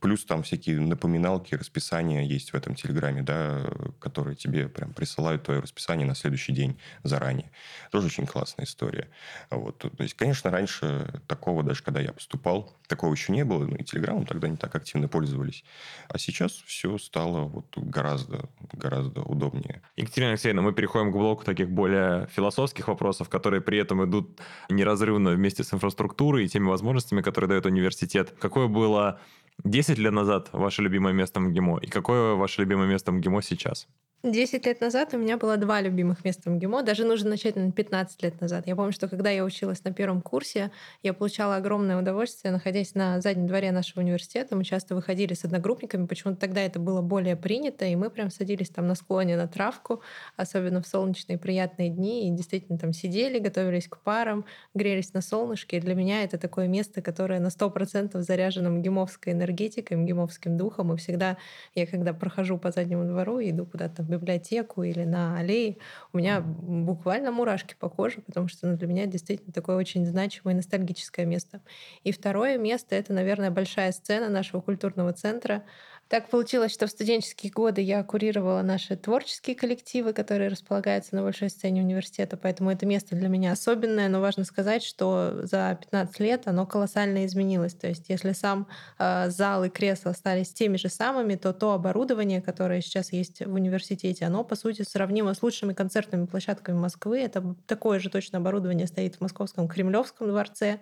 Плюс 0.00 0.24
там 0.24 0.42
всякие 0.42 0.80
напоминалки, 0.80 1.54
расписания 1.54 2.22
есть 2.22 2.50
в 2.50 2.54
этом 2.54 2.74
Телеграме, 2.74 3.22
да, 3.22 3.64
которые 3.98 4.36
тебе 4.36 4.68
прям 4.68 4.92
присылают 4.92 5.29
присылают 5.30 5.42
твое 5.42 5.60
расписание 5.60 6.06
на 6.06 6.14
следующий 6.14 6.52
день 6.52 6.78
заранее. 7.02 7.50
Тоже 7.90 8.06
очень 8.06 8.26
классная 8.26 8.64
история. 8.64 9.08
Вот. 9.50 9.78
То 9.78 10.02
есть, 10.02 10.14
конечно, 10.14 10.50
раньше 10.50 11.20
такого, 11.26 11.62
даже 11.62 11.82
когда 11.82 12.00
я 12.00 12.12
поступал, 12.12 12.72
такого 12.86 13.12
еще 13.12 13.32
не 13.32 13.44
было. 13.44 13.66
Ну, 13.66 13.76
и 13.76 13.84
Телеграмом 13.84 14.26
тогда 14.26 14.48
не 14.48 14.56
так 14.56 14.74
активно 14.74 15.08
пользовались. 15.08 15.64
А 16.08 16.18
сейчас 16.18 16.52
все 16.66 16.98
стало 16.98 17.44
вот 17.44 17.66
гораздо, 17.76 18.48
гораздо 18.72 19.22
удобнее. 19.22 19.82
Екатерина 19.96 20.32
Алексеевна, 20.32 20.62
мы 20.62 20.72
переходим 20.72 21.12
к 21.12 21.16
блоку 21.16 21.44
таких 21.44 21.70
более 21.70 22.26
философских 22.34 22.88
вопросов, 22.88 23.28
которые 23.28 23.60
при 23.60 23.78
этом 23.78 24.04
идут 24.04 24.40
неразрывно 24.68 25.30
вместе 25.30 25.62
с 25.62 25.72
инфраструктурой 25.72 26.44
и 26.44 26.48
теми 26.48 26.68
возможностями, 26.68 27.22
которые 27.22 27.48
дает 27.48 27.66
университет. 27.66 28.34
Какое 28.40 28.66
было 28.66 29.20
10 29.64 29.98
лет 29.98 30.12
назад 30.12 30.48
ваше 30.52 30.82
любимое 30.82 31.12
место 31.12 31.40
в 31.40 31.42
МГИМО 31.44 31.78
и 31.78 31.86
какое 31.86 32.34
ваше 32.34 32.62
любимое 32.62 32.88
место 32.88 33.12
в 33.12 33.14
МГИМО 33.14 33.42
сейчас? 33.42 33.88
Десять 34.22 34.66
лет 34.66 34.82
назад 34.82 35.14
у 35.14 35.16
меня 35.18 35.38
было 35.38 35.56
два 35.56 35.80
любимых 35.80 36.26
места 36.26 36.50
в 36.50 36.52
МГИМО. 36.52 36.82
Даже 36.82 37.06
нужно 37.06 37.30
начать 37.30 37.56
на 37.56 37.72
15 37.72 38.22
лет 38.22 38.38
назад. 38.38 38.66
Я 38.66 38.76
помню, 38.76 38.92
что 38.92 39.08
когда 39.08 39.30
я 39.30 39.42
училась 39.42 39.82
на 39.82 39.94
первом 39.94 40.20
курсе, 40.20 40.70
я 41.02 41.14
получала 41.14 41.56
огромное 41.56 41.98
удовольствие, 41.98 42.52
находясь 42.52 42.94
на 42.94 43.22
заднем 43.22 43.46
дворе 43.46 43.72
нашего 43.72 44.02
университета. 44.02 44.56
Мы 44.56 44.64
часто 44.64 44.94
выходили 44.94 45.32
с 45.32 45.46
одногруппниками. 45.46 46.04
Почему-то 46.04 46.38
тогда 46.38 46.60
это 46.60 46.78
было 46.78 47.00
более 47.00 47.34
принято, 47.34 47.86
и 47.86 47.96
мы 47.96 48.10
прям 48.10 48.28
садились 48.30 48.68
там 48.68 48.86
на 48.86 48.94
склоне 48.94 49.38
на 49.38 49.48
травку, 49.48 50.02
особенно 50.36 50.82
в 50.82 50.86
солнечные 50.86 51.38
приятные 51.38 51.88
дни, 51.88 52.28
и 52.28 52.30
действительно 52.30 52.78
там 52.78 52.92
сидели, 52.92 53.38
готовились 53.38 53.88
к 53.88 54.02
парам, 54.02 54.44
грелись 54.74 55.14
на 55.14 55.22
солнышке. 55.22 55.78
И 55.78 55.80
для 55.80 55.94
меня 55.94 56.24
это 56.24 56.36
такое 56.36 56.68
место, 56.68 57.00
которое 57.00 57.40
на 57.40 57.48
100% 57.48 58.20
заряжено 58.20 58.68
МГИМовской 58.68 59.32
энергетикой, 59.40 59.96
МГИМовским 59.96 60.56
духом. 60.56 60.92
И 60.92 60.96
всегда 60.96 61.36
я, 61.74 61.86
когда 61.86 62.12
прохожу 62.12 62.58
по 62.58 62.70
заднему 62.70 63.04
двору, 63.04 63.40
иду 63.40 63.66
куда-то 63.66 64.02
библиотеку 64.02 64.82
или 64.82 65.04
на 65.04 65.38
аллее, 65.38 65.78
у 66.12 66.18
меня 66.18 66.40
буквально 66.40 67.32
мурашки 67.32 67.74
по 67.78 67.88
коже, 67.88 68.20
потому 68.20 68.48
что 68.48 68.66
ну, 68.66 68.76
для 68.76 68.86
меня 68.86 69.06
действительно 69.06 69.52
такое 69.52 69.76
очень 69.76 70.06
значимое 70.06 70.54
ностальгическое 70.54 71.26
место. 71.26 71.60
И 72.04 72.12
второе 72.12 72.58
место— 72.58 72.94
это, 72.96 73.12
наверное, 73.12 73.50
большая 73.50 73.92
сцена 73.92 74.28
нашего 74.28 74.60
культурного 74.60 75.12
центра, 75.12 75.64
так 76.10 76.28
получилось, 76.28 76.72
что 76.72 76.88
в 76.88 76.90
студенческие 76.90 77.52
годы 77.52 77.80
я 77.82 78.02
курировала 78.02 78.62
наши 78.62 78.96
творческие 78.96 79.54
коллективы, 79.54 80.12
которые 80.12 80.50
располагаются 80.50 81.14
на 81.14 81.22
большой 81.22 81.50
сцене 81.50 81.82
университета, 81.82 82.36
поэтому 82.36 82.72
это 82.72 82.84
место 82.84 83.14
для 83.14 83.28
меня 83.28 83.52
особенное, 83.52 84.08
но 84.08 84.20
важно 84.20 84.42
сказать, 84.42 84.82
что 84.82 85.46
за 85.46 85.78
15 85.80 86.18
лет 86.18 86.48
оно 86.48 86.66
колоссально 86.66 87.26
изменилось. 87.26 87.74
То 87.74 87.86
есть 87.86 88.08
если 88.08 88.32
сам 88.32 88.66
э, 88.98 89.30
зал 89.30 89.62
и 89.62 89.68
кресло 89.68 90.10
остались 90.10 90.52
теми 90.52 90.78
же 90.78 90.88
самыми, 90.88 91.36
то 91.36 91.52
то 91.52 91.74
оборудование, 91.74 92.42
которое 92.42 92.80
сейчас 92.80 93.12
есть 93.12 93.46
в 93.46 93.54
университете, 93.54 94.24
оно, 94.26 94.42
по 94.42 94.56
сути, 94.56 94.82
сравнимо 94.82 95.32
с 95.32 95.44
лучшими 95.44 95.74
концертными 95.74 96.26
площадками 96.26 96.76
Москвы. 96.76 97.20
Это 97.20 97.54
такое 97.68 98.00
же 98.00 98.10
точно 98.10 98.38
оборудование 98.38 98.88
стоит 98.88 99.14
в 99.14 99.20
Московском 99.20 99.68
Кремлевском 99.68 100.26
дворце. 100.26 100.80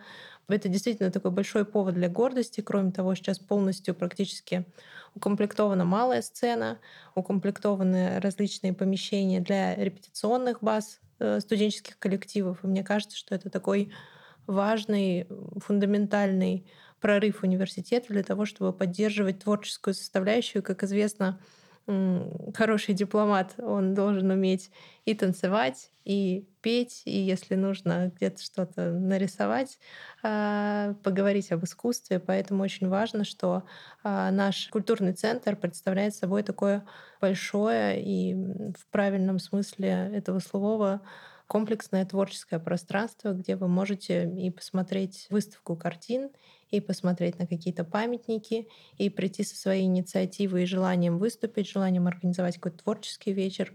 Это 0.49 0.69
действительно 0.69 1.11
такой 1.11 1.31
большой 1.31 1.65
повод 1.67 1.95
для 1.95 2.09
гордости. 2.09 2.63
Кроме 2.63 2.91
того, 2.91 3.15
сейчас 3.15 3.39
полностью 3.39 3.95
практически 3.95 4.65
укомплектована 5.15 5.85
малая 5.85 6.23
сцена, 6.23 6.79
укомплектованы 7.15 8.19
различные 8.21 8.73
помещения 8.73 9.41
для 9.41 9.75
репетиционных 9.75 10.63
баз 10.63 11.01
э, 11.19 11.41
студенческих 11.41 11.99
коллективов. 11.99 12.65
И 12.65 12.67
мне 12.67 12.83
кажется, 12.83 13.17
что 13.17 13.35
это 13.35 13.51
такой 13.51 13.93
важный, 14.47 15.27
фундаментальный 15.59 16.67
прорыв 17.01 17.43
университета 17.43 18.09
для 18.09 18.23
того, 18.23 18.47
чтобы 18.47 18.73
поддерживать 18.73 19.41
творческую 19.41 19.95
составляющую. 19.95 20.63
Как 20.63 20.83
известно, 20.83 21.41
хороший 22.55 22.95
дипломат, 22.95 23.55
он 23.59 23.95
должен 23.95 24.31
уметь 24.31 24.71
и 25.07 25.15
танцевать, 25.15 25.91
и 26.05 26.47
петь, 26.61 27.03
и 27.07 27.19
если 27.19 27.55
нужно 27.55 28.13
где-то 28.15 28.43
что-то 28.43 28.91
нарисовать, 28.93 29.79
а, 30.23 30.95
поговорить 31.03 31.51
об 31.51 31.65
искусстве. 31.65 32.19
Поэтому 32.19 32.63
очень 32.63 32.89
важно, 32.89 33.25
что 33.25 33.65
а, 34.03 34.31
наш 34.31 34.69
культурный 34.69 35.15
центр 35.15 35.57
представляет 35.57 36.15
собой 36.15 36.43
такое 36.43 36.85
большое 37.21 38.03
и 38.03 38.35
в 38.35 38.87
правильном 38.91 39.39
смысле 39.39 40.11
этого 40.13 40.41
слова 40.41 41.01
комплексное 41.47 42.05
творческое 42.05 42.59
пространство, 42.59 43.33
где 43.33 43.57
вы 43.57 43.69
можете 43.69 44.31
и 44.31 44.51
посмотреть 44.51 45.27
выставку 45.31 45.75
картин, 45.75 46.31
и 46.71 46.81
посмотреть 46.81 47.39
на 47.39 47.47
какие-то 47.47 47.85
памятники, 47.85 48.69
и 48.97 49.11
прийти 49.11 49.45
со 49.45 49.57
своей 49.57 49.85
инициативой 49.85 50.65
и 50.65 50.67
желанием 50.67 51.19
выступить, 51.19 51.69
желанием 51.69 52.07
организовать 52.07 52.57
какой-то 52.57 52.83
творческий 52.85 53.33
вечер. 53.33 53.73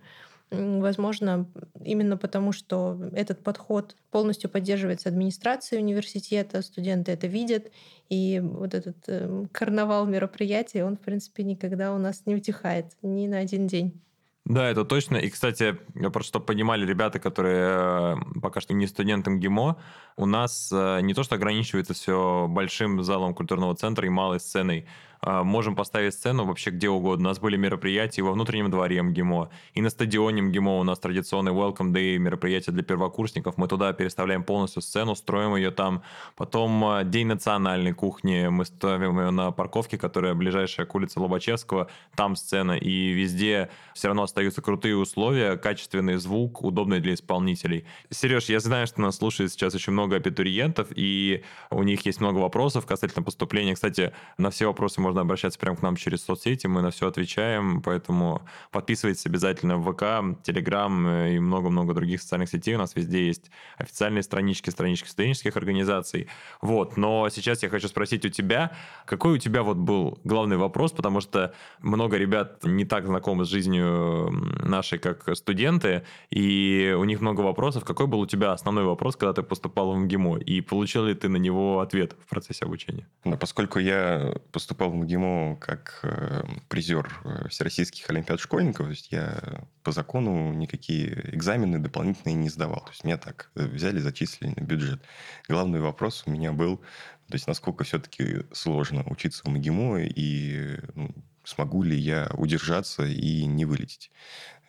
Возможно, 0.51 1.49
именно 1.83 2.15
потому, 2.15 2.51
что 2.51 2.99
этот 3.13 3.41
подход 3.43 3.95
полностью 4.11 4.51
поддерживается 4.51 5.09
администрацией 5.09 5.81
университета, 5.81 6.61
студенты 6.61 7.11
это 7.11 7.25
видят, 7.25 7.71
и 8.09 8.39
вот 8.39 8.75
этот 8.75 8.97
э, 9.07 9.45
карнавал 9.51 10.05
мероприятий, 10.05 10.83
он, 10.83 10.97
в 10.97 10.99
принципе, 10.99 11.43
никогда 11.43 11.93
у 11.93 11.97
нас 11.97 12.27
не 12.27 12.35
утихает 12.35 12.85
ни 13.01 13.25
на 13.25 13.39
один 13.39 13.65
день. 13.65 13.99
Да, 14.45 14.69
это 14.69 14.83
точно. 14.83 15.15
И, 15.17 15.29
кстати, 15.29 15.77
просто 16.11 16.23
чтобы 16.29 16.45
понимали 16.45 16.85
ребята, 16.85 17.19
которые 17.19 18.17
э, 18.17 18.39
пока 18.41 18.59
что 18.59 18.73
не 18.73 18.87
студенты 18.87 19.29
МГИМО, 19.31 19.77
у 20.17 20.25
нас 20.25 20.69
э, 20.73 20.99
не 21.01 21.13
то, 21.13 21.23
что 21.23 21.35
ограничивается 21.35 21.93
все 21.93 22.47
большим 22.49 23.01
залом 23.03 23.33
культурного 23.33 23.73
центра 23.75 24.05
и 24.05 24.09
малой 24.09 24.41
сценой. 24.41 24.85
А, 25.25 25.43
можем 25.43 25.75
поставить 25.75 26.13
сцену 26.13 26.45
вообще 26.45 26.69
где 26.69 26.89
угодно. 26.89 27.29
У 27.29 27.31
нас 27.31 27.39
были 27.39 27.55
мероприятия 27.55 28.21
во 28.21 28.33
внутреннем 28.33 28.69
дворе 28.69 29.01
МГИМО, 29.01 29.49
и 29.73 29.81
на 29.81 29.89
стадионе 29.89 30.41
МГИМО 30.41 30.79
у 30.79 30.83
нас 30.83 30.99
традиционный 30.99 31.53
Welcome 31.53 31.93
Day 31.93 32.17
мероприятие 32.17 32.73
для 32.73 32.83
первокурсников. 32.83 33.57
Мы 33.57 33.69
туда 33.69 33.93
переставляем 33.93 34.43
полностью 34.43 34.81
сцену, 34.81 35.15
строим 35.15 35.55
ее 35.55 35.71
там. 35.71 36.03
Потом 36.35 36.83
а, 36.83 37.03
День 37.05 37.27
национальной 37.27 37.93
кухни. 37.93 38.47
Мы 38.49 38.65
ставим 38.65 39.17
ее 39.19 39.31
на 39.31 39.51
парковке, 39.51 39.97
которая 39.97 40.33
ближайшая 40.33 40.85
к 40.85 40.93
улице 40.93 41.21
Лобачевского. 41.21 41.89
Там 42.15 42.35
сцена. 42.35 42.73
И 42.73 43.11
везде 43.13 43.69
все 43.93 44.09
равно 44.09 44.23
остаются 44.23 44.61
крутые 44.61 44.97
условия, 44.97 45.55
качественный 45.55 46.17
звук, 46.17 46.63
удобный 46.63 46.99
для 46.99 47.13
исполнителей. 47.13 47.85
Сереж, 48.09 48.45
я 48.45 48.59
знаю, 48.59 48.87
что 48.87 48.99
нас 48.99 49.17
слушает 49.17 49.53
сейчас 49.53 49.73
очень 49.73 49.93
много 49.93 50.17
абитуриентов, 50.17 50.89
и 50.93 51.43
у 51.69 51.83
них 51.83 52.05
есть 52.05 52.19
много 52.19 52.39
вопросов 52.39 52.85
касательно 52.85 53.23
поступления. 53.23 53.73
Кстати, 53.75 54.11
на 54.37 54.49
все 54.49 54.67
вопросы 54.67 54.99
можно 54.99 55.12
можно 55.13 55.21
обращаться 55.21 55.59
прямо 55.59 55.77
к 55.77 55.83
нам 55.83 55.95
через 55.95 56.23
соцсети, 56.23 56.65
мы 56.65 56.81
на 56.81 56.89
все 56.89 57.07
отвечаем, 57.07 57.83
поэтому 57.83 58.41
подписывайтесь 58.71 59.27
обязательно 59.27 59.77
в 59.77 59.93
ВК, 59.93 60.41
Телеграм 60.41 61.07
и 61.07 61.37
много-много 61.37 61.93
других 61.93 62.19
социальных 62.19 62.49
сетей. 62.49 62.73
У 62.73 62.79
нас 62.79 62.95
везде 62.95 63.27
есть 63.27 63.51
официальные 63.77 64.23
странички, 64.23 64.71
странички 64.71 65.07
студенческих 65.07 65.55
организаций. 65.55 66.29
Вот, 66.61 66.97
но 66.97 67.29
сейчас 67.29 67.61
я 67.61 67.69
хочу 67.69 67.87
спросить 67.87 68.25
у 68.25 68.29
тебя, 68.29 68.71
какой 69.05 69.33
у 69.33 69.37
тебя 69.37 69.61
вот 69.61 69.77
был 69.77 70.19
главный 70.23 70.57
вопрос, 70.57 70.91
потому 70.91 71.21
что 71.21 71.53
много 71.79 72.17
ребят 72.17 72.63
не 72.63 72.83
так 72.83 73.05
знакомы 73.05 73.45
с 73.45 73.49
жизнью 73.49 74.31
нашей, 74.63 74.97
как 74.97 75.37
студенты, 75.37 76.01
и 76.31 76.95
у 76.97 77.03
них 77.03 77.21
много 77.21 77.41
вопросов. 77.41 77.85
Какой 77.85 78.07
был 78.07 78.21
у 78.21 78.25
тебя 78.25 78.51
основной 78.53 78.83
вопрос, 78.83 79.15
когда 79.15 79.33
ты 79.33 79.43
поступал 79.43 79.93
в 79.93 79.97
МГИМО, 79.99 80.39
и 80.39 80.61
получил 80.61 81.05
ли 81.05 81.13
ты 81.13 81.29
на 81.29 81.37
него 81.37 81.81
ответ 81.81 82.15
в 82.25 82.29
процессе 82.29 82.65
обучения? 82.65 83.07
Да, 83.23 83.37
поскольку 83.37 83.77
я 83.77 84.37
поступал 84.51 84.89
в 84.89 85.02
МГИМО 85.03 85.57
как 85.57 85.99
э, 86.03 86.43
призер 86.69 87.11
э, 87.23 87.47
всероссийских 87.49 88.09
олимпиад 88.09 88.39
школьников. 88.39 88.87
То 88.87 88.91
есть 88.91 89.11
я 89.11 89.65
по 89.83 89.91
закону 89.91 90.53
никакие 90.53 91.35
экзамены 91.35 91.79
дополнительные 91.79 92.35
не 92.35 92.49
сдавал. 92.49 92.81
То 92.81 92.91
есть 92.91 93.03
меня 93.03 93.17
так 93.17 93.51
э, 93.55 93.65
взяли, 93.65 93.99
зачислили 93.99 94.53
на 94.55 94.63
бюджет. 94.63 95.01
Главный 95.47 95.79
вопрос 95.79 96.23
у 96.25 96.31
меня 96.31 96.51
был, 96.51 96.77
то 97.27 97.35
есть 97.35 97.47
насколько 97.47 97.83
все-таки 97.83 98.45
сложно 98.51 99.03
учиться 99.07 99.43
в 99.45 99.49
МГИМО 99.49 100.01
и 100.03 100.79
ну, 100.95 101.15
смогу 101.43 101.83
ли 101.83 101.97
я 101.97 102.29
удержаться 102.33 103.05
и 103.05 103.45
не 103.45 103.65
вылететь 103.65 104.11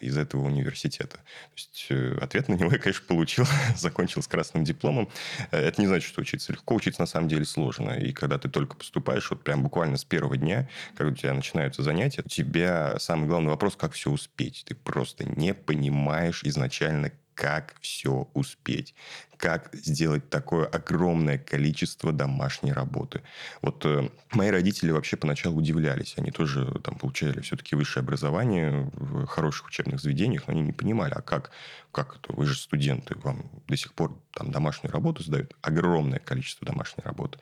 из 0.01 0.17
этого 0.17 0.47
университета. 0.47 1.17
То 1.17 1.57
есть 1.57 1.87
э, 1.91 2.19
ответ 2.21 2.49
на 2.49 2.55
него 2.55 2.71
я, 2.73 2.79
конечно, 2.79 3.05
получил, 3.07 3.47
закончил 3.77 4.23
с 4.23 4.29
красным 4.29 4.65
дипломом. 4.65 5.09
Э, 5.51 5.59
это 5.59 5.81
не 5.81 5.87
значит, 5.87 6.09
что 6.09 6.21
учиться 6.21 6.53
легко, 6.53 6.75
учиться 6.75 7.03
на 7.03 7.07
самом 7.07 7.29
деле 7.29 7.45
сложно. 7.45 7.93
И 7.93 8.13
когда 8.13 8.39
ты 8.39 8.49
только 8.49 8.77
поступаешь, 8.77 9.31
вот 9.31 9.43
прям 9.43 9.63
буквально 9.63 9.97
с 9.97 10.05
первого 10.05 10.37
дня, 10.37 10.69
когда 10.97 11.13
у 11.13 11.15
тебя 11.15 11.33
начинаются 11.35 11.83
занятия, 11.83 12.23
у 12.25 12.29
тебя 12.29 12.99
самый 12.99 13.29
главный 13.29 13.51
вопрос, 13.51 13.77
как 13.77 13.93
все 13.93 14.11
успеть. 14.11 14.65
Ты 14.67 14.75
просто 14.75 15.25
не 15.25 15.55
понимаешь 15.55 16.43
изначально, 16.45 17.13
как 17.35 17.75
все 17.81 18.29
успеть, 18.35 18.95
как 19.37 19.71
сделать 19.75 20.31
такое 20.31 20.67
огромное 20.67 21.39
количество 21.39 22.13
домашней 22.13 22.73
работы. 22.73 23.23
Вот 23.61 23.85
э, 23.85 24.09
мои 24.33 24.51
родители 24.51 24.91
вообще 24.91 25.17
поначалу 25.17 25.59
удивлялись. 25.59 26.15
Они 26.17 26.31
тоже 26.31 26.81
там 26.83 26.97
получали 26.97 27.41
все-таки 27.41 27.75
высшее 27.75 28.03
образование 28.03 28.91
в 28.95 29.27
хороших 29.27 29.67
учебных 29.67 30.01
заведениях, 30.01 30.45
но 30.47 30.53
они 30.53 30.63
не 30.63 30.73
понимали, 30.73 31.13
а 31.15 31.21
как, 31.21 31.51
как 31.93 32.17
это? 32.17 32.33
Вы 32.33 32.47
же 32.47 32.57
студенты, 32.57 33.17
вам 33.19 33.51
до 33.67 33.77
сих 33.77 33.93
пор 33.95 34.19
там 34.33 34.51
домашнюю 34.51 34.93
работу 34.93 35.23
сдают, 35.23 35.55
огромное 35.61 36.21
количество 36.21 36.67
домашней 36.67 37.03
работы. 37.05 37.39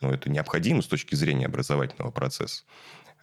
Но 0.00 0.12
это 0.12 0.30
необходимо 0.30 0.82
с 0.82 0.86
точки 0.86 1.14
зрения 1.14 1.46
образовательного 1.46 2.10
процесса 2.10 2.64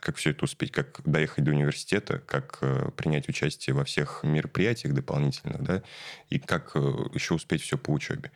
как 0.02 0.16
все 0.18 0.32
это 0.32 0.46
успеть, 0.46 0.72
как 0.72 1.00
доехать 1.06 1.44
до 1.44 1.52
университета, 1.52 2.20
как 2.20 2.58
э, 2.62 2.90
принять 2.98 3.30
участие 3.30 3.76
во 3.76 3.86
всех 3.86 4.22
мероприятиях 4.24 4.94
дополнительных, 4.94 5.62
да, 5.64 5.84
и 6.30 6.40
как 6.40 6.72
э, 6.76 6.80
еще 7.14 7.36
успеть 7.36 7.62
все 7.62 7.78
по 7.78 7.92
учебе. 7.92 8.32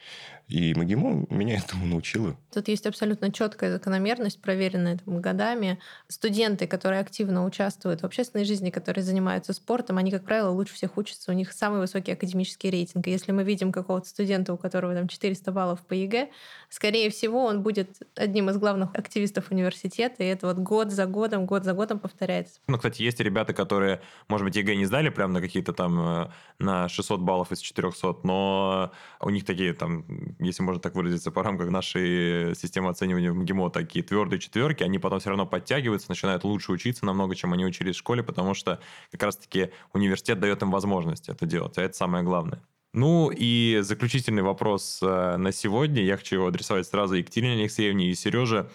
И 0.48 0.76
МГИМО 0.76 1.26
меня 1.30 1.58
этому 1.58 1.88
научила. 1.88 2.38
Тут 2.54 2.68
есть 2.68 2.86
абсолютно 2.86 3.32
четкая 3.32 3.72
закономерность, 3.72 4.40
проверенная 4.40 5.00
там, 5.04 5.20
годами. 5.20 5.80
Студенты, 6.08 6.68
которые 6.68 7.02
активно 7.02 7.46
участвуют 7.46 8.02
в 8.02 8.06
общественной 8.06 8.46
жизни, 8.46 8.70
которые 8.70 9.04
занимаются 9.04 9.54
спортом, 9.54 9.98
они, 9.98 10.12
как 10.12 10.24
правило, 10.24 10.50
лучше 10.50 10.76
всех 10.76 10.98
учатся. 10.98 11.32
У 11.32 11.34
них 11.34 11.52
самый 11.52 11.80
высокий 11.80 12.12
академический 12.12 12.70
рейтинг. 12.70 13.08
И 13.08 13.12
если 13.12 13.32
мы 13.32 13.44
видим 13.44 13.72
какого-то 13.72 14.08
студента, 14.08 14.54
у 14.54 14.58
которого 14.58 14.94
там 14.94 15.08
400 15.08 15.52
баллов 15.52 15.86
по 15.86 15.94
ЕГЭ, 15.94 16.30
скорее 16.70 17.10
всего, 17.10 17.46
он 17.46 17.64
будет 17.64 17.98
одним 18.16 18.50
из 18.52 18.58
главных 18.58 18.94
активистов 18.94 19.50
университета, 19.50 20.24
и 20.24 20.28
это 20.28 20.48
вот 20.48 20.58
год 20.58 20.92
за 20.92 21.08
годом, 21.08 21.48
год 21.48 21.64
за 21.64 21.74
годом 21.74 22.00
повторяется. 22.00 22.60
Ну, 22.68 22.78
кстати, 22.78 23.02
есть 23.02 23.20
ребята, 23.20 23.54
которые, 23.54 24.02
может 24.28 24.46
быть, 24.46 24.56
ЕГЭ 24.56 24.76
не 24.76 24.86
сдали 24.86 25.10
прям 25.10 25.34
на 25.34 25.42
какие-то 25.42 25.74
там 25.74 26.00
э, 26.00 26.30
на 26.60 26.88
600 26.88 27.22
баллов 27.22 27.52
из 27.52 27.60
400, 27.60 28.18
но 28.24 28.92
у 29.20 29.30
них 29.32 29.44
такие 29.44 29.74
там 29.74 30.06
если 30.40 30.64
можно 30.64 30.82
так 30.82 30.96
выразиться, 30.96 31.32
по 31.32 31.44
рамкам 31.44 31.72
нашей 31.72 32.56
системы 32.56 32.90
оценивания 32.90 33.32
в 33.32 33.36
МГИМО, 33.36 33.70
такие 33.70 34.04
твердые 34.04 34.40
четверки, 34.40 34.84
они 34.84 35.00
потом 35.00 35.20
все 35.20 35.30
равно 35.30 35.46
подтягиваются, 35.46 36.10
начинают 36.10 36.44
лучше 36.44 36.72
учиться 36.72 37.06
намного, 37.06 37.36
чем 37.36 37.54
они 37.54 37.66
учились 37.66 37.96
в 37.96 38.00
школе, 38.00 38.24
потому 38.24 38.54
что 38.54 38.80
как 39.12 39.24
раз-таки 39.24 39.72
университет 39.94 40.40
дает 40.40 40.62
им 40.62 40.72
возможность 40.72 41.30
это 41.30 41.46
делать, 41.46 41.78
а 41.78 41.82
это 41.82 41.96
самое 41.96 42.24
главное. 42.24 42.62
Ну 42.96 43.30
и 43.30 43.80
заключительный 43.82 44.42
вопрос 44.42 45.00
э, 45.04 45.36
на 45.36 45.52
сегодня. 45.52 46.02
Я 46.02 46.16
хочу 46.16 46.36
его 46.36 46.48
адресовать 46.48 46.88
сразу 46.88 47.16
Екатерине 47.16 47.62
Алексеевне 47.62 48.10
и 48.10 48.16
Сереже. 48.16 48.70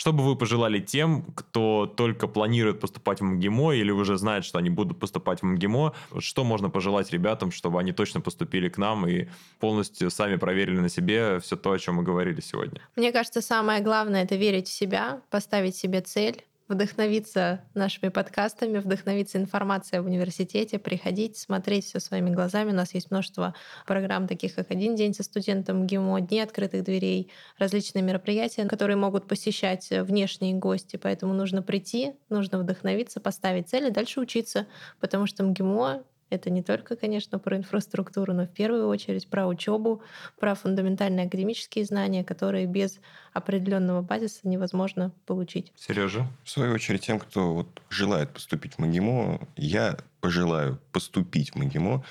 Что 0.00 0.14
бы 0.14 0.24
вы 0.24 0.34
пожелали 0.34 0.78
тем, 0.78 1.22
кто 1.34 1.84
только 1.84 2.26
планирует 2.26 2.80
поступать 2.80 3.20
в 3.20 3.24
МГИМО 3.24 3.74
или 3.74 3.90
уже 3.90 4.16
знает, 4.16 4.46
что 4.46 4.56
они 4.56 4.70
будут 4.70 4.98
поступать 4.98 5.42
в 5.42 5.44
МГИМО? 5.44 5.92
Что 6.20 6.42
можно 6.42 6.70
пожелать 6.70 7.12
ребятам, 7.12 7.50
чтобы 7.50 7.78
они 7.78 7.92
точно 7.92 8.22
поступили 8.22 8.70
к 8.70 8.78
нам 8.78 9.06
и 9.06 9.28
полностью 9.58 10.10
сами 10.10 10.36
проверили 10.36 10.78
на 10.78 10.88
себе 10.88 11.38
все 11.40 11.54
то, 11.54 11.72
о 11.72 11.78
чем 11.78 11.96
мы 11.96 12.02
говорили 12.02 12.40
сегодня? 12.40 12.80
Мне 12.96 13.12
кажется, 13.12 13.42
самое 13.42 13.82
главное— 13.82 14.22
это 14.24 14.36
верить 14.36 14.68
в 14.68 14.72
себя, 14.72 15.20
поставить 15.28 15.76
себе 15.76 16.00
цель, 16.00 16.46
вдохновиться 16.70 17.60
нашими 17.74 18.08
подкастами, 18.08 18.78
вдохновиться 18.78 19.38
информацией 19.38 19.98
об 19.98 20.06
университете, 20.06 20.78
приходить, 20.78 21.36
смотреть 21.36 21.84
все 21.84 22.00
своими 22.00 22.30
глазами. 22.30 22.70
У 22.70 22.74
нас 22.74 22.94
есть 22.94 23.10
множество 23.10 23.54
программ, 23.86 24.26
таких 24.26 24.54
как 24.54 24.70
«Один 24.70 24.94
день 24.96 25.12
со 25.12 25.22
студентом 25.22 25.86
ГИМО», 25.86 26.20
«Дни 26.20 26.40
открытых 26.40 26.84
дверей», 26.84 27.30
различные 27.58 28.02
мероприятия, 28.02 28.64
которые 28.64 28.96
могут 28.96 29.26
посещать 29.26 29.88
внешние 29.90 30.54
гости. 30.54 30.96
Поэтому 30.96 31.34
нужно 31.34 31.62
прийти, 31.62 32.14
нужно 32.28 32.58
вдохновиться, 32.58 33.20
поставить 33.20 33.68
цели, 33.68 33.90
дальше 33.90 34.20
учиться, 34.20 34.66
потому 35.00 35.26
что 35.26 35.42
МГИМО 35.42 36.04
это 36.30 36.48
не 36.50 36.62
только, 36.62 36.96
конечно, 36.96 37.38
про 37.38 37.56
инфраструктуру, 37.56 38.32
но 38.32 38.46
в 38.46 38.50
первую 38.50 38.88
очередь 38.88 39.28
про 39.28 39.46
учебу, 39.46 40.02
про 40.38 40.54
фундаментальные 40.54 41.26
академические 41.26 41.84
знания, 41.84 42.24
которые 42.24 42.66
без 42.66 43.00
определенного 43.32 44.00
базиса 44.02 44.40
невозможно 44.44 45.12
получить. 45.26 45.72
Сережа? 45.76 46.26
В 46.44 46.50
свою 46.50 46.74
очередь, 46.74 47.02
тем, 47.02 47.18
кто 47.18 47.54
вот 47.54 47.82
желает 47.90 48.30
поступить 48.30 48.74
в 48.74 48.78
МГИМО, 48.78 49.40
я 49.56 49.96
пожелаю 50.20 50.80
поступить 50.92 51.52
в 51.52 51.56
МГИМО, 51.56 52.04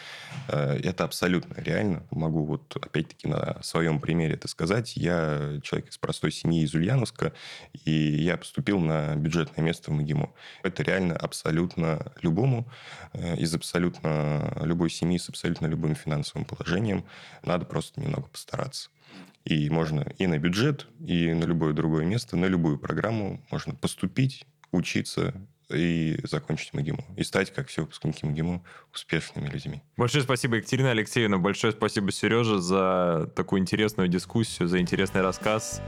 э, 0.48 0.80
это 0.84 1.04
абсолютно 1.04 1.54
реально. 1.62 2.04
Могу 2.12 2.44
вот 2.44 2.76
опять-таки 2.76 3.28
на 3.28 3.62
своем 3.62 4.00
примере 4.00 4.34
это 4.34 4.48
сказать. 4.48 4.96
Я 4.98 5.60
человек 5.64 5.90
из 5.90 5.98
простой 5.98 6.32
семьи 6.32 6.64
из 6.64 6.74
Ульяновска, 6.74 7.34
и 7.86 7.92
я 7.92 8.38
поступил 8.38 8.80
на 8.80 9.16
бюджетное 9.16 9.64
место 9.64 9.92
в 9.92 9.94
МГИМО. 9.94 10.32
Это 10.64 10.84
реально 10.84 11.16
абсолютно 11.16 12.12
любому 12.22 12.68
э, 13.14 13.38
из 13.38 13.54
абсолютно 13.54 14.58
любой 14.62 14.90
семьи 14.90 15.18
с 15.18 15.30
абсолютно 15.30 15.68
любым 15.68 15.96
финансовым 15.96 16.46
положением. 16.46 17.06
Надо 17.44 17.66
просто 17.66 18.02
немного 18.02 18.28
постараться. 18.28 18.90
И 19.46 19.70
можно 19.70 20.02
и 20.18 20.28
на 20.28 20.38
бюджет, 20.38 20.88
и 21.00 21.34
на 21.34 21.46
любое 21.46 21.74
другое 21.74 22.06
место, 22.06 22.38
на 22.38 22.46
любую 22.46 22.78
программу 22.78 23.44
можно 23.52 23.74
поступить, 23.74 24.46
учиться 24.72 25.34
и 25.70 26.20
закончить 26.24 26.74
МГИМО. 26.74 27.04
И 27.18 27.24
стать, 27.24 27.54
как 27.54 27.68
все 27.68 27.82
выпускники 27.82 28.26
МГИМО, 28.26 28.64
успешными 28.94 29.48
людьми. 29.48 29.82
Большое 29.98 30.24
спасибо, 30.24 30.58
Екатерина 30.58 30.92
Алексеевна. 30.92 31.38
Большое 31.38 31.74
спасибо, 31.74 32.12
Сережа, 32.12 32.60
за 32.60 33.32
такую 33.36 33.62
интересную 33.62 34.08
дискуссию, 34.08 34.68
за 34.68 34.80
интересный 34.80 35.22
рассказ. 35.22 35.82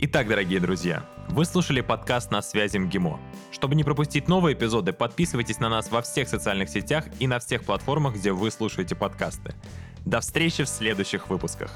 Итак, 0.00 0.28
дорогие 0.28 0.60
друзья, 0.60 1.04
вы 1.28 1.44
слушали 1.44 1.80
подкаст 1.80 2.30
«На 2.30 2.40
связи 2.40 2.78
МГИМО». 2.78 3.20
Чтобы 3.50 3.74
не 3.74 3.82
пропустить 3.82 4.28
новые 4.28 4.54
эпизоды, 4.54 4.92
подписывайтесь 4.92 5.58
на 5.58 5.68
нас 5.68 5.90
во 5.90 6.02
всех 6.02 6.28
социальных 6.28 6.68
сетях 6.68 7.06
и 7.18 7.26
на 7.26 7.40
всех 7.40 7.64
платформах, 7.64 8.14
где 8.14 8.30
вы 8.30 8.50
слушаете 8.52 8.94
подкасты. 8.94 9.54
До 10.04 10.20
встречи 10.20 10.64
в 10.64 10.68
следующих 10.68 11.28
выпусках. 11.28 11.70